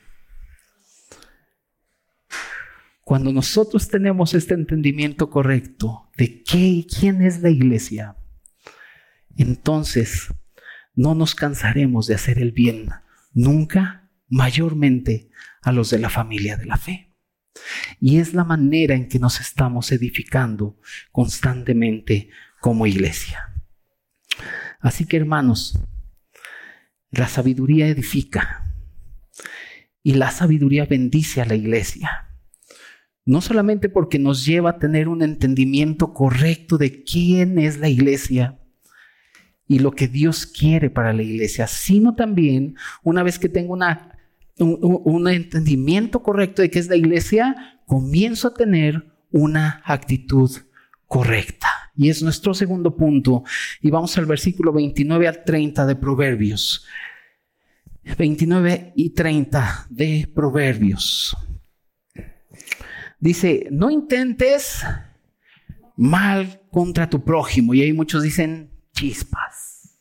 Cuando 3.04 3.32
nosotros 3.32 3.88
tenemos 3.88 4.34
este 4.34 4.54
entendimiento 4.54 5.30
correcto 5.30 6.10
de 6.16 6.42
qué 6.42 6.58
y 6.58 6.86
quién 6.86 7.22
es 7.22 7.40
la 7.40 7.50
iglesia, 7.50 8.16
entonces 9.36 10.28
no 10.94 11.14
nos 11.14 11.34
cansaremos 11.34 12.06
de 12.06 12.14
hacer 12.14 12.38
el 12.38 12.52
bien, 12.52 12.90
nunca, 13.32 14.10
mayormente 14.28 15.30
a 15.62 15.72
los 15.72 15.90
de 15.90 15.98
la 15.98 16.10
familia 16.10 16.56
de 16.56 16.66
la 16.66 16.76
fe. 16.76 17.14
Y 18.00 18.18
es 18.18 18.34
la 18.34 18.44
manera 18.44 18.94
en 18.94 19.08
que 19.08 19.18
nos 19.18 19.40
estamos 19.40 19.92
edificando 19.92 20.78
constantemente 21.10 22.30
como 22.60 22.86
iglesia. 22.86 23.52
Así 24.80 25.06
que 25.06 25.16
hermanos, 25.16 25.78
la 27.10 27.28
sabiduría 27.28 27.88
edifica, 27.88 28.61
y 30.02 30.14
la 30.14 30.30
sabiduría 30.30 30.86
bendice 30.86 31.40
a 31.40 31.44
la 31.44 31.54
iglesia. 31.54 32.28
no 33.24 33.40
solamente 33.40 33.88
porque 33.88 34.18
nos 34.18 34.44
lleva 34.44 34.70
a 34.70 34.78
tener 34.80 35.06
un 35.06 35.22
entendimiento 35.22 36.12
correcto 36.12 36.76
de 36.76 37.04
quién 37.04 37.56
es 37.60 37.78
la 37.78 37.88
iglesia 37.88 38.58
y 39.68 39.78
lo 39.78 39.92
que 39.92 40.08
Dios 40.08 40.44
quiere 40.44 40.90
para 40.90 41.12
la 41.12 41.22
iglesia, 41.22 41.68
sino 41.68 42.16
también 42.16 42.76
una 43.04 43.22
vez 43.22 43.38
que 43.38 43.48
tengo 43.48 43.74
una, 43.74 44.18
un, 44.58 44.76
un 45.04 45.28
entendimiento 45.28 46.20
correcto 46.24 46.62
de 46.62 46.70
qué 46.70 46.80
es 46.80 46.88
la 46.88 46.96
iglesia, 46.96 47.80
comienzo 47.86 48.48
a 48.48 48.54
tener 48.54 49.12
una 49.30 49.82
actitud 49.84 50.50
correcta. 51.06 51.68
Y 51.94 52.08
es 52.08 52.22
nuestro 52.22 52.54
segundo 52.54 52.96
punto. 52.96 53.44
Y 53.80 53.90
vamos 53.90 54.16
al 54.16 54.26
versículo 54.26 54.72
29 54.72 55.28
al 55.28 55.44
30 55.44 55.86
de 55.86 55.96
Proverbios. 55.96 56.86
29 58.04 58.92
y 58.96 59.10
30 59.10 59.86
de 59.90 60.30
Proverbios. 60.34 61.36
Dice, 63.18 63.68
no 63.70 63.90
intentes 63.90 64.84
mal 65.96 66.60
contra 66.70 67.08
tu 67.08 67.24
prójimo. 67.24 67.74
Y 67.74 67.82
ahí 67.82 67.92
muchos 67.92 68.22
dicen 68.22 68.72
chispas. 68.92 69.98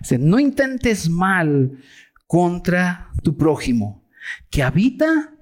Dice, 0.00 0.18
no 0.18 0.38
intentes 0.38 1.08
mal 1.08 1.78
contra 2.26 3.10
tu 3.22 3.36
prójimo, 3.36 4.06
que 4.50 4.62
habita 4.62 5.34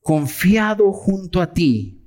confiado 0.00 0.92
junto 0.92 1.40
a 1.40 1.52
ti. 1.52 2.02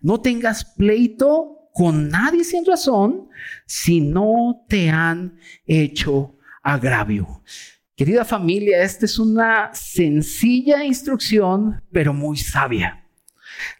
No 0.00 0.20
tengas 0.20 0.64
pleito 0.64 1.68
con 1.72 2.08
nadie 2.08 2.44
sin 2.44 2.66
razón 2.66 3.28
si 3.66 4.00
no 4.00 4.64
te 4.68 4.90
han 4.90 5.38
hecho 5.66 6.36
agravio. 6.62 7.42
Querida 8.00 8.24
familia, 8.24 8.82
esta 8.82 9.04
es 9.04 9.18
una 9.18 9.74
sencilla 9.74 10.82
instrucción, 10.82 11.82
pero 11.92 12.14
muy 12.14 12.38
sabia. 12.38 12.99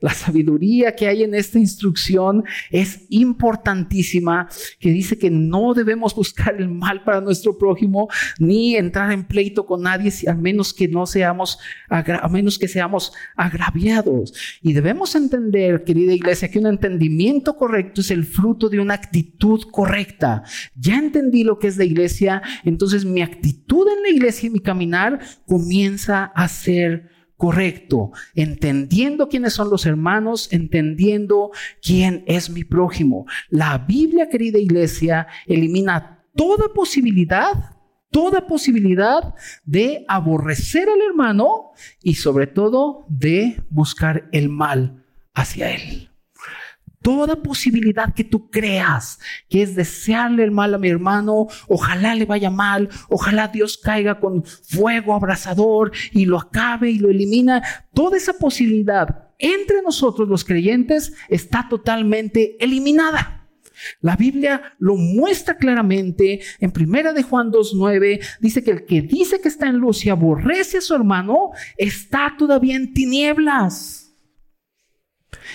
La 0.00 0.14
sabiduría 0.14 0.94
que 0.94 1.08
hay 1.08 1.22
en 1.22 1.34
esta 1.34 1.58
instrucción 1.58 2.44
es 2.70 3.06
importantísima, 3.10 4.48
que 4.78 4.90
dice 4.90 5.18
que 5.18 5.30
no 5.30 5.74
debemos 5.74 6.14
buscar 6.14 6.56
el 6.56 6.68
mal 6.68 7.04
para 7.04 7.20
nuestro 7.20 7.58
prójimo 7.58 8.08
ni 8.38 8.76
entrar 8.76 9.12
en 9.12 9.24
pleito 9.24 9.66
con 9.66 9.82
nadie, 9.82 10.12
a 10.28 10.34
menos 10.34 10.72
que 10.72 10.88
no 10.88 11.06
seamos, 11.06 11.58
a 11.88 12.28
menos 12.28 12.58
que 12.58 12.68
seamos 12.68 13.12
agraviados. 13.36 14.32
Y 14.62 14.72
debemos 14.72 15.14
entender, 15.14 15.84
querida 15.84 16.12
iglesia, 16.12 16.50
que 16.50 16.58
un 16.58 16.66
entendimiento 16.66 17.56
correcto 17.56 18.00
es 18.00 18.10
el 18.10 18.24
fruto 18.24 18.68
de 18.68 18.80
una 18.80 18.94
actitud 18.94 19.62
correcta. 19.70 20.42
Ya 20.74 20.98
entendí 20.98 21.44
lo 21.44 21.58
que 21.58 21.68
es 21.68 21.76
la 21.76 21.84
iglesia, 21.84 22.42
entonces 22.64 23.04
mi 23.04 23.22
actitud 23.22 23.86
en 23.88 24.02
la 24.02 24.10
iglesia 24.10 24.46
y 24.46 24.50
mi 24.50 24.60
caminar 24.60 25.20
comienza 25.46 26.24
a 26.24 26.48
ser 26.48 27.19
correcto, 27.40 28.12
entendiendo 28.34 29.30
quiénes 29.30 29.54
son 29.54 29.70
los 29.70 29.86
hermanos, 29.86 30.52
entendiendo 30.52 31.52
quién 31.80 32.22
es 32.26 32.50
mi 32.50 32.64
prójimo. 32.64 33.24
La 33.48 33.78
Biblia, 33.78 34.28
querida 34.28 34.58
iglesia, 34.58 35.26
elimina 35.46 36.22
toda 36.36 36.74
posibilidad, 36.74 37.78
toda 38.10 38.46
posibilidad 38.46 39.34
de 39.64 40.04
aborrecer 40.06 40.90
al 40.90 41.00
hermano 41.00 41.70
y 42.02 42.16
sobre 42.16 42.46
todo 42.46 43.06
de 43.08 43.62
buscar 43.70 44.28
el 44.32 44.50
mal 44.50 45.02
hacia 45.32 45.70
él. 45.74 46.09
Toda 47.02 47.42
posibilidad 47.42 48.12
que 48.12 48.24
tú 48.24 48.50
creas, 48.50 49.18
que 49.48 49.62
es 49.62 49.74
desearle 49.74 50.44
el 50.44 50.50
mal 50.50 50.74
a 50.74 50.78
mi 50.78 50.88
hermano, 50.88 51.46
ojalá 51.66 52.14
le 52.14 52.26
vaya 52.26 52.50
mal, 52.50 52.90
ojalá 53.08 53.48
Dios 53.48 53.78
caiga 53.78 54.20
con 54.20 54.44
fuego 54.44 55.14
abrasador 55.14 55.92
y 56.12 56.26
lo 56.26 56.38
acabe 56.38 56.90
y 56.90 56.98
lo 56.98 57.08
elimina, 57.08 57.62
toda 57.94 58.18
esa 58.18 58.34
posibilidad 58.34 59.30
entre 59.38 59.80
nosotros 59.80 60.28
los 60.28 60.44
creyentes 60.44 61.14
está 61.28 61.66
totalmente 61.70 62.62
eliminada. 62.62 63.48
La 64.02 64.14
Biblia 64.14 64.74
lo 64.78 64.96
muestra 64.96 65.56
claramente 65.56 66.40
en 66.58 66.70
Primera 66.70 67.14
de 67.14 67.22
Juan 67.22 67.50
2:9, 67.50 68.20
dice 68.40 68.62
que 68.62 68.72
el 68.72 68.84
que 68.84 69.00
dice 69.00 69.40
que 69.40 69.48
está 69.48 69.68
en 69.68 69.78
luz 69.78 70.04
y 70.04 70.10
aborrece 70.10 70.78
a 70.78 70.82
su 70.82 70.94
hermano 70.94 71.52
está 71.78 72.34
todavía 72.38 72.76
en 72.76 72.92
tinieblas 72.92 73.99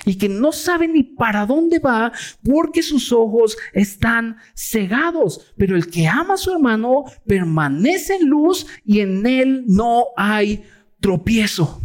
y 0.06 0.18
que 0.18 0.30
no 0.30 0.52
sabe 0.52 0.88
ni 0.88 1.04
para 1.04 1.46
dónde 1.46 1.80
va 1.80 2.12
porque 2.44 2.84
sus 2.84 3.12
ojos 3.12 3.58
están 3.74 4.38
cegados. 4.56 5.54
Pero 5.58 5.76
el 5.76 5.88
que 5.90 6.08
ama 6.08 6.36
a 6.36 6.38
su 6.38 6.52
hermano 6.52 7.06
permanece 7.26 8.16
en 8.16 8.28
luz 8.28 8.68
y 8.84 9.00
en 9.00 9.26
él 9.26 9.64
no 9.68 10.06
hay 10.18 10.64
tropiezo. 11.00 11.82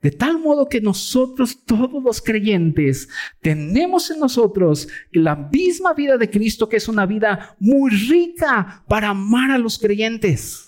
De 0.00 0.12
tal 0.12 0.38
modo 0.38 0.68
que 0.68 0.80
nosotros, 0.80 1.64
todos 1.64 2.02
los 2.02 2.22
creyentes, 2.22 3.08
tenemos 3.40 4.10
en 4.10 4.20
nosotros 4.20 4.86
la 5.10 5.34
misma 5.34 5.92
vida 5.92 6.16
de 6.16 6.30
Cristo, 6.30 6.68
que 6.68 6.76
es 6.76 6.86
una 6.86 7.04
vida 7.04 7.56
muy 7.58 7.90
rica 7.90 8.84
para 8.86 9.08
amar 9.08 9.50
a 9.50 9.58
los 9.58 9.76
creyentes. 9.76 10.67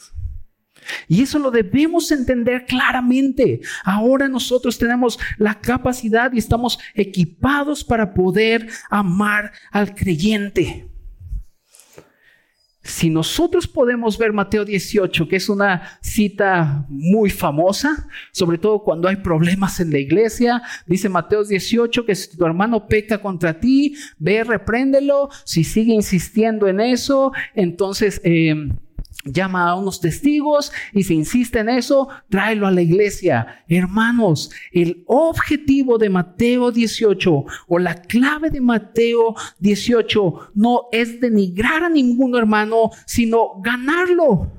Y 1.09 1.23
eso 1.23 1.38
lo 1.38 1.51
debemos 1.51 2.11
entender 2.11 2.66
claramente. 2.66 3.61
Ahora 3.85 4.29
nosotros 4.29 4.79
tenemos 4.79 5.19
la 5.38 5.61
capacidad 5.61 6.33
y 6.33 6.38
estamos 6.38 6.79
equipados 6.95 7.85
para 7.85 8.14
poder 8.14 8.69
amar 8.90 9.53
al 9.71 9.95
creyente. 9.95 10.90
Si 12.83 13.11
nosotros 13.11 13.69
podemos 13.69 14.16
ver 14.16 14.33
Mateo 14.33 14.64
18, 14.64 15.29
que 15.29 15.37
es 15.37 15.51
una 15.51 15.99
cita 16.01 16.87
muy 16.88 17.29
famosa, 17.29 18.09
sobre 18.33 18.57
todo 18.57 18.83
cuando 18.83 19.07
hay 19.07 19.16
problemas 19.16 19.81
en 19.81 19.90
la 19.90 19.99
iglesia, 19.99 20.62
dice 20.87 21.11
Mateo 21.11 21.45
18 21.45 22.07
que 22.07 22.14
si 22.14 22.37
tu 22.37 22.47
hermano 22.47 22.87
peca 22.87 23.21
contra 23.21 23.61
ti, 23.61 23.97
ve, 24.19 24.45
repréndelo. 24.45 25.29
Si 25.45 25.62
sigue 25.62 25.93
insistiendo 25.93 26.69
en 26.69 26.81
eso, 26.81 27.33
entonces... 27.55 28.21
Eh, 28.25 28.71
llama 29.24 29.68
a 29.68 29.74
unos 29.74 30.00
testigos 30.00 30.72
y 30.92 31.02
se 31.02 31.14
insiste 31.14 31.59
en 31.59 31.68
eso, 31.68 32.09
tráelo 32.28 32.66
a 32.66 32.70
la 32.70 32.83
iglesia. 32.83 33.64
Hermanos, 33.68 34.50
el 34.72 35.04
objetivo 35.06 35.98
de 35.98 36.11
Mateo 36.11 36.70
18 36.70 37.44
o 37.68 37.78
la 37.78 37.94
clave 38.02 38.50
de 38.50 38.61
Mateo 38.61 39.35
18 39.59 40.52
no 40.54 40.88
es 40.92 41.20
denigrar 41.20 41.85
a 41.85 41.88
ningún 41.88 42.37
hermano, 42.37 42.90
sino 43.06 43.61
ganarlo. 43.61 44.50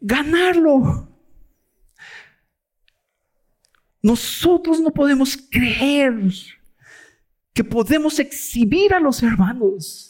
Ganarlo. 0.00 1.08
Nosotros 4.02 4.80
no 4.80 4.90
podemos 4.90 5.36
creer 5.50 6.32
que 7.52 7.64
podemos 7.64 8.18
exhibir 8.18 8.94
a 8.94 9.00
los 9.00 9.22
hermanos 9.22 10.05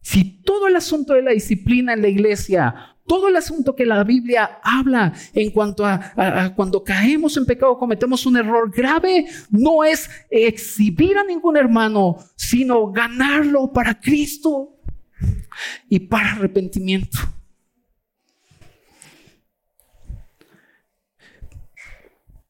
si 0.00 0.42
todo 0.42 0.68
el 0.68 0.76
asunto 0.76 1.14
de 1.14 1.22
la 1.22 1.32
disciplina 1.32 1.92
en 1.92 2.02
la 2.02 2.08
iglesia, 2.08 2.96
todo 3.08 3.28
el 3.28 3.36
asunto 3.36 3.74
que 3.74 3.86
la 3.86 4.04
Biblia 4.04 4.60
habla 4.62 5.12
en 5.32 5.50
cuanto 5.50 5.84
a, 5.84 6.52
cuando 6.54 6.84
caemos 6.84 7.36
en 7.36 7.46
pecado, 7.46 7.78
cometemos 7.78 8.24
un 8.26 8.36
error 8.36 8.70
grave, 8.70 9.26
no 9.50 9.82
es 9.82 10.08
exhibir 10.30 11.16
a 11.16 11.24
ningún 11.24 11.56
hermano, 11.56 12.18
sino 12.36 12.92
ganarlo 12.92 13.72
para 13.72 13.98
Cristo 13.98 14.76
y 15.88 15.98
para 15.98 16.32
arrepentimiento. 16.32 17.18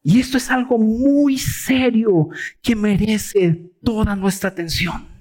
Y 0.02 0.20
esto 0.20 0.38
es 0.38 0.50
algo 0.50 0.78
muy 0.78 1.38
serio 1.38 2.30
que 2.62 2.74
merece 2.74 3.70
toda 3.84 4.16
nuestra 4.16 4.50
atención. 4.50 5.17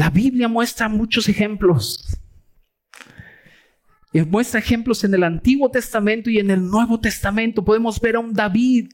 La 0.00 0.08
Biblia 0.08 0.48
muestra 0.48 0.88
muchos 0.88 1.28
ejemplos. 1.28 2.18
Muestra 4.30 4.58
ejemplos 4.58 5.04
en 5.04 5.12
el 5.12 5.22
Antiguo 5.22 5.70
Testamento 5.70 6.30
y 6.30 6.38
en 6.38 6.50
el 6.50 6.66
Nuevo 6.66 6.98
Testamento. 6.98 7.62
Podemos 7.62 8.00
ver 8.00 8.16
a 8.16 8.20
un 8.20 8.32
David. 8.32 8.88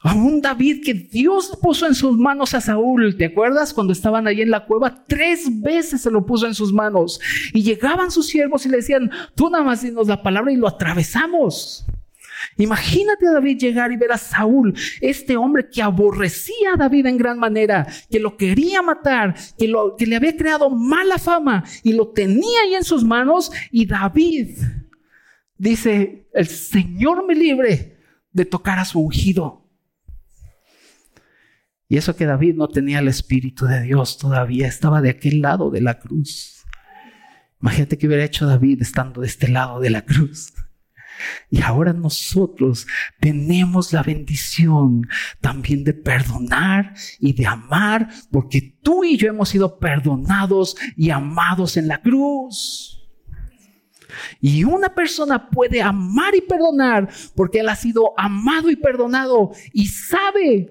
A 0.00 0.14
un 0.14 0.40
David 0.40 0.84
que 0.84 0.94
Dios 0.94 1.58
puso 1.60 1.88
en 1.88 1.96
sus 1.96 2.16
manos 2.16 2.54
a 2.54 2.60
Saúl. 2.60 3.16
¿Te 3.16 3.24
acuerdas 3.24 3.74
cuando 3.74 3.92
estaban 3.92 4.28
ahí 4.28 4.42
en 4.42 4.52
la 4.52 4.64
cueva? 4.64 5.04
Tres 5.08 5.60
veces 5.60 6.02
se 6.02 6.10
lo 6.12 6.24
puso 6.24 6.46
en 6.46 6.54
sus 6.54 6.72
manos. 6.72 7.20
Y 7.52 7.64
llegaban 7.64 8.12
sus 8.12 8.28
siervos 8.28 8.64
y 8.66 8.68
le 8.68 8.76
decían, 8.76 9.10
tú 9.34 9.50
nada 9.50 9.64
más 9.64 9.82
dinos 9.82 10.06
la 10.06 10.22
palabra 10.22 10.52
y 10.52 10.56
lo 10.56 10.68
atravesamos. 10.68 11.84
Imagínate 12.56 13.26
a 13.26 13.32
David 13.32 13.58
llegar 13.58 13.92
y 13.92 13.96
ver 13.96 14.12
a 14.12 14.18
Saúl, 14.18 14.74
este 15.00 15.36
hombre 15.36 15.68
que 15.70 15.82
aborrecía 15.82 16.74
a 16.74 16.76
David 16.76 17.06
en 17.06 17.18
gran 17.18 17.38
manera, 17.38 17.86
que 18.10 18.20
lo 18.20 18.36
quería 18.36 18.82
matar, 18.82 19.34
que, 19.58 19.68
lo, 19.68 19.96
que 19.96 20.06
le 20.06 20.16
había 20.16 20.36
creado 20.36 20.70
mala 20.70 21.18
fama 21.18 21.64
y 21.82 21.92
lo 21.92 22.08
tenía 22.08 22.60
ahí 22.64 22.74
en 22.74 22.84
sus 22.84 23.04
manos. 23.04 23.50
Y 23.70 23.86
David 23.86 24.58
dice, 25.56 26.28
el 26.32 26.46
Señor 26.46 27.26
me 27.26 27.34
libre 27.34 27.98
de 28.32 28.44
tocar 28.44 28.78
a 28.78 28.84
su 28.84 29.00
ungido. 29.00 29.64
Y 31.88 31.96
eso 31.96 32.16
que 32.16 32.26
David 32.26 32.54
no 32.54 32.68
tenía 32.68 32.98
el 32.98 33.08
Espíritu 33.08 33.66
de 33.66 33.82
Dios 33.82 34.18
todavía, 34.18 34.66
estaba 34.66 35.00
de 35.00 35.10
aquel 35.10 35.42
lado 35.42 35.70
de 35.70 35.80
la 35.80 36.00
cruz. 36.00 36.64
Imagínate 37.60 37.96
que 37.96 38.06
hubiera 38.06 38.24
hecho 38.24 38.46
David 38.46 38.82
estando 38.82 39.20
de 39.20 39.26
este 39.26 39.48
lado 39.48 39.80
de 39.80 39.90
la 39.90 40.02
cruz. 40.02 40.52
Y 41.50 41.62
ahora 41.62 41.92
nosotros 41.92 42.86
tenemos 43.20 43.92
la 43.92 44.02
bendición 44.02 45.08
también 45.40 45.84
de 45.84 45.94
perdonar 45.94 46.94
y 47.20 47.32
de 47.32 47.46
amar, 47.46 48.08
porque 48.30 48.76
tú 48.82 49.04
y 49.04 49.16
yo 49.16 49.28
hemos 49.28 49.48
sido 49.48 49.78
perdonados 49.78 50.76
y 50.96 51.10
amados 51.10 51.76
en 51.76 51.88
la 51.88 52.00
cruz. 52.00 53.00
Y 54.40 54.64
una 54.64 54.94
persona 54.94 55.50
puede 55.50 55.82
amar 55.82 56.34
y 56.34 56.40
perdonar 56.40 57.08
porque 57.34 57.60
él 57.60 57.68
ha 57.68 57.76
sido 57.76 58.12
amado 58.16 58.70
y 58.70 58.76
perdonado 58.76 59.52
y 59.72 59.86
sabe 59.86 60.70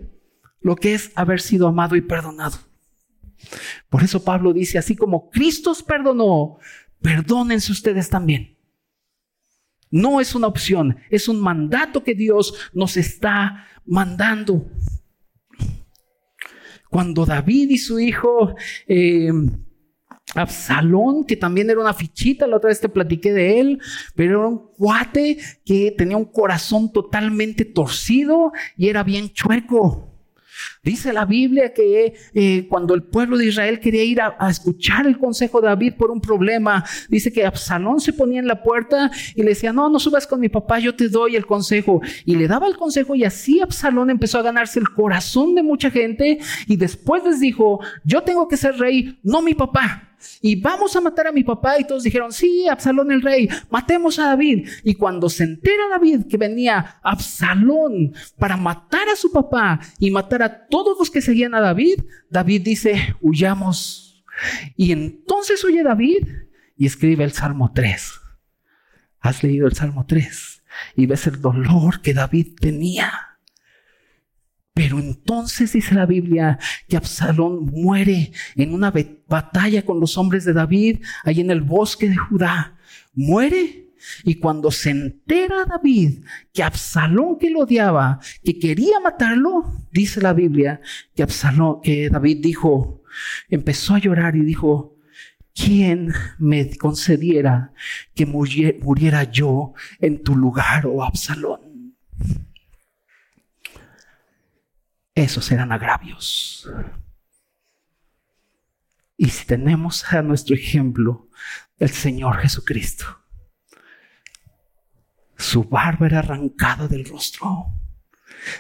lo 0.62 0.76
que 0.76 0.94
es 0.94 1.12
haber 1.16 1.42
sido 1.42 1.68
amado 1.68 1.96
y 1.96 2.02
perdonado. 2.02 2.58
Por 3.90 4.04
eso 4.04 4.24
Pablo 4.24 4.54
dice, 4.54 4.78
así 4.78 4.96
como 4.96 5.30
Cristo 5.30 5.72
os 5.72 5.84
perdonó, 5.84 6.58
perdónense 7.02 7.72
ustedes 7.72 8.10
también. 8.10 8.53
No 9.94 10.20
es 10.20 10.34
una 10.34 10.48
opción, 10.48 10.98
es 11.12 11.28
un 11.28 11.40
mandato 11.40 12.04
que 12.04 12.16
Dios 12.16 12.72
nos 12.74 12.98
está 12.98 13.68
mandando. 13.86 14.66
Cuando 16.90 17.28
David 17.28 17.70
y 17.70 17.78
su 17.78 18.00
hijo 18.00 18.56
eh, 18.88 19.32
Absalón, 20.34 21.26
que 21.26 21.36
también 21.36 21.70
era 21.70 21.80
una 21.80 21.94
fichita, 21.94 22.48
la 22.48 22.58
otra 22.58 22.70
vez 22.70 22.82
te 22.82 22.90
platiqué 22.90 23.34
de 23.34 23.60
él, 23.60 23.80
pero 24.16 24.40
era 24.40 24.48
un 24.48 24.72
cuate 24.76 25.38
que 25.64 25.94
tenía 25.96 26.18
un 26.18 26.26
corazón 26.26 26.92
totalmente 26.92 27.64
torcido 27.64 28.52
y 28.76 28.88
era 28.88 29.04
bien 29.04 29.30
chueco. 29.32 30.13
Dice 30.84 31.14
la 31.14 31.26
Biblia 31.26 31.74
que 31.74 32.14
eh, 32.34 32.68
cuando 32.68 32.94
el 32.94 33.04
pueblo 33.04 33.38
de 33.38 33.48
Israel 33.48 33.80
quería 33.80 34.04
ir 34.04 34.22
a, 34.22 34.36
escuchar 34.50 35.08
el 35.08 35.18
consejo 35.18 35.62
de 35.62 35.68
David 35.68 35.94
por 35.98 36.12
un 36.12 36.20
problema, 36.20 36.84
dice 37.10 37.32
que 37.32 37.46
Absalón 37.46 38.00
se 38.00 38.14
ponía 38.14 38.40
en 38.40 38.48
la 38.48 38.62
puerta 38.62 39.12
y 39.36 39.44
le 39.44 39.50
decía, 39.50 39.74
no, 39.74 39.90
no 39.90 40.00
subas 40.00 40.28
con 40.28 40.40
mi 40.40 40.50
papá, 40.50 40.80
yo 40.80 40.96
te 40.96 41.10
doy 41.10 41.36
el 41.36 41.46
consejo. 41.46 42.02
Y 42.26 42.36
le 42.36 42.48
daba 42.48 42.68
el 42.68 42.78
consejo 42.78 43.16
y 43.16 43.24
así 43.24 43.62
Absalón 43.62 44.10
empezó 44.10 44.40
a 44.40 44.44
ganarse 44.44 44.80
el 44.80 44.90
corazón 44.90 45.56
de 45.56 45.64
mucha 45.64 45.90
gente 45.90 46.40
y 46.68 46.76
después 46.76 47.24
les 47.24 47.40
dijo, 47.40 47.80
yo 48.04 48.22
tengo 48.24 48.48
que 48.48 48.58
ser 48.58 48.78
rey, 48.78 49.20
no 49.24 49.42
mi 49.42 49.54
papá 49.54 50.13
y 50.42 50.56
vamos 50.56 50.96
a 50.96 51.02
matar 51.02 51.28
a 51.28 51.32
mi 51.32 51.44
papá. 51.44 51.80
Y 51.80 51.86
todos 51.86 52.04
dijeron, 52.04 52.32
sí, 52.32 52.68
Absalón 52.68 53.12
el 53.12 53.22
rey, 53.22 53.50
matemos 53.70 54.20
a 54.20 54.28
David. 54.28 54.68
Y 54.84 54.96
cuando 54.96 55.30
se 55.30 55.44
entera 55.44 55.90
David 55.90 56.26
que 56.30 56.38
venía 56.38 57.00
Absalón 57.04 58.14
para 58.38 58.58
matar 58.58 59.10
a 59.10 59.16
su 59.16 59.32
papá 59.32 59.80
y 60.00 60.12
matar 60.12 60.44
a 60.44 60.68
todos 60.68 60.98
los 60.98 61.10
que 61.10 61.22
seguían 61.22 61.56
a 61.56 61.62
David, 61.62 62.02
David 62.30 62.62
dice, 62.64 63.16
huyamos. 63.22 64.24
Y 64.76 64.92
entonces 64.92 65.64
huye 65.64 65.84
David 65.84 66.28
y 66.78 66.86
escribe 66.86 67.24
el 67.24 67.32
Salmo 67.32 67.72
3. 67.74 68.14
¿Has 69.20 69.44
leído 69.44 69.68
el 69.68 69.74
Salmo 69.74 70.06
3? 70.06 70.64
Y 70.96 71.06
ves 71.06 71.28
el 71.28 71.40
dolor 71.40 72.02
que 72.02 72.14
David 72.14 72.56
tenía. 72.60 73.33
Pero 74.74 74.98
entonces 75.00 75.74
dice 75.74 75.94
la 75.94 76.08
Biblia 76.08 76.58
que 76.88 76.98
Absalón 76.98 77.66
muere 77.66 78.32
en 78.56 78.74
una 78.74 78.92
batalla 79.28 79.86
con 79.86 80.00
los 80.00 80.18
hombres 80.18 80.46
de 80.46 80.54
David, 80.54 81.04
ahí 81.24 81.42
en 81.42 81.52
el 81.52 81.62
bosque 81.62 82.10
de 82.10 82.18
Judá. 82.18 82.76
Muere 83.14 83.94
y 84.24 84.36
cuando 84.36 84.72
se 84.72 84.90
entera 84.90 85.66
David 85.66 86.26
que 86.52 86.64
Absalón 86.64 87.38
que 87.38 87.52
lo 87.52 87.62
odiaba, 87.62 88.20
que 88.44 88.58
quería 88.58 89.00
matarlo, 89.00 89.64
dice 89.92 90.22
la 90.22 90.34
Biblia 90.34 90.82
que 91.16 91.24
Absalón, 91.24 91.82
que 91.82 92.10
David 92.10 92.40
dijo, 92.42 93.04
empezó 93.50 93.94
a 93.94 94.00
llorar 94.00 94.36
y 94.36 94.42
dijo, 94.42 94.98
¿quién 95.54 96.12
me 96.40 96.76
concediera 96.78 97.74
que 98.16 98.26
muriera 98.26 99.24
yo 99.32 99.74
en 100.00 100.24
tu 100.24 100.36
lugar, 100.36 100.88
oh 100.88 101.04
Absalón? 101.04 101.63
Esos 105.16 105.52
eran 105.52 105.72
agravios. 105.72 106.70
Y 109.18 109.30
si 109.30 109.46
tenemos 109.46 110.12
a 110.12 110.22
nuestro 110.22 110.56
ejemplo 110.56 111.30
el 111.78 111.90
Señor 111.90 112.38
Jesucristo, 112.38 113.06
su 115.38 115.64
barba 115.66 116.08
era 116.08 116.20
arrancada 116.20 116.88
del 116.88 117.06
rostro, 117.06 117.68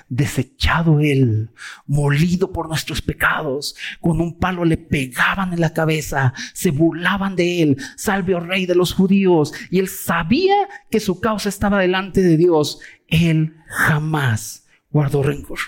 desechado 0.07 0.99
él, 0.99 1.51
molido 1.85 2.51
por 2.51 2.67
nuestros 2.67 3.01
pecados, 3.01 3.75
con 3.99 4.21
un 4.21 4.37
palo 4.37 4.63
le 4.63 4.77
pegaban 4.77 5.53
en 5.53 5.59
la 5.59 5.73
cabeza, 5.73 6.33
se 6.53 6.71
burlaban 6.71 7.35
de 7.35 7.61
él, 7.61 7.77
salve 7.97 8.35
oh 8.35 8.39
rey 8.39 8.65
de 8.65 8.75
los 8.75 8.93
judíos, 8.93 9.53
y 9.71 9.79
él 9.79 9.87
sabía 9.87 10.55
que 10.89 10.99
su 10.99 11.19
causa 11.19 11.49
estaba 11.49 11.79
delante 11.79 12.21
de 12.21 12.37
Dios, 12.37 12.79
él 13.07 13.57
jamás 13.67 14.67
guardó 14.89 15.23
rencor. 15.23 15.59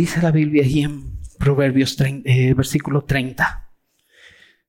Dice 0.00 0.22
la 0.22 0.30
Biblia 0.30 0.62
ahí 0.64 0.80
en 0.80 1.20
Proverbios 1.38 1.94
eh, 2.00 2.54
versículo 2.54 3.02
30. 3.02 3.70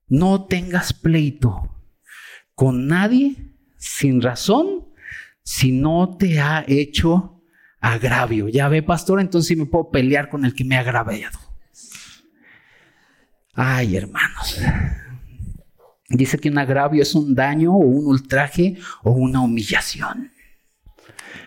No 0.08 0.44
tengas 0.44 0.92
pleito 0.92 1.74
con 2.54 2.86
nadie 2.86 3.56
sin 3.78 4.20
razón 4.20 4.92
si 5.42 5.72
no 5.72 6.18
te 6.18 6.38
ha 6.38 6.66
hecho 6.68 7.42
agravio. 7.80 8.50
Ya 8.50 8.68
ve, 8.68 8.82
pastor, 8.82 9.22
entonces 9.22 9.48
sí 9.48 9.56
me 9.56 9.64
puedo 9.64 9.90
pelear 9.90 10.28
con 10.28 10.44
el 10.44 10.54
que 10.54 10.64
me 10.64 10.76
ha 10.76 10.80
agraviado. 10.80 11.38
Ay, 13.54 13.96
hermanos. 13.96 14.60
Dice 16.10 16.36
que 16.36 16.50
un 16.50 16.58
agravio 16.58 17.00
es 17.00 17.14
un 17.14 17.34
daño 17.34 17.72
o 17.72 17.78
un 17.78 18.06
ultraje 18.06 18.76
o 19.02 19.12
una 19.12 19.40
humillación. 19.40 20.30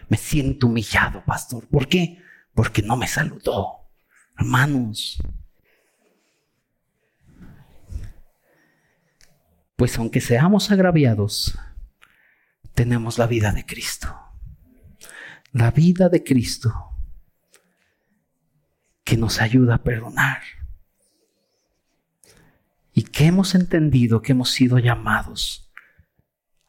Me 0.09 0.17
siento 0.17 0.65
humillado, 0.65 1.23
pastor. 1.23 1.67
¿Por 1.67 1.87
qué? 1.87 2.24
Porque 2.55 2.81
no 2.81 2.97
me 2.97 3.07
saludó. 3.07 3.81
Hermanos, 4.37 5.21
pues 9.75 9.97
aunque 9.97 10.21
seamos 10.21 10.71
agraviados, 10.71 11.59
tenemos 12.73 13.17
la 13.17 13.27
vida 13.27 13.51
de 13.51 13.65
Cristo. 13.65 14.17
La 15.51 15.71
vida 15.71 16.09
de 16.09 16.23
Cristo 16.23 16.73
que 19.03 19.17
nos 19.17 19.39
ayuda 19.39 19.75
a 19.75 19.83
perdonar. 19.83 20.41
Y 22.93 23.03
que 23.03 23.25
hemos 23.25 23.53
entendido 23.53 24.21
que 24.21 24.31
hemos 24.31 24.51
sido 24.51 24.79
llamados 24.79 25.71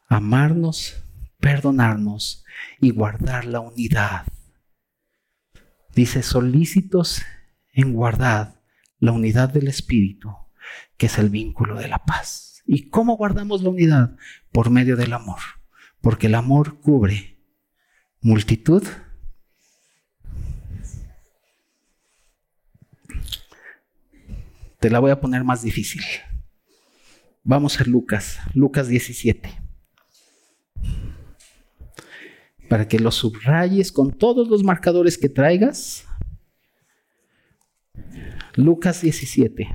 a 0.09 0.17
amarnos, 0.17 1.03
perdonarnos 1.39 2.45
y 2.79 2.91
guardar 2.91 3.45
la 3.45 3.61
unidad 3.61 4.25
Dice, 5.97 6.21
solícitos 6.21 7.23
en 7.73 7.91
guardar 7.93 8.61
la 8.99 9.13
unidad 9.13 9.49
del 9.49 9.67
Espíritu, 9.67 10.29
que 10.95 11.07
es 11.07 11.17
el 11.17 11.31
vínculo 11.31 11.73
de 11.73 11.87
la 11.87 11.97
paz. 12.05 12.61
¿Y 12.67 12.91
cómo 12.91 13.17
guardamos 13.17 13.63
la 13.63 13.69
unidad? 13.69 14.15
Por 14.51 14.69
medio 14.69 14.95
del 14.95 15.11
amor, 15.11 15.39
porque 15.99 16.27
el 16.27 16.35
amor 16.35 16.81
cubre 16.81 17.39
multitud. 18.21 18.83
Te 24.79 24.91
la 24.91 24.99
voy 24.99 25.09
a 25.09 25.19
poner 25.19 25.43
más 25.43 25.63
difícil. 25.63 26.03
Vamos 27.43 27.81
a 27.81 27.85
Lucas, 27.85 28.37
Lucas 28.53 28.87
17 28.87 29.67
para 32.67 32.87
que 32.87 32.99
lo 32.99 33.11
subrayes 33.11 33.91
con 33.91 34.11
todos 34.11 34.47
los 34.47 34.63
marcadores 34.63 35.17
que 35.17 35.29
traigas. 35.29 36.05
Lucas 38.55 39.01
17. 39.01 39.67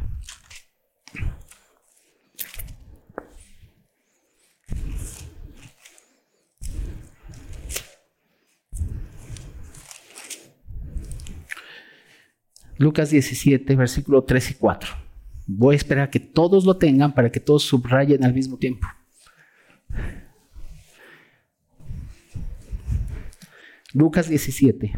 Lucas 12.83 13.11
17, 13.11 13.77
versículo 13.77 14.25
3 14.25 14.51
y 14.51 14.55
4. 14.55 14.91
Voy 15.47 15.75
a 15.75 15.77
esperar 15.77 16.09
a 16.09 16.11
que 16.11 16.19
todos 16.19 16.65
lo 16.65 16.77
tengan 16.77 17.15
para 17.15 17.31
que 17.31 17.39
todos 17.39 17.63
subrayen 17.63 18.25
al 18.25 18.35
mismo 18.35 18.57
tiempo. 18.57 18.89
Lucas 23.95 24.29
17. 24.29 24.93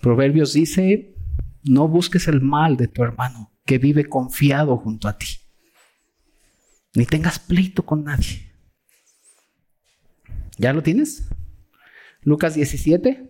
Proverbios 0.00 0.52
dice, 0.52 1.14
no 1.62 1.86
busques 1.86 2.26
el 2.26 2.40
mal 2.40 2.76
de 2.76 2.88
tu 2.88 3.02
hermano 3.02 3.52
que 3.64 3.78
vive 3.78 4.08
confiado 4.08 4.76
junto 4.76 5.08
a 5.08 5.16
ti. 5.16 5.26
Ni 6.94 7.06
tengas 7.06 7.38
pleito 7.38 7.86
con 7.86 8.04
nadie. 8.04 8.52
¿Ya 10.58 10.72
lo 10.72 10.82
tienes? 10.82 11.28
Lucas 12.22 12.54
17. 12.54 13.28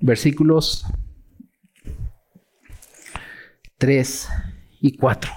versículos 0.00 0.84
3 3.78 4.28
y 4.80 4.96
4. 4.96 5.32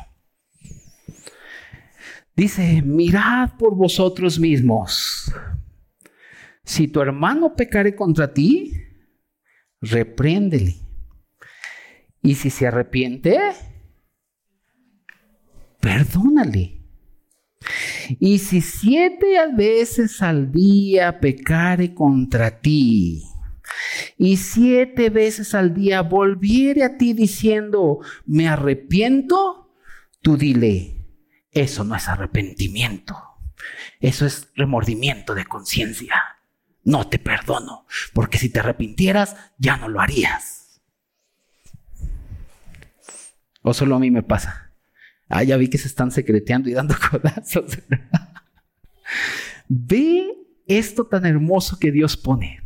Dice, 2.35 2.81
mirad 2.81 3.51
por 3.57 3.75
vosotros 3.75 4.39
mismos. 4.39 5.31
Si 6.65 6.87
tu 6.87 6.99
hermano 6.99 7.55
pecare 7.55 7.95
contra 7.95 8.33
ti, 8.33 8.73
repréndele. 9.81 10.75
Y 12.21 12.35
si 12.35 12.49
se 12.49 12.67
arrepiente, 12.67 13.39
perdónale. 15.79 16.81
Y 18.19 18.39
si 18.39 18.61
siete 18.61 19.37
veces 19.55 20.21
al 20.21 20.51
día 20.51 21.19
pecare 21.19 21.93
contra 21.93 22.59
ti, 22.59 23.23
y 24.17 24.37
siete 24.37 25.09
veces 25.09 25.53
al 25.53 25.73
día 25.73 26.01
volviere 26.01 26.83
a 26.83 26.97
ti 26.97 27.13
diciendo, 27.13 27.99
me 28.25 28.47
arrepiento, 28.47 29.73
tú 30.21 30.37
dile, 30.37 31.05
eso 31.51 31.83
no 31.83 31.95
es 31.95 32.07
arrepentimiento, 32.07 33.15
eso 33.99 34.25
es 34.25 34.49
remordimiento 34.55 35.33
de 35.35 35.45
conciencia. 35.45 36.34
No 36.85 37.07
te 37.07 37.17
perdono, 37.17 37.87
porque 38.13 38.37
si 38.37 38.49
te 38.49 38.59
arrepintieras, 38.59 39.35
ya 39.57 39.75
no 39.75 39.89
lo 39.89 39.99
harías. 39.99 40.81
O 43.63 43.73
solo 43.73 43.95
a 43.95 43.99
mí 43.99 44.11
me 44.11 44.21
pasa. 44.21 44.71
Ah, 45.27 45.43
ya 45.43 45.57
vi 45.57 45.67
que 45.67 45.79
se 45.79 45.87
están 45.87 46.11
secreteando 46.11 46.69
y 46.69 46.73
dando 46.73 46.95
codazos. 47.11 47.79
Ve 49.67 50.31
esto 50.67 51.07
tan 51.07 51.25
hermoso 51.25 51.79
que 51.79 51.91
Dios 51.91 52.15
pone. 52.15 52.61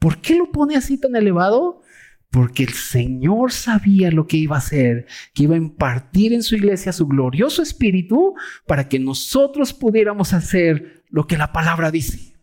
¿Por 0.00 0.20
qué 0.20 0.34
lo 0.34 0.50
pone 0.50 0.76
así 0.76 0.98
tan 0.98 1.14
elevado? 1.14 1.82
Porque 2.30 2.64
el 2.64 2.72
Señor 2.72 3.52
sabía 3.52 4.10
lo 4.10 4.26
que 4.26 4.36
iba 4.36 4.56
a 4.56 4.58
hacer, 4.58 5.06
que 5.32 5.44
iba 5.44 5.54
a 5.54 5.58
impartir 5.58 6.32
en 6.32 6.42
su 6.42 6.56
iglesia 6.56 6.92
su 6.92 7.06
glorioso 7.06 7.62
espíritu 7.62 8.34
para 8.66 8.88
que 8.88 8.98
nosotros 8.98 9.72
pudiéramos 9.72 10.32
hacer 10.32 11.04
lo 11.08 11.28
que 11.28 11.38
la 11.38 11.52
palabra 11.52 11.92
dice. 11.92 12.35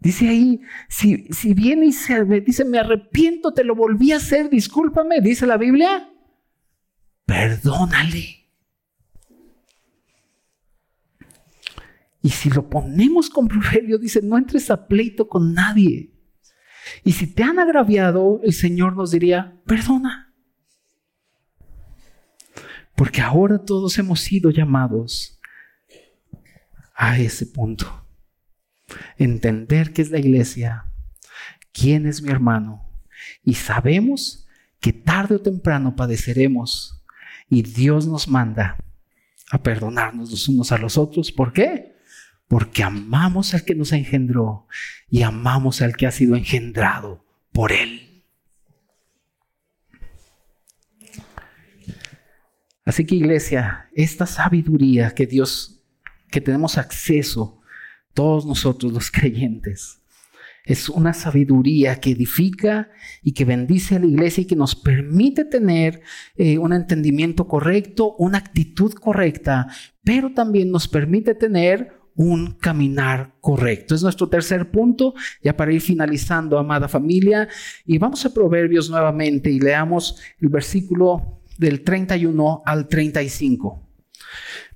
Dice 0.00 0.28
ahí, 0.28 0.60
si, 0.88 1.26
si 1.32 1.54
viene 1.54 1.86
y 1.86 1.92
se, 1.92 2.24
dice, 2.24 2.64
me 2.64 2.78
arrepiento, 2.78 3.52
te 3.52 3.64
lo 3.64 3.74
volví 3.74 4.12
a 4.12 4.16
hacer, 4.16 4.48
discúlpame, 4.48 5.20
dice 5.20 5.46
la 5.46 5.56
Biblia, 5.56 6.08
perdónale. 7.26 8.38
Y 12.22 12.30
si 12.30 12.50
lo 12.50 12.68
ponemos 12.68 13.30
con 13.30 13.48
proverbio, 13.48 13.98
dice, 13.98 14.20
no 14.22 14.38
entres 14.38 14.70
a 14.70 14.86
pleito 14.86 15.28
con 15.28 15.52
nadie. 15.52 16.12
Y 17.04 17.12
si 17.12 17.26
te 17.26 17.42
han 17.42 17.58
agraviado, 17.58 18.40
el 18.42 18.52
Señor 18.52 18.96
nos 18.96 19.10
diría, 19.10 19.60
perdona. 19.66 20.34
Porque 22.94 23.20
ahora 23.20 23.64
todos 23.64 23.98
hemos 23.98 24.20
sido 24.20 24.50
llamados 24.50 25.40
a 26.94 27.18
ese 27.18 27.46
punto. 27.46 28.07
Entender 29.16 29.92
qué 29.92 30.02
es 30.02 30.10
la 30.10 30.18
iglesia, 30.18 30.86
quién 31.72 32.06
es 32.06 32.22
mi 32.22 32.30
hermano. 32.30 32.88
Y 33.42 33.54
sabemos 33.54 34.46
que 34.80 34.92
tarde 34.92 35.36
o 35.36 35.40
temprano 35.40 35.96
padeceremos. 35.96 37.02
Y 37.50 37.62
Dios 37.62 38.06
nos 38.06 38.28
manda 38.28 38.76
a 39.50 39.62
perdonarnos 39.62 40.30
los 40.30 40.48
unos 40.48 40.72
a 40.72 40.78
los 40.78 40.98
otros. 40.98 41.32
¿Por 41.32 41.52
qué? 41.52 41.98
porque 42.48 42.82
amamos 42.82 43.52
al 43.54 43.64
que 43.64 43.74
nos 43.74 43.92
engendró 43.92 44.66
y 45.08 45.22
amamos 45.22 45.82
al 45.82 45.94
que 45.94 46.06
ha 46.06 46.10
sido 46.10 46.34
engendrado 46.34 47.24
por 47.52 47.72
Él. 47.72 48.24
Así 52.84 53.04
que 53.04 53.14
iglesia, 53.14 53.90
esta 53.94 54.24
sabiduría 54.24 55.14
que 55.14 55.26
Dios, 55.26 55.84
que 56.30 56.40
tenemos 56.40 56.78
acceso, 56.78 57.57
todos 58.18 58.44
nosotros 58.44 58.92
los 58.92 59.10
creyentes, 59.12 60.00
es 60.64 60.88
una 60.88 61.14
sabiduría 61.14 62.00
que 62.00 62.10
edifica 62.10 62.90
y 63.22 63.30
que 63.30 63.44
bendice 63.44 63.94
a 63.94 64.00
la 64.00 64.06
iglesia 64.06 64.42
y 64.42 64.44
que 64.44 64.56
nos 64.56 64.74
permite 64.74 65.44
tener 65.44 66.02
eh, 66.36 66.58
un 66.58 66.72
entendimiento 66.72 67.46
correcto, 67.46 68.16
una 68.18 68.38
actitud 68.38 68.92
correcta, 68.94 69.68
pero 70.02 70.34
también 70.34 70.72
nos 70.72 70.88
permite 70.88 71.36
tener 71.36 71.92
un 72.16 72.54
caminar 72.54 73.36
correcto. 73.40 73.94
Es 73.94 74.02
nuestro 74.02 74.28
tercer 74.28 74.68
punto, 74.68 75.14
ya 75.40 75.56
para 75.56 75.72
ir 75.72 75.80
finalizando, 75.80 76.58
amada 76.58 76.88
familia. 76.88 77.48
Y 77.86 77.98
vamos 77.98 78.26
a 78.26 78.34
Proverbios 78.34 78.90
nuevamente 78.90 79.48
y 79.48 79.60
leamos 79.60 80.20
el 80.40 80.48
versículo 80.48 81.40
del 81.56 81.84
31 81.84 82.62
al 82.66 82.88
35. 82.88 83.88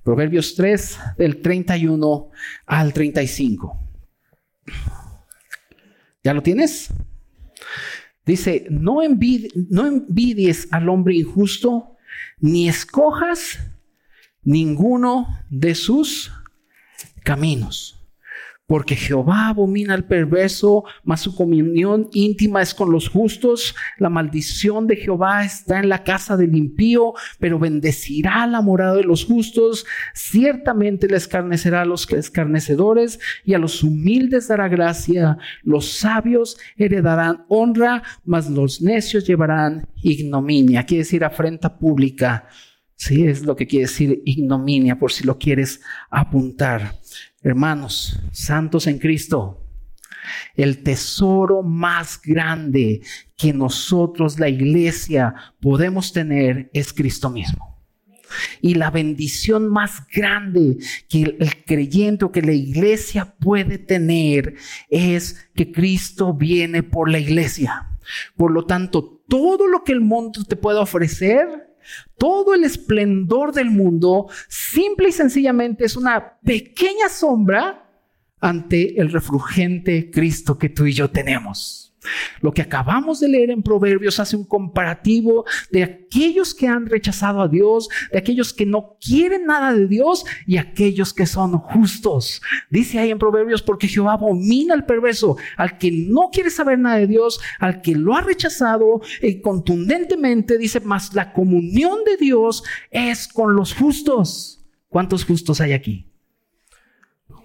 Proverbios 0.03 0.55
3, 0.55 0.99
del 1.17 1.41
31 1.41 2.31
al 2.65 2.93
35. 2.93 3.79
¿Ya 6.23 6.33
lo 6.33 6.41
tienes? 6.41 6.89
Dice, 8.25 8.65
no, 8.69 8.99
no 9.69 9.85
envidies 9.87 10.67
al 10.71 10.89
hombre 10.89 11.15
injusto, 11.15 11.95
ni 12.39 12.69
escojas 12.69 13.59
ninguno 14.43 15.27
de 15.49 15.75
sus 15.75 16.31
caminos. 17.23 18.02
Porque 18.65 18.95
Jehová 18.95 19.49
abomina 19.49 19.93
al 19.93 20.05
perverso, 20.05 20.85
mas 21.03 21.19
su 21.19 21.35
comunión 21.35 22.09
íntima 22.13 22.61
es 22.61 22.73
con 22.73 22.91
los 22.91 23.09
justos. 23.09 23.75
La 23.97 24.09
maldición 24.09 24.87
de 24.87 24.95
Jehová 24.95 25.43
está 25.43 25.79
en 25.79 25.89
la 25.89 26.03
casa 26.03 26.37
del 26.37 26.55
impío, 26.55 27.13
pero 27.39 27.59
bendecirá 27.59 28.47
la 28.47 28.61
morada 28.61 28.95
de 28.95 29.03
los 29.03 29.25
justos. 29.25 29.85
Ciertamente 30.13 31.09
le 31.09 31.17
escarnecerá 31.17 31.81
a 31.81 31.85
los 31.85 32.09
escarnecedores 32.09 33.19
y 33.43 33.53
a 33.53 33.59
los 33.59 33.83
humildes 33.83 34.47
dará 34.47 34.69
gracia. 34.69 35.37
Los 35.63 35.97
sabios 35.97 36.57
heredarán 36.77 37.45
honra, 37.49 38.01
mas 38.23 38.49
los 38.49 38.81
necios 38.81 39.27
llevarán 39.27 39.87
ignominia. 40.01 40.85
Quiere 40.85 41.03
decir 41.03 41.25
afrenta 41.25 41.77
pública. 41.77 42.47
Sí, 42.95 43.25
es 43.25 43.43
lo 43.43 43.57
que 43.57 43.67
quiere 43.67 43.87
decir 43.87 44.21
ignominia, 44.23 44.97
por 44.97 45.11
si 45.11 45.25
lo 45.25 45.37
quieres 45.37 45.81
apuntar. 46.09 46.93
Hermanos, 47.43 48.19
santos 48.31 48.87
en 48.87 48.99
Cristo, 48.99 49.59
el 50.55 50.81
tesoro 50.81 51.61
más 51.61 52.21
grande 52.23 53.01
que 53.35 53.51
nosotros, 53.51 54.39
la 54.39 54.47
iglesia, 54.47 55.35
podemos 55.59 56.13
tener 56.13 56.69
es 56.73 56.93
Cristo 56.93 57.29
mismo. 57.29 57.73
Y 58.61 58.75
la 58.75 58.89
bendición 58.89 59.67
más 59.67 60.07
grande 60.07 60.77
que 61.09 61.23
el, 61.23 61.63
creyente 61.65 62.25
o 62.25 62.31
que 62.31 62.41
la 62.41 62.53
iglesia 62.53 63.35
puede 63.39 63.77
tener 63.77 64.55
es 64.89 65.49
que 65.53 65.71
Cristo 65.71 66.33
viene 66.33 66.81
por 66.81 67.11
la 67.11 67.19
iglesia. 67.19 67.89
Por 68.37 68.51
lo 68.51 68.65
tanto, 68.65 69.21
todo 69.27 69.67
lo 69.67 69.83
que 69.83 69.91
el 69.91 70.01
mundo 70.01 70.43
te 70.45 70.55
pueda 70.55 70.79
ofrecer, 70.79 71.72
todo 72.17 72.53
el 72.53 72.63
esplendor 72.63 73.53
del 73.53 73.69
mundo 73.69 74.27
simple 74.47 75.09
y 75.09 75.11
sencillamente 75.11 75.85
es 75.85 75.95
una 75.95 76.39
pequeña 76.39 77.09
sombra 77.09 77.89
ante 78.39 78.99
el 78.99 79.11
refulgente 79.11 80.11
Cristo 80.11 80.57
que 80.57 80.69
tú 80.69 80.85
y 80.85 80.93
yo 80.93 81.09
tenemos. 81.09 81.82
Lo 82.41 82.51
que 82.51 82.61
acabamos 82.61 83.19
de 83.19 83.29
leer 83.29 83.51
en 83.51 83.63
Proverbios 83.63 84.19
hace 84.19 84.35
un 84.35 84.45
comparativo 84.45 85.45
de 85.71 85.83
aquellos 85.83 86.53
que 86.53 86.67
han 86.67 86.85
rechazado 86.85 87.41
a 87.41 87.47
Dios, 87.47 87.89
de 88.11 88.17
aquellos 88.17 88.53
que 88.53 88.65
no 88.65 88.97
quieren 88.99 89.45
nada 89.45 89.73
de 89.73 89.87
Dios 89.87 90.25
y 90.45 90.57
aquellos 90.57 91.13
que 91.13 91.25
son 91.25 91.57
justos. 91.59 92.41
Dice 92.69 92.99
ahí 92.99 93.11
en 93.11 93.19
Proverbios, 93.19 93.61
porque 93.61 93.87
Jehová 93.87 94.13
abomina 94.13 94.73
al 94.73 94.85
perverso, 94.85 95.37
al 95.57 95.77
que 95.77 95.91
no 95.91 96.29
quiere 96.31 96.49
saber 96.49 96.79
nada 96.79 96.97
de 96.97 97.07
Dios, 97.07 97.39
al 97.59 97.81
que 97.81 97.95
lo 97.95 98.15
ha 98.15 98.21
rechazado 98.21 99.01
y 99.21 99.41
contundentemente 99.41 100.57
dice, 100.57 100.79
más 100.79 101.13
la 101.13 101.33
comunión 101.33 101.99
de 102.05 102.17
Dios 102.17 102.63
es 102.91 103.27
con 103.27 103.55
los 103.55 103.73
justos. 103.73 104.65
¿Cuántos 104.89 105.25
justos 105.25 105.61
hay 105.61 105.73
aquí? 105.73 106.09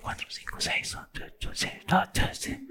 Cuatro, 0.02 0.26
cinco, 0.30 0.56
seis, 0.58 0.96
ocho, 0.96 1.50
siete, 1.52 2.67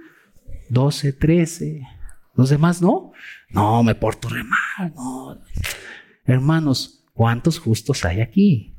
12, 0.69 1.13
13. 1.13 1.87
Los 2.35 2.49
demás 2.49 2.81
no. 2.81 3.11
No, 3.49 3.83
me 3.83 3.95
porto 3.95 4.29
re 4.29 4.43
mal. 4.43 4.93
No. 4.95 5.41
Hermanos, 6.25 7.03
¿cuántos 7.13 7.59
justos 7.59 8.05
hay 8.05 8.21
aquí? 8.21 8.73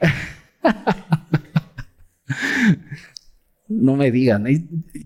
no 3.68 3.96
me 3.96 4.10
digan, 4.10 4.44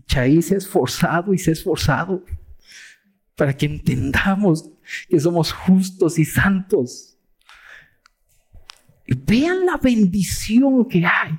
Chay 0.05 0.41
se 0.41 0.55
ha 0.55 0.57
esforzado 0.57 1.33
y 1.33 1.37
se 1.37 1.51
ha 1.51 1.53
esforzado 1.53 2.23
para 3.35 3.55
que 3.55 3.65
entendamos 3.65 4.69
que 5.09 5.19
somos 5.19 5.51
justos 5.51 6.17
y 6.19 6.25
santos. 6.25 7.17
Vean 9.07 9.65
la 9.65 9.77
bendición 9.77 10.87
que 10.87 11.05
hay 11.05 11.37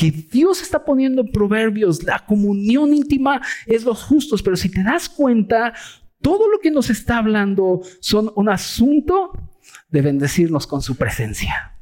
que 0.00 0.10
Dios 0.10 0.62
está 0.62 0.82
poniendo 0.82 1.20
en 1.20 1.30
proverbios, 1.30 2.02
la 2.04 2.24
comunión 2.24 2.94
íntima 2.94 3.42
es 3.66 3.84
los 3.84 4.02
justos, 4.02 4.42
pero 4.42 4.56
si 4.56 4.70
te 4.70 4.82
das 4.82 5.10
cuenta, 5.10 5.74
todo 6.22 6.48
lo 6.48 6.58
que 6.58 6.70
nos 6.70 6.88
está 6.88 7.18
hablando 7.18 7.82
son 8.00 8.32
un 8.34 8.48
asunto 8.48 9.32
de 9.90 10.00
bendecirnos 10.00 10.66
con 10.66 10.80
su 10.80 10.96
presencia. 10.96 11.78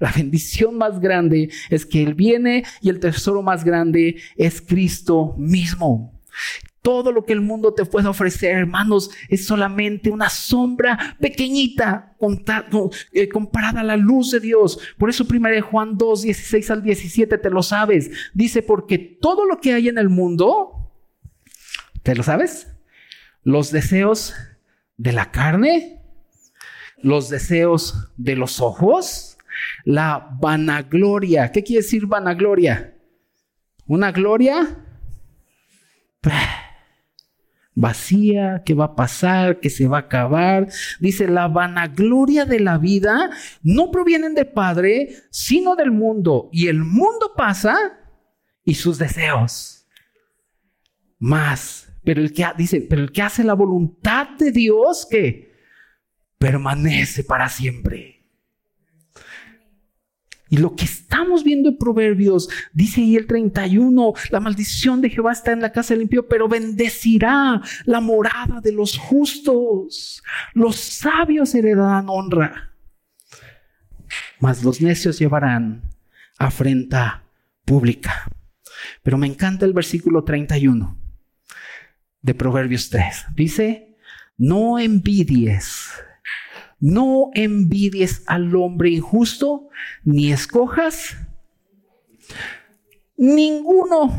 La 0.00 0.12
bendición 0.12 0.76
más 0.76 1.00
grande 1.00 1.48
es 1.70 1.86
que 1.86 2.02
Él 2.02 2.12
viene 2.12 2.64
y 2.82 2.90
el 2.90 3.00
tesoro 3.00 3.42
más 3.42 3.64
grande 3.64 4.16
es 4.36 4.60
Cristo 4.60 5.34
mismo. 5.38 6.22
Todo 6.86 7.10
lo 7.10 7.24
que 7.24 7.32
el 7.32 7.40
mundo 7.40 7.74
te 7.74 7.84
puede 7.84 8.06
ofrecer, 8.06 8.54
hermanos, 8.54 9.10
es 9.28 9.44
solamente 9.44 10.08
una 10.08 10.30
sombra 10.30 11.16
pequeñita 11.20 12.14
eh, 13.12 13.28
comparada 13.28 13.80
a 13.80 13.82
la 13.82 13.96
luz 13.96 14.30
de 14.30 14.38
Dios. 14.38 14.78
Por 14.96 15.10
eso 15.10 15.26
1 15.28 15.62
Juan 15.62 15.98
2, 15.98 16.22
16 16.22 16.70
al 16.70 16.84
17, 16.84 17.38
te 17.38 17.50
lo 17.50 17.64
sabes. 17.64 18.12
Dice, 18.34 18.62
porque 18.62 18.98
todo 18.98 19.46
lo 19.46 19.60
que 19.60 19.74
hay 19.74 19.88
en 19.88 19.98
el 19.98 20.08
mundo, 20.08 20.92
¿te 22.04 22.14
lo 22.14 22.22
sabes? 22.22 22.68
Los 23.42 23.72
deseos 23.72 24.36
de 24.96 25.12
la 25.12 25.32
carne, 25.32 26.04
los 27.02 27.30
deseos 27.30 28.12
de 28.16 28.36
los 28.36 28.60
ojos, 28.60 29.38
la 29.84 30.28
vanagloria. 30.38 31.50
¿Qué 31.50 31.64
quiere 31.64 31.82
decir 31.82 32.06
vanagloria? 32.06 32.94
Una 33.88 34.12
gloria 34.12 34.84
vacía, 37.76 38.62
que 38.64 38.74
va 38.74 38.86
a 38.86 38.96
pasar, 38.96 39.60
que 39.60 39.70
se 39.70 39.86
va 39.86 39.98
a 39.98 40.00
acabar. 40.00 40.68
Dice, 40.98 41.28
la 41.28 41.46
vanagloria 41.46 42.44
de 42.44 42.58
la 42.58 42.78
vida 42.78 43.30
no 43.62 43.92
provienen 43.92 44.34
del 44.34 44.48
Padre, 44.48 45.14
sino 45.30 45.76
del 45.76 45.92
mundo. 45.92 46.48
Y 46.52 46.66
el 46.66 46.82
mundo 46.82 47.34
pasa 47.36 47.76
y 48.64 48.74
sus 48.74 48.98
deseos. 48.98 49.86
Más. 51.18 51.92
Pero 52.02 52.20
el 52.22 52.32
que 52.32 52.46
dice, 52.56 52.80
pero 52.80 53.02
el 53.02 53.12
que 53.12 53.22
hace 53.22 53.44
la 53.44 53.54
voluntad 53.54 54.30
de 54.38 54.52
Dios, 54.52 55.06
que 55.08 55.54
permanece 56.38 57.24
para 57.24 57.48
siempre. 57.48 58.26
Y 60.48 60.58
lo 60.58 60.74
que 60.76 60.84
estamos 61.16 61.44
viendo 61.44 61.70
en 61.70 61.78
Proverbios, 61.78 62.48
dice 62.74 63.00
ahí 63.00 63.16
el 63.16 63.26
31, 63.26 64.12
la 64.30 64.40
maldición 64.40 65.00
de 65.00 65.08
Jehová 65.08 65.32
está 65.32 65.52
en 65.52 65.62
la 65.62 65.72
casa 65.72 65.94
del 65.94 66.02
impío, 66.02 66.28
pero 66.28 66.46
bendecirá 66.46 67.62
la 67.86 68.00
morada 68.00 68.60
de 68.60 68.72
los 68.72 68.98
justos. 68.98 70.22
Los 70.52 70.76
sabios 70.76 71.54
heredarán 71.54 72.06
honra, 72.10 72.72
mas 74.40 74.62
los 74.62 74.82
necios 74.82 75.18
llevarán 75.18 75.82
afrenta 76.38 77.24
pública. 77.64 78.30
Pero 79.02 79.16
me 79.16 79.26
encanta 79.26 79.64
el 79.64 79.72
versículo 79.72 80.22
31 80.22 80.98
de 82.20 82.34
Proverbios 82.34 82.90
3. 82.90 83.26
Dice, 83.34 83.96
no 84.36 84.78
envidies 84.78 85.92
no 86.80 87.30
envidies 87.34 88.22
al 88.26 88.54
hombre 88.54 88.90
injusto, 88.90 89.68
ni 90.04 90.32
escojas 90.32 91.16
ninguno, 93.16 94.14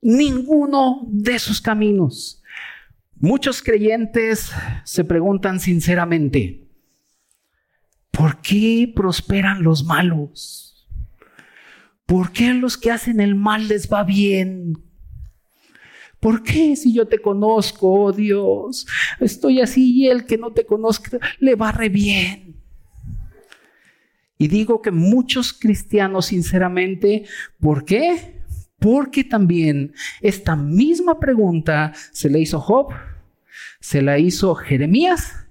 ninguno 0.00 1.02
de 1.08 1.38
sus 1.38 1.60
caminos. 1.60 2.42
Muchos 3.18 3.62
creyentes 3.62 4.50
se 4.84 5.04
preguntan 5.04 5.58
sinceramente, 5.58 6.68
¿por 8.10 8.40
qué 8.40 8.92
prosperan 8.94 9.62
los 9.62 9.84
malos? 9.84 10.88
¿Por 12.04 12.30
qué 12.30 12.48
a 12.48 12.54
los 12.54 12.76
que 12.76 12.92
hacen 12.92 13.20
el 13.20 13.34
mal 13.34 13.68
les 13.68 13.90
va 13.92 14.04
bien? 14.04 14.74
¿Por 16.20 16.42
qué 16.42 16.74
si 16.76 16.92
yo 16.92 17.06
te 17.06 17.18
conozco, 17.18 17.92
oh 17.92 18.12
Dios? 18.12 18.86
Estoy 19.20 19.60
así 19.60 19.92
y 19.94 20.08
el 20.08 20.26
que 20.26 20.38
no 20.38 20.52
te 20.52 20.64
conozca 20.64 21.18
le 21.38 21.54
va 21.54 21.72
re 21.72 21.88
bien. 21.88 22.56
Y 24.38 24.48
digo 24.48 24.82
que 24.82 24.90
muchos 24.90 25.52
cristianos, 25.52 26.26
sinceramente, 26.26 27.24
¿por 27.60 27.84
qué? 27.84 28.42
Porque 28.78 29.24
también 29.24 29.94
esta 30.20 30.56
misma 30.56 31.18
pregunta 31.18 31.92
se 32.12 32.28
le 32.28 32.40
hizo 32.40 32.60
Job, 32.60 32.92
se 33.80 34.02
la 34.02 34.18
hizo 34.18 34.54
Jeremías 34.54 35.46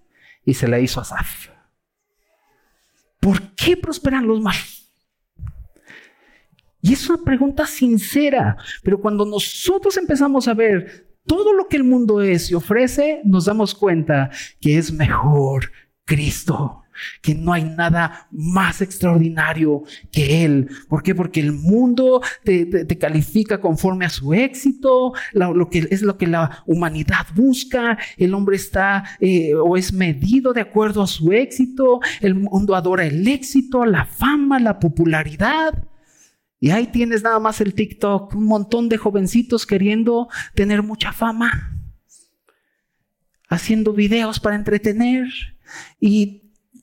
y 0.45 0.53
se 0.53 0.67
la 0.67 0.79
hizo 0.79 1.01
Asaf. 1.01 1.49
¿Por 3.19 3.55
qué 3.55 3.75
prosperan 3.75 4.27
los 4.27 4.39
malos? 4.39 4.74
Y 6.85 6.93
es 6.93 7.09
una 7.09 7.23
pregunta 7.23 7.65
sincera, 7.65 8.57
pero 8.83 9.01
cuando 9.01 9.25
nosotros 9.25 9.97
empezamos 9.97 10.47
a 10.47 10.53
ver 10.53 11.17
todo 11.25 11.51
lo 11.51 11.67
que 11.67 11.77
el 11.77 11.83
mundo 11.83 12.21
es 12.21 12.51
y 12.51 12.53
ofrece, 12.53 13.21
nos 13.23 13.45
damos 13.45 13.73
cuenta 13.73 14.29
que 14.61 14.77
es 14.77 14.93
mejor 14.93 15.71
Cristo 16.05 16.83
que 17.23 17.33
no 17.33 17.53
hay 17.53 17.63
nada 17.63 18.27
más 18.31 18.81
extraordinario 18.81 19.81
que 20.11 20.45
Él. 20.45 20.69
¿Por 20.87 21.01
qué? 21.01 21.15
Porque 21.15 21.39
el 21.39 21.53
mundo 21.53 22.21
te, 22.43 22.85
califica 22.99 23.59
conforme 23.59 24.05
a 24.05 24.09
su 24.09 24.35
éxito, 24.35 25.13
lo, 25.33 25.69
que 25.71 25.87
es 25.89 26.03
lo 26.03 26.17
que 26.17 26.27
la 26.27 26.63
humanidad 26.67 27.25
busca, 27.33 27.97
el 28.15 28.35
hombre 28.35 28.57
está 28.57 29.03
eh, 29.19 29.55
o 29.55 29.75
es 29.75 29.91
medido 29.91 30.53
de 30.53 30.61
acuerdo 30.61 31.01
a 31.01 31.07
su 31.07 31.31
éxito, 31.33 31.99
el 32.21 32.35
mundo 32.35 32.75
adora 32.75 33.05
el 33.07 33.27
éxito, 33.27 33.85
la 33.85 34.05
fama, 34.05 34.59
la 34.59 34.79
popularidad. 34.79 35.73
Y 36.59 36.71
ahí 36.71 36.87
tienes 36.87 37.21
nada 37.23 37.39
más 37.39 37.61
el 37.61 37.73
TikTok, 37.73 38.33
un 38.35 38.45
montón 38.45 38.89
de 38.89 38.97
jovencitos 38.97 39.65
queriendo 39.65 40.29
tener 40.53 40.81
mucha 40.81 41.11
fama, 41.11 41.77
haciendo 43.49 43.93
videos 43.93 44.39
para 44.39 44.55
entretener. 44.55 45.27
Y, 45.99 46.41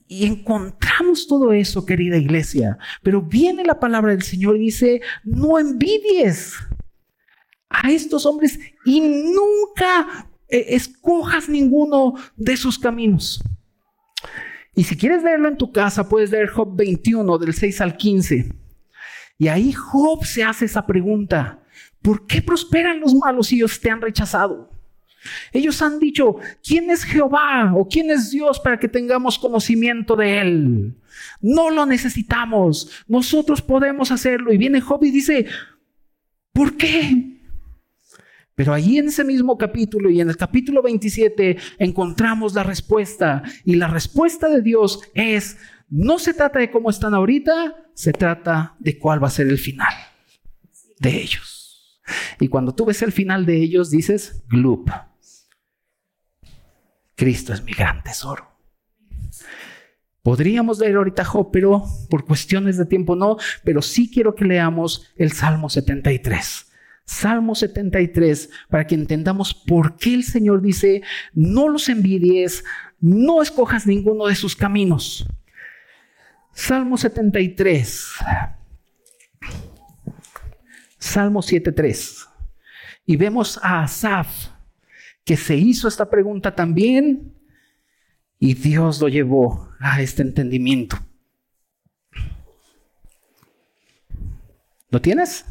encontramos 0.09 1.25
todo 1.27 1.53
eso, 1.53 1.87
querida 1.87 2.17
iglesia. 2.17 2.77
Pero 3.01 3.21
viene 3.23 3.63
la 3.63 3.79
palabra 3.79 4.11
del 4.11 4.21
Señor 4.21 4.57
y 4.57 4.65
dice, 4.65 5.01
no 5.23 5.57
envidies 5.57 6.55
a 7.67 7.89
estos 7.89 8.27
hombres 8.27 8.59
y 8.85 9.01
nunca 9.01 10.29
eh, 10.49 10.65
escojas 10.69 11.49
ninguno 11.49 12.13
de 12.35 12.57
sus 12.57 12.77
caminos. 12.77 13.41
Y 14.75 14.83
si 14.83 14.95
quieres 14.95 15.23
leerlo 15.23 15.47
en 15.47 15.57
tu 15.57 15.71
casa, 15.71 16.07
puedes 16.07 16.29
leer 16.29 16.49
Job 16.49 16.75
21 16.75 17.39
del 17.39 17.53
6 17.55 17.81
al 17.81 17.97
15. 17.97 18.62
Y 19.37 19.47
ahí 19.47 19.73
Job 19.73 20.25
se 20.25 20.43
hace 20.43 20.65
esa 20.65 20.85
pregunta. 20.85 21.59
¿Por 22.01 22.25
qué 22.27 22.41
prosperan 22.41 22.99
los 22.99 23.15
malos 23.15 23.47
si 23.47 23.55
ellos 23.55 23.79
te 23.79 23.89
han 23.89 24.01
rechazado? 24.01 24.69
Ellos 25.51 25.81
han 25.81 25.99
dicho, 25.99 26.35
¿quién 26.65 26.91
es 26.91 27.03
Jehová 27.03 27.73
o 27.75 27.87
quién 27.87 28.11
es 28.11 28.31
Dios 28.31 28.59
para 28.59 28.77
que 28.77 28.89
tengamos 28.89 29.39
conocimiento 29.39 30.15
de 30.15 30.41
Él? 30.41 30.95
No 31.41 31.69
lo 31.69 31.85
necesitamos, 31.85 33.03
nosotros 33.07 33.61
podemos 33.61 34.11
hacerlo. 34.11 34.51
Y 34.51 34.57
viene 34.57 34.81
Job 34.81 35.03
y 35.03 35.11
dice, 35.11 35.45
¿por 36.51 36.75
qué? 36.75 37.33
Pero 38.55 38.73
allí 38.73 38.99
en 38.99 39.07
ese 39.07 39.23
mismo 39.23 39.57
capítulo 39.57 40.09
y 40.09 40.21
en 40.21 40.29
el 40.29 40.37
capítulo 40.37 40.83
27 40.83 41.57
encontramos 41.79 42.53
la 42.53 42.63
respuesta. 42.63 43.41
Y 43.65 43.75
la 43.75 43.87
respuesta 43.87 44.47
de 44.47 44.61
Dios 44.61 45.01
es, 45.15 45.57
no 45.95 46.17
se 46.17 46.33
trata 46.33 46.57
de 46.57 46.71
cómo 46.71 46.89
están 46.89 47.13
ahorita, 47.13 47.75
se 47.93 48.13
trata 48.13 48.75
de 48.79 48.97
cuál 48.97 49.23
va 49.23 49.27
a 49.27 49.31
ser 49.31 49.47
el 49.47 49.59
final 49.59 49.93
de 50.97 51.21
ellos. 51.21 52.01
Y 52.39 52.47
cuando 52.47 52.73
tú 52.73 52.85
ves 52.85 53.03
el 53.03 53.11
final 53.11 53.45
de 53.45 53.57
ellos, 53.57 53.91
dices, 53.91 54.43
gloop. 54.49 54.89
Cristo 57.13 57.53
es 57.53 57.63
mi 57.63 57.73
gran 57.73 58.01
tesoro. 58.01 58.57
Podríamos 60.23 60.79
leer 60.79 60.95
ahorita 60.95 61.25
Job, 61.25 61.51
pero 61.51 61.83
por 62.09 62.25
cuestiones 62.25 62.77
de 62.77 62.87
tiempo 62.87 63.15
no, 63.15 63.37
pero 63.63 63.83
sí 63.83 64.09
quiero 64.09 64.33
que 64.33 64.45
leamos 64.45 65.13
el 65.15 65.31
Salmo 65.31 65.69
73. 65.69 66.71
Salmo 67.05 67.53
73, 67.53 68.49
para 68.67 68.87
que 68.87 68.95
entendamos 68.95 69.53
por 69.53 69.95
qué 69.97 70.15
el 70.15 70.23
Señor 70.23 70.63
dice, 70.63 71.03
no 71.35 71.67
los 71.67 71.87
envidies, 71.87 72.63
no 72.99 73.43
escojas 73.43 73.85
ninguno 73.85 74.25
de 74.25 74.33
sus 74.33 74.55
caminos. 74.55 75.27
Salmo 76.65 76.97
73. 76.97 78.13
Salmo 80.97 81.41
7.3. 81.41 82.25
Y 83.05 83.17
vemos 83.17 83.59
a 83.61 83.83
Asaf 83.83 84.47
que 85.25 85.35
se 85.35 85.57
hizo 85.57 85.89
esta 85.89 86.09
pregunta 86.09 86.55
también 86.55 87.33
y 88.39 88.53
Dios 88.53 89.01
lo 89.01 89.09
llevó 89.09 89.71
a 89.81 90.01
este 90.01 90.21
entendimiento. 90.21 90.97
¿Lo 94.89 95.01
tienes? 95.01 95.43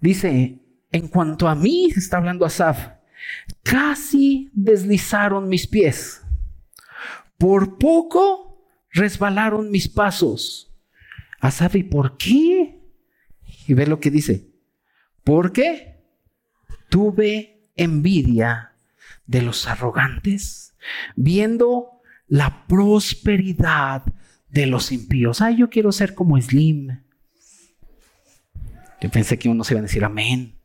Dice, 0.00 0.58
en 0.90 1.08
cuanto 1.08 1.48
a 1.48 1.54
mí, 1.54 1.90
está 1.96 2.18
hablando 2.18 2.44
Asaf, 2.44 2.88
casi 3.62 4.50
deslizaron 4.52 5.48
mis 5.48 5.66
pies. 5.66 6.20
Por 7.38 7.78
poco 7.78 8.41
resbalaron 8.92 9.70
mis 9.70 9.88
pasos. 9.88 10.72
Asaf, 11.40 11.76
¿y 11.76 11.82
por 11.82 12.16
qué? 12.16 12.80
Y 13.66 13.74
ve 13.74 13.86
lo 13.86 14.00
que 14.00 14.10
dice. 14.10 14.50
¿Por 15.24 15.52
qué? 15.52 16.00
Tuve 16.88 17.70
envidia 17.74 18.74
de 19.26 19.42
los 19.42 19.66
arrogantes, 19.66 20.74
viendo 21.16 22.00
la 22.26 22.66
prosperidad 22.66 24.02
de 24.48 24.66
los 24.66 24.92
impíos. 24.92 25.40
Ay, 25.40 25.56
yo 25.56 25.70
quiero 25.70 25.92
ser 25.92 26.14
como 26.14 26.40
Slim. 26.40 27.00
Yo 29.00 29.10
pensé 29.10 29.38
que 29.38 29.48
uno 29.48 29.64
se 29.64 29.74
iba 29.74 29.80
a 29.80 29.82
decir 29.82 30.04
amén. 30.04 30.58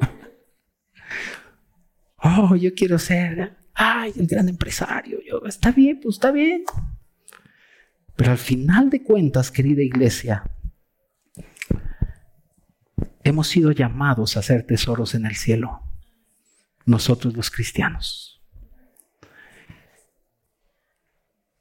oh, 2.16 2.56
yo 2.56 2.74
quiero 2.74 2.98
ser, 2.98 3.56
ay, 3.74 4.12
el 4.16 4.26
gran 4.26 4.48
empresario. 4.48 5.18
Yo, 5.26 5.42
está 5.46 5.70
bien, 5.70 6.00
pues 6.00 6.16
está 6.16 6.32
bien. 6.32 6.64
Pero 8.20 8.32
al 8.32 8.38
final 8.38 8.90
de 8.90 9.02
cuentas, 9.02 9.50
querida 9.50 9.80
iglesia, 9.80 10.44
hemos 13.24 13.48
sido 13.48 13.72
llamados 13.72 14.36
a 14.36 14.40
hacer 14.40 14.66
tesoros 14.66 15.14
en 15.14 15.24
el 15.24 15.36
cielo, 15.36 15.80
nosotros 16.84 17.34
los 17.34 17.50
cristianos. 17.50 18.42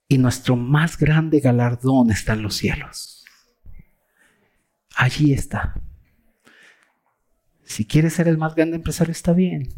Y 0.10 0.18
nuestro 0.18 0.57
más 0.57 0.97
grande 0.97 1.39
galardón 1.39 2.12
está 2.12 2.34
en 2.34 2.41
los 2.41 2.55
cielos. 2.55 3.24
Allí 4.97 5.32
está. 5.32 5.82
Si 7.64 7.86
quieres 7.86 8.16
ser 8.16 8.28
el 8.28 8.38
más 8.38 8.53
grande 8.53 8.76
empresario, 8.76 9.14
está 9.14 9.32
bien. 9.32 9.70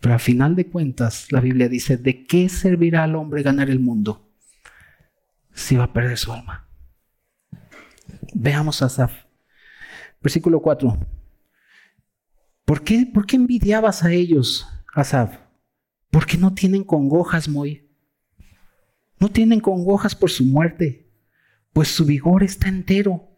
Pero 0.00 0.14
al 0.14 0.20
final 0.20 0.56
de 0.56 0.66
cuentas, 0.70 1.30
la 1.30 1.40
Biblia 1.40 1.68
dice, 1.68 1.98
¿de 1.98 2.24
qué 2.24 2.48
servirá 2.48 3.04
al 3.04 3.16
hombre 3.16 3.42
ganar 3.42 3.68
el 3.68 3.80
mundo 3.80 4.23
si 5.54 5.76
va 5.76 5.84
a 5.84 5.92
perder 5.92 6.18
su 6.18 6.32
alma? 6.32 6.68
Veamos 8.34 8.82
a 8.82 8.86
Asaf. 8.86 9.24
Versículo 10.20 10.60
4. 10.60 10.98
¿Por 12.64 12.82
qué, 12.82 13.08
¿Por 13.12 13.26
qué 13.26 13.36
envidiabas 13.36 14.04
a 14.04 14.12
ellos, 14.12 14.66
Asaf? 14.94 15.38
Porque 16.10 16.36
no 16.36 16.54
tienen 16.54 16.84
congojas, 16.84 17.48
Moy. 17.48 17.90
No 19.18 19.28
tienen 19.30 19.60
congojas 19.60 20.14
por 20.14 20.30
su 20.30 20.44
muerte, 20.44 21.10
pues 21.72 21.88
su 21.88 22.04
vigor 22.04 22.42
está 22.42 22.68
entero. 22.68 23.30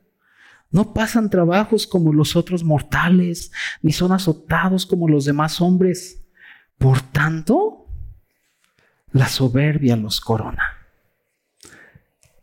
No 0.70 0.92
pasan 0.92 1.30
trabajos 1.30 1.86
como 1.86 2.12
los 2.12 2.34
otros 2.34 2.64
mortales, 2.64 3.52
ni 3.82 3.92
son 3.92 4.12
azotados 4.12 4.84
como 4.84 5.08
los 5.08 5.24
demás 5.24 5.60
hombres. 5.60 6.26
Por 6.78 7.00
tanto, 7.00 7.86
la 9.12 9.28
soberbia 9.28 9.96
los 9.96 10.20
corona. 10.20 10.75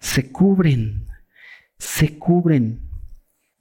Se 0.04 0.34
cubren, 0.34 1.08
se 1.78 2.20
cubren 2.20 2.90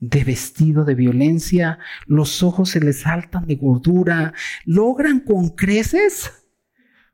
de 0.01 0.25
vestido 0.25 0.85
de 0.85 0.97
violencia, 0.97 1.79
los 2.07 2.43
ojos 2.43 2.71
se 2.71 2.81
les 2.81 3.03
saltan 3.03 3.47
de 3.47 3.55
gordura, 3.55 4.35
logran 4.65 5.21
con 5.21 5.51
creces 5.51 6.33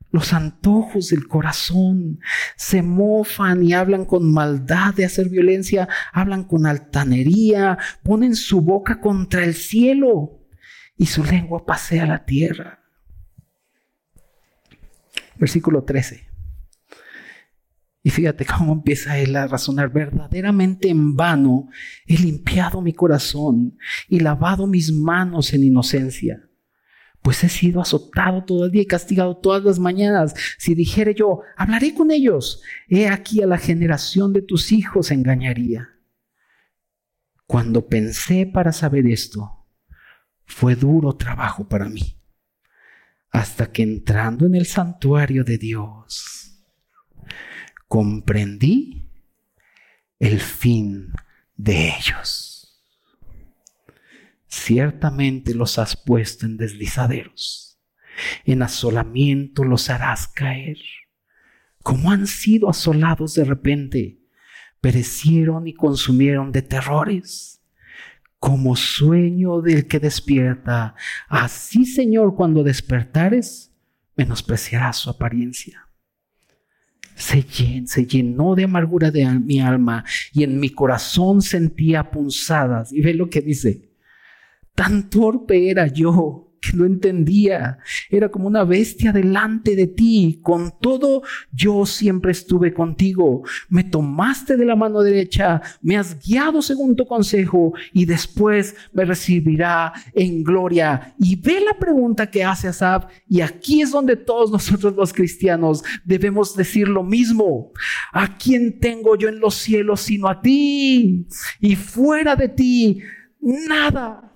los 0.09 0.33
antojos 0.33 1.09
del 1.09 1.27
corazón, 1.27 2.21
se 2.55 2.81
mofan 2.81 3.61
y 3.61 3.73
hablan 3.73 4.05
con 4.05 4.33
maldad 4.33 4.95
de 4.95 5.05
hacer 5.05 5.29
violencia, 5.29 5.87
hablan 6.11 6.43
con 6.45 6.65
altanería, 6.65 7.77
ponen 8.01 8.35
su 8.35 8.61
boca 8.61 8.99
contra 8.99 9.43
el 9.43 9.53
cielo 9.53 10.39
y 10.97 11.05
su 11.05 11.23
lengua 11.23 11.67
pasea 11.67 12.07
la 12.07 12.25
tierra. 12.25 12.79
Versículo 15.37 15.83
13. 15.83 16.28
Y 18.01 18.11
fíjate 18.11 18.45
cómo 18.45 18.73
empieza 18.73 19.17
él 19.17 19.35
a 19.35 19.47
razonar, 19.47 19.91
verdaderamente 19.91 20.89
en 20.89 21.15
vano 21.15 21.69
he 22.05 22.17
limpiado 22.17 22.81
mi 22.81 22.93
corazón 22.93 23.77
y 24.07 24.19
lavado 24.19 24.67
mis 24.67 24.91
manos 24.91 25.53
en 25.53 25.63
inocencia 25.63 26.49
pues 27.21 27.43
he 27.43 27.49
sido 27.49 27.81
azotado 27.81 28.43
todo 28.43 28.65
el 28.65 28.71
día 28.71 28.83
y 28.83 28.87
castigado 28.87 29.37
todas 29.37 29.63
las 29.63 29.79
mañanas. 29.79 30.33
Si 30.57 30.73
dijere 30.73 31.13
yo, 31.13 31.41
hablaré 31.57 31.93
con 31.93 32.11
ellos, 32.11 32.61
he 32.87 33.07
aquí 33.07 33.41
a 33.41 33.47
la 33.47 33.57
generación 33.57 34.33
de 34.33 34.41
tus 34.41 34.71
hijos 34.71 35.11
engañaría. 35.11 35.89
Cuando 37.45 37.87
pensé 37.87 38.45
para 38.45 38.71
saber 38.71 39.07
esto, 39.07 39.67
fue 40.45 40.75
duro 40.75 41.15
trabajo 41.15 41.67
para 41.67 41.89
mí, 41.89 42.19
hasta 43.31 43.71
que 43.71 43.83
entrando 43.83 44.45
en 44.45 44.55
el 44.55 44.65
santuario 44.65 45.43
de 45.43 45.57
Dios, 45.57 46.48
comprendí 47.89 49.11
el 50.19 50.39
fin 50.39 51.11
de 51.57 51.89
ellos 51.89 52.49
ciertamente 54.49 55.53
los 55.53 55.79
has 55.79 55.95
puesto 55.95 56.45
en 56.45 56.57
deslizaderos, 56.57 57.79
en 58.43 58.61
asolamiento 58.61 59.63
los 59.63 59.89
harás 59.89 60.27
caer. 60.27 60.77
Como 61.83 62.11
han 62.11 62.27
sido 62.27 62.69
asolados 62.69 63.35
de 63.35 63.45
repente, 63.45 64.19
perecieron 64.81 65.67
y 65.67 65.73
consumieron 65.73 66.51
de 66.51 66.61
terrores. 66.61 67.61
Como 68.39 68.75
sueño 68.75 69.61
del 69.61 69.87
que 69.87 69.99
despierta, 69.99 70.95
así 71.27 71.85
Señor, 71.85 72.35
cuando 72.35 72.63
despertares, 72.63 73.73
menospreciarás 74.15 74.97
su 74.97 75.09
apariencia. 75.09 75.88
Se, 77.19 77.45
se 77.85 78.05
llenó 78.05 78.55
de 78.55 78.63
amargura 78.63 79.11
de 79.11 79.25
mi 79.39 79.59
alma 79.59 80.03
y 80.33 80.43
en 80.43 80.59
mi 80.59 80.69
corazón 80.69 81.41
sentía 81.41 82.09
punzadas. 82.09 82.91
Y 82.91 83.01
ve 83.01 83.13
lo 83.13 83.29
que 83.29 83.41
dice, 83.41 83.89
Tan 84.79 85.09
torpe 85.09 85.69
era 85.69 85.87
yo 85.87 86.48
no 86.73 86.85
entendía. 86.85 87.79
Era 88.09 88.29
como 88.29 88.47
una 88.47 88.63
bestia 88.63 89.11
delante 89.11 89.75
de 89.75 89.87
ti. 89.87 90.39
Con 90.43 90.73
todo, 90.79 91.23
yo 91.51 91.85
siempre 91.85 92.31
estuve 92.31 92.73
contigo. 92.73 93.43
Me 93.69 93.83
tomaste 93.83 94.57
de 94.57 94.65
la 94.65 94.75
mano 94.75 95.01
derecha, 95.01 95.61
me 95.81 95.97
has 95.97 96.17
guiado 96.25 96.61
según 96.61 96.95
tu 96.95 97.05
consejo 97.05 97.73
y 97.93 98.05
después 98.05 98.75
me 98.93 99.05
recibirá 99.05 99.93
en 100.13 100.43
gloria. 100.43 101.15
Y 101.19 101.35
ve 101.35 101.61
la 101.61 101.77
pregunta 101.77 102.29
que 102.29 102.43
hace 102.43 102.67
Asab. 102.67 103.07
Y 103.27 103.41
aquí 103.41 103.81
es 103.81 103.91
donde 103.91 104.15
todos 104.15 104.51
nosotros 104.51 104.95
los 104.95 105.13
cristianos 105.13 105.83
debemos 106.03 106.55
decir 106.55 106.87
lo 106.87 107.03
mismo. 107.03 107.71
¿A 108.11 108.37
quién 108.37 108.79
tengo 108.79 109.15
yo 109.15 109.29
en 109.29 109.39
los 109.39 109.55
cielos 109.55 110.01
sino 110.01 110.27
a 110.27 110.41
ti? 110.41 111.27
Y 111.59 111.75
fuera 111.75 112.35
de 112.35 112.49
ti, 112.49 113.01
nada 113.41 114.29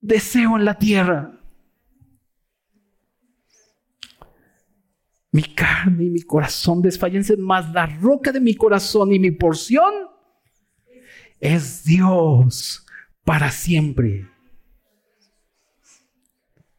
deseo 0.00 0.56
en 0.56 0.64
la 0.64 0.78
tierra. 0.78 1.41
Mi 5.32 5.42
carne 5.42 6.04
y 6.04 6.10
mi 6.10 6.22
corazón 6.22 6.82
desfallecen, 6.82 7.40
más 7.40 7.72
la 7.72 7.86
roca 7.86 8.30
de 8.32 8.40
mi 8.40 8.54
corazón 8.54 9.12
y 9.12 9.18
mi 9.18 9.30
porción 9.30 9.92
es 11.40 11.84
Dios 11.84 12.86
para 13.24 13.50
siempre. 13.50 14.28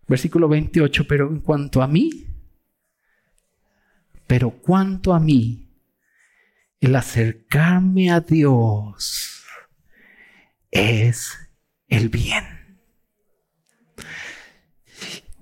Versículo 0.08 0.48
28, 0.48 1.06
pero 1.08 1.28
en 1.30 1.40
cuanto 1.40 1.82
a 1.82 1.88
mí, 1.88 2.28
pero 4.28 4.52
cuanto 4.52 5.14
a 5.14 5.20
mí, 5.20 5.68
el 6.80 6.96
acercarme 6.96 8.12
a 8.12 8.20
Dios 8.20 9.44
es 10.70 11.38
el 11.88 12.10
bien. 12.10 12.46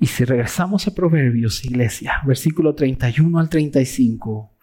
Y 0.02 0.08
si 0.08 0.26
regresamos 0.26 0.88
a 0.88 0.96
Proverbios, 0.96 1.64
iglesia, 1.64 2.24
versículo 2.26 2.74
31 2.74 3.38
al 3.38 3.50
35, 3.50 4.58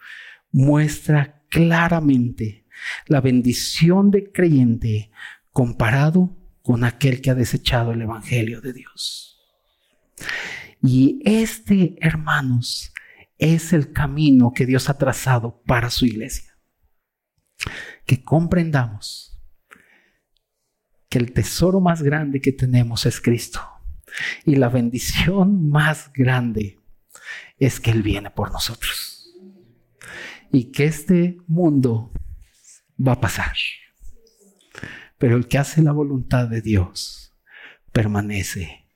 muestra 0.51 1.45
claramente 1.47 2.67
la 3.07 3.21
bendición 3.21 4.11
del 4.11 4.33
creyente 4.33 5.11
comparado 5.53 6.35
con 6.61 6.83
aquel 6.83 7.21
que 7.21 7.29
ha 7.29 7.35
desechado 7.35 7.93
el 7.93 8.01
Evangelio 8.01 8.59
de 8.59 8.73
Dios. 8.73 9.39
Y 10.83 11.21
este, 11.23 11.95
hermanos, 12.01 12.91
es 13.37 13.71
el 13.71 13.93
camino 13.93 14.51
que 14.53 14.65
Dios 14.65 14.89
ha 14.89 14.97
trazado 14.97 15.63
para 15.65 15.89
su 15.89 16.05
iglesia. 16.05 16.57
Que 18.05 18.21
comprendamos 18.25 19.41
que 21.07 21.17
el 21.17 21.31
tesoro 21.31 21.79
más 21.79 22.01
grande 22.01 22.41
que 22.41 22.51
tenemos 22.51 23.05
es 23.05 23.21
Cristo 23.21 23.78
y 24.45 24.55
la 24.55 24.69
bendición 24.69 25.69
más 25.69 26.11
grande 26.13 26.79
es 27.57 27.79
que 27.79 27.91
Él 27.91 28.03
viene 28.03 28.29
por 28.31 28.51
nosotros. 28.51 29.33
Y 30.51 30.71
que 30.71 30.85
este 30.85 31.37
mundo 31.47 32.11
va 32.99 33.13
a 33.13 33.21
pasar. 33.21 33.55
Pero 35.17 35.35
el 35.35 35.47
que 35.47 35.57
hace 35.57 35.81
la 35.81 35.91
voluntad 35.91 36.47
de 36.47 36.61
Dios 36.61 37.35
permanece 37.91 38.87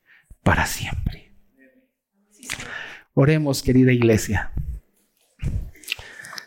para 0.44 0.66
siempre. 0.66 1.34
Oremos, 3.14 3.62
querida 3.62 3.92
iglesia. 3.92 4.52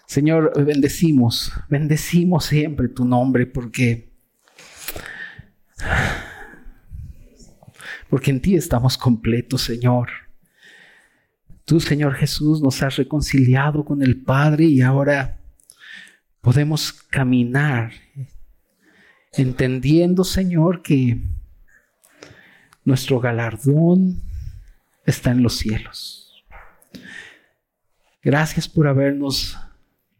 Señor, 0.07 0.65
bendecimos, 0.65 1.53
bendecimos 1.69 2.47
siempre 2.47 2.89
tu 2.89 3.05
nombre 3.05 3.47
porque 3.47 4.13
porque 8.17 8.31
en 8.31 8.41
ti 8.41 8.57
estamos 8.57 8.97
completos, 8.97 9.61
Señor. 9.61 10.09
Tú, 11.67 11.81
Señor 11.81 12.15
Jesús, 12.15 12.63
nos 12.63 12.83
has 12.83 12.97
reconciliado 12.97 13.85
con 13.85 14.01
el 14.01 14.23
Padre 14.23 14.65
y 14.65 14.81
ahora 14.81 15.39
podemos 16.41 16.95
caminar 16.95 17.93
entendiendo, 19.35 20.25
Señor, 20.25 20.81
que 20.81 21.21
nuestro 22.87 23.21
galardón 23.21 24.23
está 25.05 25.33
en 25.33 25.43
los 25.43 25.59
cielos. 25.59 26.43
Gracias 28.23 28.67
por 28.67 28.89
habernos 28.89 29.59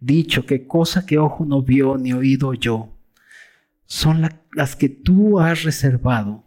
dicho 0.01 0.45
que 0.45 0.67
cosa 0.67 1.07
que 1.07 1.17
ojo 1.17 1.47
no 1.47 1.63
vio 1.63 1.97
ni 1.97 2.13
oído 2.13 2.53
yo 2.53 2.95
son 3.87 4.29
las 4.53 4.77
que 4.77 4.91
tú 4.91 5.41
has 5.41 5.63
reservado 5.63 6.46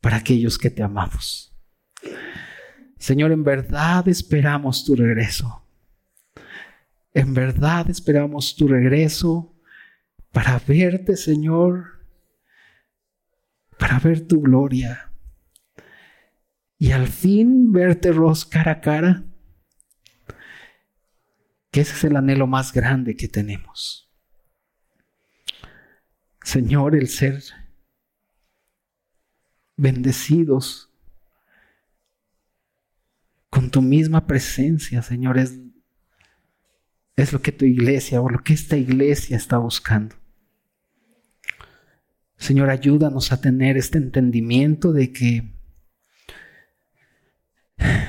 para 0.00 0.16
aquellos 0.16 0.58
que 0.58 0.70
te 0.70 0.82
amamos. 0.82 1.56
Señor, 2.98 3.32
en 3.32 3.44
verdad 3.44 4.08
esperamos 4.08 4.84
tu 4.84 4.94
regreso. 4.94 5.66
En 7.12 7.34
verdad 7.34 7.90
esperamos 7.90 8.54
tu 8.56 8.68
regreso 8.68 9.54
para 10.32 10.58
verte, 10.66 11.16
Señor, 11.16 12.04
para 13.78 13.98
ver 13.98 14.26
tu 14.26 14.40
gloria 14.40 15.10
y 16.80 16.92
al 16.92 17.08
fin 17.08 17.72
verte 17.72 18.10
ros 18.10 18.46
cara 18.46 18.72
a 18.72 18.80
cara, 18.80 19.22
que 21.70 21.82
ese 21.82 21.94
es 21.94 22.04
el 22.04 22.16
anhelo 22.16 22.46
más 22.46 22.72
grande 22.72 23.16
que 23.16 23.28
tenemos. 23.28 24.10
Señor, 26.42 26.96
el 26.96 27.08
ser 27.08 27.42
bendecidos 29.80 30.90
con 33.48 33.70
tu 33.70 33.80
misma 33.80 34.26
presencia, 34.26 35.02
Señor, 35.02 35.38
es, 35.38 35.58
es 37.16 37.32
lo 37.32 37.40
que 37.40 37.50
tu 37.50 37.64
iglesia 37.64 38.20
o 38.20 38.28
lo 38.28 38.44
que 38.44 38.52
esta 38.52 38.76
iglesia 38.76 39.36
está 39.36 39.56
buscando. 39.56 40.14
Señor, 42.36 42.68
ayúdanos 42.68 43.32
a 43.32 43.40
tener 43.40 43.78
este 43.78 43.96
entendimiento 43.98 44.92
de 44.92 45.12
que 45.12 45.50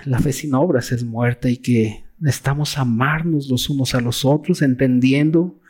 la 0.05 0.19
fe 0.19 0.33
sin 0.33 0.53
obras 0.53 0.91
es 0.91 1.05
muerta 1.05 1.49
y 1.49 1.57
que 1.57 2.03
necesitamos 2.19 2.77
amarnos 2.77 3.49
los 3.49 3.69
unos 3.69 3.95
a 3.95 4.01
los 4.01 4.25
otros, 4.25 4.61
entendiendo 4.61 5.60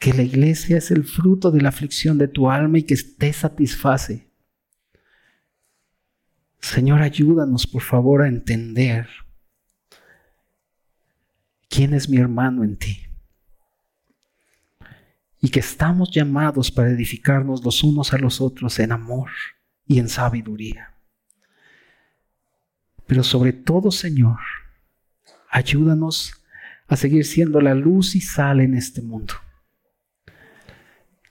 que 0.00 0.14
la 0.14 0.22
iglesia 0.22 0.78
es 0.78 0.90
el 0.90 1.04
fruto 1.04 1.50
de 1.50 1.60
la 1.60 1.68
aflicción 1.68 2.16
de 2.16 2.26
tu 2.26 2.50
alma 2.50 2.78
y 2.78 2.84
que 2.84 2.96
te 2.96 3.30
satisface. 3.34 4.26
Señor, 6.58 7.02
ayúdanos 7.02 7.66
por 7.66 7.82
favor 7.82 8.22
a 8.22 8.28
entender 8.28 9.06
quién 11.68 11.92
es 11.92 12.08
mi 12.08 12.16
hermano 12.16 12.64
en 12.64 12.78
ti. 12.78 13.02
Y 15.38 15.50
que 15.50 15.60
estamos 15.60 16.10
llamados 16.10 16.70
para 16.70 16.90
edificarnos 16.90 17.62
los 17.62 17.84
unos 17.84 18.14
a 18.14 18.18
los 18.18 18.40
otros 18.40 18.78
en 18.78 18.92
amor 18.92 19.30
y 19.86 19.98
en 19.98 20.08
sabiduría. 20.08 20.94
Pero 23.06 23.22
sobre 23.22 23.52
todo, 23.52 23.90
Señor, 23.90 24.38
ayúdanos 25.50 26.42
a 26.88 26.96
seguir 26.96 27.26
siendo 27.26 27.60
la 27.60 27.74
luz 27.74 28.14
y 28.14 28.22
sal 28.22 28.60
en 28.60 28.74
este 28.74 29.02
mundo 29.02 29.34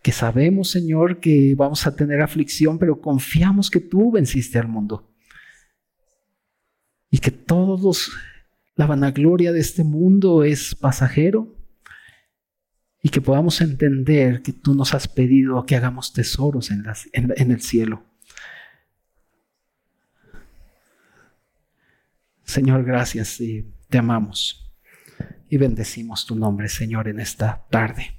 que 0.01 0.11
sabemos, 0.11 0.69
Señor, 0.69 1.19
que 1.19 1.55
vamos 1.55 1.85
a 1.85 1.95
tener 1.95 2.21
aflicción, 2.21 2.79
pero 2.79 3.01
confiamos 3.01 3.69
que 3.69 3.81
tú 3.81 4.11
venciste 4.11 4.57
al 4.57 4.67
mundo. 4.67 5.11
Y 7.09 7.17
que 7.17 7.31
todos 7.31 8.11
la 8.75 8.85
vanagloria 8.85 9.51
de 9.51 9.59
este 9.59 9.83
mundo 9.83 10.43
es 10.43 10.73
pasajero. 10.75 11.55
Y 13.01 13.09
que 13.09 13.21
podamos 13.21 13.59
entender 13.61 14.41
que 14.41 14.53
tú 14.53 14.73
nos 14.73 14.93
has 14.93 15.07
pedido 15.07 15.65
que 15.65 15.75
hagamos 15.75 16.13
tesoros 16.13 16.69
en, 16.71 16.85
en 17.13 17.51
el 17.51 17.61
cielo. 17.61 18.03
Señor, 22.43 22.83
gracias 22.83 23.39
y 23.41 23.71
te 23.89 23.97
amamos. 23.97 24.73
Y 25.49 25.57
bendecimos 25.57 26.25
tu 26.25 26.35
nombre, 26.35 26.67
Señor, 26.69 27.07
en 27.07 27.19
esta 27.19 27.65
tarde. 27.69 28.18